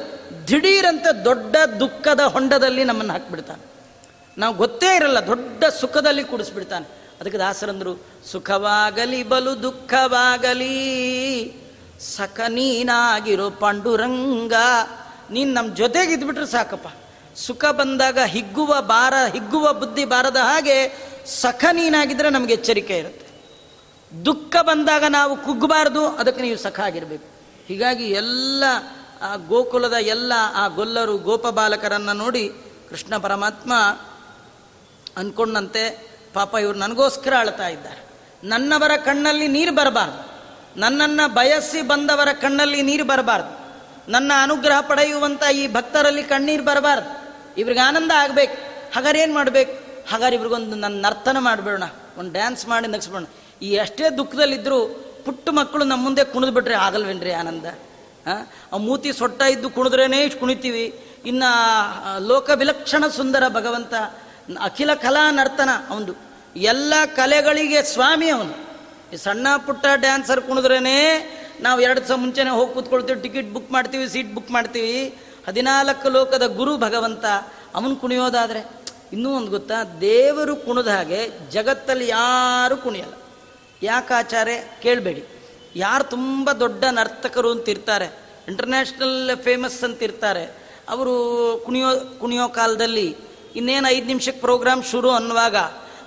[0.49, 3.78] ದಿಢೀರಂತ ದೊಡ್ಡ ದುಃಖದ ಹೊಂಡದಲ್ಲಿ ನಮ್ಮನ್ನು ಹಾಕ್ಬಿಡ್ತಾನೆ.
[4.39, 6.87] ನಾವು ಗೊತ್ತೇ ಇರಲ್ಲ, ದೊಡ್ಡ ಸುಖದಲ್ಲಿ ಕೂಡಿಸ್ಬಿಡ್ತಾನೆ.
[7.21, 10.77] ಅದಕ್ಕೆ ದಾಸರಂದ್ರು, ಸುಖವಾಗಲಿ ಬಲು ದುಃಖವಾಗಲಿ,
[12.01, 14.53] ಸಖ ನೀನಾಗಿರೋ ಪಾಂಡುರಂಗ,
[15.31, 16.89] ನೀನು ನಮ್ಮ ಜೊತೆಗೆ ಇದ್ಬಿಟ್ರೆ ಸಾಕಪ್ಪ.
[17.37, 23.29] ಸುಖ ಬಂದಾಗ ಹಿಗ್ಗುವ ಬಾರ ಹಿಗ್ಗುವ ಬುದ್ಧಿ ಬಾರದ ಹಾಗೆ ಸಖ ನೀನಾಗಿದ್ರೆ ನಮಗೆ ಎಚ್ಚರಿಕೆ ಇರುತ್ತೆ.
[24.25, 27.25] ದುಃಖ ಬಂದಾಗ ನಾವು ಕುಗ್ಗಬಾರ್ದು ಅದಕ್ಕೆ ನೀವು ಸಖ ಆಗಿರಬೇಕು.
[27.67, 28.65] ಹೀಗಾಗಿ ಎಲ್ಲ
[29.23, 32.53] ಆ ಗೋಕುಲದ ಎಲ್ಲ ಆ ಗೊಲ್ಲರು ಗೋಪ ಬಾಲಕರನ್ನು ನೋಡಿ
[32.91, 33.73] ಕೃಷ್ಣ ಪರಮಾತ್ಮ
[35.19, 38.09] ಅಂದ್ಕೊಂಡಂತೆ ಪಾಪ ಇವರು ನನಗೋಸ್ಕರ ಅಳ್ತಾ ಇದ್ದಾರೆ.
[38.45, 40.39] ನನ್ನವರ ಕಣ್ಣಲ್ಲಿ ನೀರು ಬರಬಾರ್ದು.
[40.81, 43.59] ನನ್ನನ್ನು ಬಯಸಿ ಬಂದವರ ಕಣ್ಣಲ್ಲಿ ನೀರು ಬರಬಾರ್ದು.
[44.11, 47.35] ನನ್ನ ಅನುಗ್ರಹ ಪಡೆಯುವಂಥ ಈ ಭಕ್ತರಲ್ಲಿ ಕಣ್ಣೀರು ಬರಬಾರ್ದು.
[47.61, 48.55] ಇವ್ರಿಗೆ ಆನಂದ ಆಗಬೇಕು.
[48.95, 49.73] ಹಾಗಾದ್ರೆ ಏನು ಮಾಡಬೇಕು?
[50.11, 51.83] ಹಾಗಾದ್ರೆ ಇವ್ರಿಗೊಂದು ನನ್ನ ನರ್ತನ ಮಾಡಿಬಿಡೋಣ.
[52.19, 53.25] ಒಂದು ಡ್ಯಾನ್ಸ್ ಮಾಡಿ ನಗಿಸ್ಬಿಡೋಣ.
[53.63, 54.87] ಈ ಎಷ್ಟೇ ದುಃಖದಲ್ಲಿದ್ದರೂ
[55.25, 57.65] ಪುಟ್ಟ ಮಕ್ಕಳು ನಮ್ಮ ಮುಂದೆ ಕುಣಿದು ಬಿಟ್ರೆ ಆಗಲ್ವೇನ್ರಿ ಆನಂದ?
[58.27, 58.77] ಆ?
[58.77, 61.05] ಮೂತಿ ಸೊಟ್ಟ ಇದ್ದು ಕುಣಿದ್ರೇನೇ ಇಷ್ಟು ಕುಣಿತೀವಿ.
[61.27, 63.95] ಇನ್ನು ಲೋಕ ವಿಲಕ್ಷಣ ಸುಂದರ ಭಗವಂತ
[64.57, 66.15] ಅಖಿಲ ಕಲಾ ನರ್ತನ ಅವನು
[66.57, 68.55] ಎಲ್ಲ ಕಲೆಗಳಿಗೆ ಸ್ವಾಮಿ ಅವನು.
[69.13, 70.79] ಈ ಸಣ್ಣ ಪುಟ್ಟ ಡ್ಯಾನ್ಸರ್ ಕುಣಿದ್ರೇ
[71.61, 75.15] ನಾವು ಎರಡು ದಿವಸ ಮುಂಚೆನೆ ಹೋಗಿ ಕೂತ್ಕೊಳ್ತೀವಿ, ಟಿಕೆಟ್ ಬುಕ್ ಮಾಡ್ತೀವಿ ಸೀಟ್ ಬುಕ್ ಮಾಡ್ತೀವಿ.
[75.47, 77.25] ಹದಿನಾಲ್ಕು ಲೋಕದ ಗುರು ಭಗವಂತ
[77.75, 78.61] ಅವನು ಕುಣಿಯೋದಾದರೆ,
[79.13, 79.85] ಇನ್ನೂ ಒಂದು ಗೊತ್ತಾ?
[80.01, 81.21] ದೇವರು ಕುಣಿದ ಹಾಗೆ
[81.51, 83.15] ಜಗತ್ತಲ್ಲಿ ಯಾರು ಕುಣಿಯಲ್ಲ.
[83.83, 85.25] ಯಾಕಾಚಾರೆ ಕೇಳಬೇಡಿ.
[85.77, 88.09] ಯಾರು ತುಂಬ ದೊಡ್ಡ ನರ್ತಕರು ಅಂತ ಇರ್ತಾರೆ
[88.49, 90.45] ಇಂಟರ್ನ್ಯಾಷನಲ್ ಫೇಮಸ್ ಅಂತ ಇರ್ತಾರೆ,
[90.89, 91.15] ಅವರು
[91.67, 91.89] ಕುಣಿಯೋ
[92.21, 93.17] ಕುಣಿಯೋ ಕಾಲದಲ್ಲಿ
[93.57, 95.57] ಇನ್ನೇನು ಐದು ನಿಮಿಷಕ್ಕೆ ಪ್ರೋಗ್ರಾಮ್ ಶುರು ಅನ್ನುವಾಗ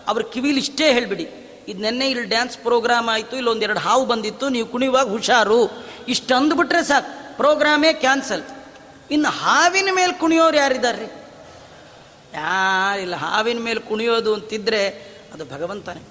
[0.07, 1.27] ಅವ್ರ ಕಿವಿಲಿ ಇಷ್ಟೇ ಹೇಳಿಬಿಡಿ.
[1.67, 5.71] ಇದು ನೆನ್ನೆ ಇಲ್ಲಿ ಡ್ಯಾನ್ಸ್ ಪ್ರೋಗ್ರಾಮ್ ಆಯಿತು ಇಲ್ಲೊಂದು ಎರಡು ಹಾವು ಬಂದಿತ್ತು, ನೀವು ಕುಣಿಯುವಾಗ ಹುಷಾರು.
[6.07, 8.43] ಇಷ್ಟು ಅಂದ್ಬಿಟ್ರೆ ಸಾಕು ಪ್ರೋಗ್ರಾಮೇ ಕ್ಯಾನ್ಸಲ್
[9.11, 11.21] ಇನ್ನು ಹಾವಿನ ಮೇಲೆ ಕುಣಿಯೋರು ಯಾರಿದ್ದಾರೆ
[12.33, 14.87] ಯಾರಿಲ್ಲ, ಹಾವಿನ ಮೇಲೆ ಕುಣಿಯೋದು ಅಂತಿದ್ರೆ
[15.33, 16.03] ಅದು ಭಗವಂತನೇ.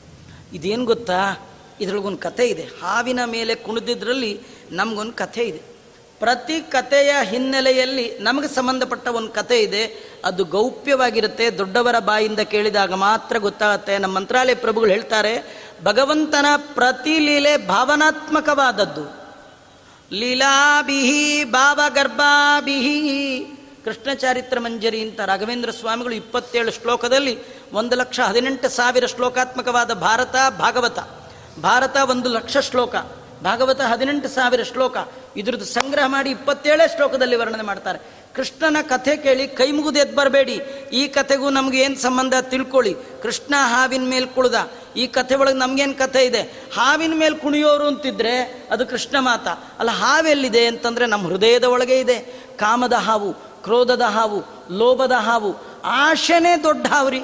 [0.53, 1.49] ಇದೇನು ಗೊತ್ತಾ?
[1.81, 2.63] ಇದ್ರೊಳಗೊಂದು ಕಥೆ ಇದೆ.
[2.63, 5.80] ಹಾವಿನ ಮೇಲೆ ಕುಣಿದಿದ್ರಲ್ಲಿ ನಮಗೊಂದು ಕಥೆ ಇದೆ.
[6.21, 10.11] ಪ್ರತಿ ಕಥೆಯ ಹಿನ್ನೆಲೆಯಲ್ಲಿ ನಮಗೆ ಸಂಬಂಧಪಟ್ಟ ಒಂದು ಕಥೆ ಇದೆ.
[10.25, 11.51] ಅದು ಗೌಪ್ಯವಾಗಿರುತ್ತೆ.
[11.51, 13.99] ದೊಡ್ಡವರ ಬಾಯಿಂದ ಕೇಳಿದಾಗ ಮಾತ್ರ ಗೊತ್ತಾಗುತ್ತೆ.
[13.99, 19.21] ನಮ್ಮ ಮಂತ್ರಾಲಯ ಪ್ರಭುಗಳು ಹೇಳ್ತಾರೆ, ಭಗವಂತನ ಪ್ರತಿ ಲೀಲೆ ಭಾವನಾತ್ಮಕವಾದದ್ದು.
[20.13, 23.41] ಲೀಲಾಬಿಹಿ ಭಾವಗರ್ಭಾಬಿಹಿ
[23.85, 27.39] ಕೃಷ್ಣ ಚಾರಿತ್ರ ಮಂಜರಿ ಅಂತ ರಾಘವೇಂದ್ರ ಸ್ವಾಮಿಗಳು ಇಪ್ಪತ್ತೇಳು ಶ್ಲೋಕದಲ್ಲಿ
[27.73, 30.99] ಒಂದು ಲಕ್ಷ ಹದಿನೆಂಟು ಸಾವಿರ ಶ್ಲೋಕಾತ್ಮಕವಾದ ಭಾರತ ಭಾಗವತ.
[31.61, 32.95] ಭಾರತ ಒಂದು ಲಕ್ಷ ಶ್ಲೋಕ.
[33.45, 34.97] ಭಾಗವತ ಹದಿನೆಂಟು ಸಾವಿರ ಶ್ಲೋಕ.
[35.37, 37.99] ಇದ್ರದ್ದು ಸಂಗ್ರಹ ಮಾಡಿ ಇಪ್ಪತ್ತೇಳೇ ಶ್ಲೋಕದಲ್ಲಿ ವರ್ಣನೆ ಮಾಡ್ತಾರೆ.
[38.37, 40.53] ಕೃಷ್ಣನ ಕಥೆ ಕೇಳಿ ಕೈ ಮುಗಿದು ಎದ್ದು ಬರಬೇಡಿ.
[40.93, 42.97] ಈ ಕಥೆಗೂ ನಮ್ಗೆ ಏನು ಸಂಬಂಧ ತಿಳ್ಕೊಳ್ಳಿ.
[43.23, 44.55] ಕೃಷ್ಣ ಹಾವಿನ ಮೇಲೆ ಕುಳ್ದ.
[44.97, 46.43] ಈ ಕಥೆ ಒಳಗೆ ನಮ್ಗೇನು ಕಥೆ ಇದೆ?
[46.77, 49.49] ಹಾವಿನ ಮೇಲೆ ಕುಣಿಯೋರು ಅಂತಿದ್ರೆ ಅದು ಕೃಷ್ಣ ಮಾತ.
[49.49, 52.19] ಅಲ್ಲ ಹಾವೆಲ್ಲಿದೆ ಅಂತಂದ್ರೆ ನಮ್ಮ ಹೃದಯದ ಒಳಗೆ ಇದೆ.
[52.59, 55.55] ಕಾಮದ ಹಾವು, ಕ್ರೋಧದ ಹಾವು, ಲೋಭದ ಹಾವು.
[55.85, 57.21] ಆಶೆನೇ ದೊಡ್ಡ ಹಾವ್ರಿ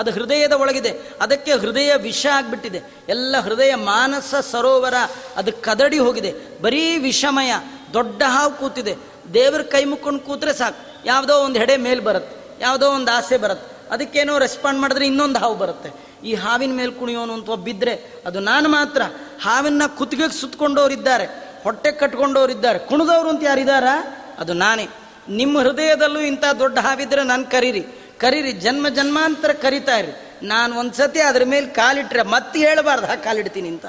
[0.00, 0.92] ಅದು ಹೃದಯದ ಒಳಗಿದೆ.
[1.20, 2.80] ಅದಕ್ಕೆ ಹೃದಯ ವಿಷ ಆಗಿಬಿಟ್ಟಿದೆ.
[3.08, 4.94] ಎಲ್ಲ ಹೃದಯ ಮಾನಸ ಸರೋವರ
[5.36, 6.32] ಅದು ಕದಡಿ ಹೋಗಿದೆ.
[6.62, 7.52] ಬರೀ ವಿಷಮಯ,
[7.94, 8.94] ದೊಡ್ಡ ಹಾವು ಕೂತಿದೆ.
[9.34, 10.80] ದೇವ್ರ ಕೈ ಮುಕ್ಕೊಂಡು ಕೂತ್ರೆ ಸಾಕು.
[11.06, 13.68] ಯಾವುದೋ ಒಂದು ಹೆಡೆ ಮೇಲೆ ಬರುತ್ತೆ, ಯಾವುದೋ ಒಂದು ಆಸೆ ಬರುತ್ತೆ.
[13.90, 15.90] ಅದಕ್ಕೇನೋ ರೆಸ್ಪಾಂಡ್ ಮಾಡಿದ್ರೆ ಇನ್ನೊಂದು ಹಾವು ಬರುತ್ತೆ.
[16.24, 17.94] ಈ ಹಾವಿನ ಮೇಲೆ ಕುಣಿಯೋನು ಅಂತ ಒಬ್ಬಿದ್ರೆ
[18.26, 19.02] ಅದು ನಾನು ಮಾತ್ರ.
[19.42, 21.26] ಹಾವಿನ ಕುತ್ತಿಗೆಗೆ ಸುತ್ತಕೊಂಡವರಿದ್ದಾರೆ
[21.64, 23.94] ಹೊಟ್ಟೆ ಕಟ್ಕೊಂಡವರಿದ್ದಾರೆ ಕುಣಿದವರು ಅಂತ ಯಾರಿದ್ದಾರಾ
[24.38, 24.86] ಅದು ನಾನೇ.
[25.28, 27.82] ನಿಮ್ಮ ಹೃದಯದಲ್ಲೂ ಇಂಥ ದೊಡ್ಡ ಹಾವಿದ್ರೆ ನಾನು ಕರೀರಿ.
[28.20, 30.12] ಕರೀರಿ, ಜನ್ಮ ಜನ್ಮಾಂತರ ಕರಿತಾ ಇರಿ.
[30.42, 33.86] ನಾನು ಒಂದ್ಸತಿ ಅದ್ರ ಮೇಲೆ ಕಾಲಿಟ್ರೆ ಮತ್ತೆ ಹೇಳಬಾರ್ದು ಹಾಗೆ ಕಾಲಿಡ್ತೀನಿ ಅಂತ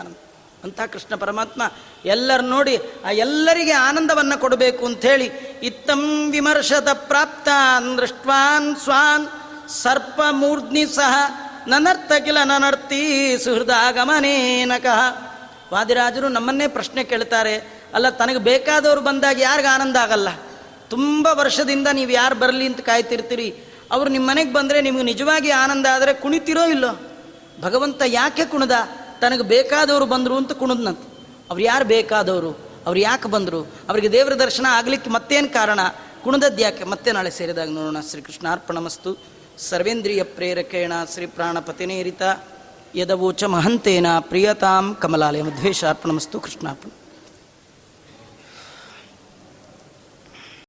[0.63, 1.61] ಅಂತ ಕೃಷ್ಣ ಪರಮಾತ್ಮ
[2.05, 5.27] ಎಲ್ಲರ ನೋಡಿ ಆ ಎಲ್ಲರಿಗೆ ಆನಂದವನ್ನು ಕೊಡಬೇಕು ಅಂಥೇಳಿ
[5.63, 7.49] ಇತ್ತಂ ವಿಮರ್ಶದ ಪ್ರಾಪ್ತ
[7.97, 9.25] ದೃಷ್ಟ್ವಾನ್ ಸ್ವಾನ್
[9.83, 11.15] ಸರ್ಪ ಮೂರ್ಧ್ನಿ ಸಹ
[11.67, 15.01] ನನರ್ಥ ಕಿಲ ನನರ್ತಿ ಸುಹೃದಾಗಮನೇನಕಃ
[15.73, 17.55] ವಾದಿರಾಜರು ನಮ್ಮನ್ನೇ ಪ್ರಶ್ನೆ ಕೇಳ್ತಾರೆ,
[17.93, 20.29] ಅಲ್ಲ, ತನಗೆ ಬೇಕಾದವರು ಬಂದಾಗ ಯಾರಿಗೆ ಆನಂದ ಆಗಲ್ಲ?
[20.89, 26.13] ತುಂಬ ವರ್ಷದಿಂದ ನೀವು ಯಾರು ಬರಲಿ ಅಂತ ಕಾಯ್ತಿರ್ತೀರಿ ಅವರು ನಿಮ್ಮ ಮನೆಗೆ ಬಂದರೆ ನಿಮಗೆ ನಿಜವಾಗಿ ಆನಂದ ಆದರೆ
[26.13, 26.99] ಕುಣಿತಿರೋ ಇಲ್ಲೋ?
[27.61, 28.71] ಭಗವಂತ ಯಾಕೆ ಕುಣದ?
[29.21, 30.99] ತನಗೆ ಬೇಕಾದವರು ಬಂದರು ಅಂತ ಕುಣದ್ನಂತ.
[31.49, 32.49] ಅವ್ರು ಯಾರು ಬೇಕಾದವರು?
[32.85, 33.61] ಅವ್ರು ಯಾಕೆ ಬಂದರು?
[33.89, 35.79] ಅವರಿಗೆ ದೇವರ ದರ್ಶನ ಆಗಲಿಕ್ಕೆ ಮತ್ತೇನು ಕಾರಣ?
[36.23, 36.83] ಕುಣದದ್ದು ಯಾಕೆ?
[36.83, 37.97] ಮತ್ತೆ ನಾಳೆ ಸೇರಿದಾಗ ನೋಡೋಣ.
[38.09, 39.17] ಶ್ರೀಕೃಷ್ಣ ಅರ್ಪಣಮಸ್ತು
[39.57, 42.21] ಸರ್ವೇಂದ್ರಿಯ ಪ್ರೇರಕೇಣ ಶ್ರೀ ಪ್ರಾಣಪತಿನೇರಿತ
[42.95, 46.91] ಯದವೋಚ ಮಹಂತೇನ ಪ್ರಿಯತಾಂ ಕಮಲಾಲಯ ಮಧ್ವೇಶ ಅರ್ಪಣಮಸ್ತು ಕೃಷ್ಣಾರ್ಪಣ.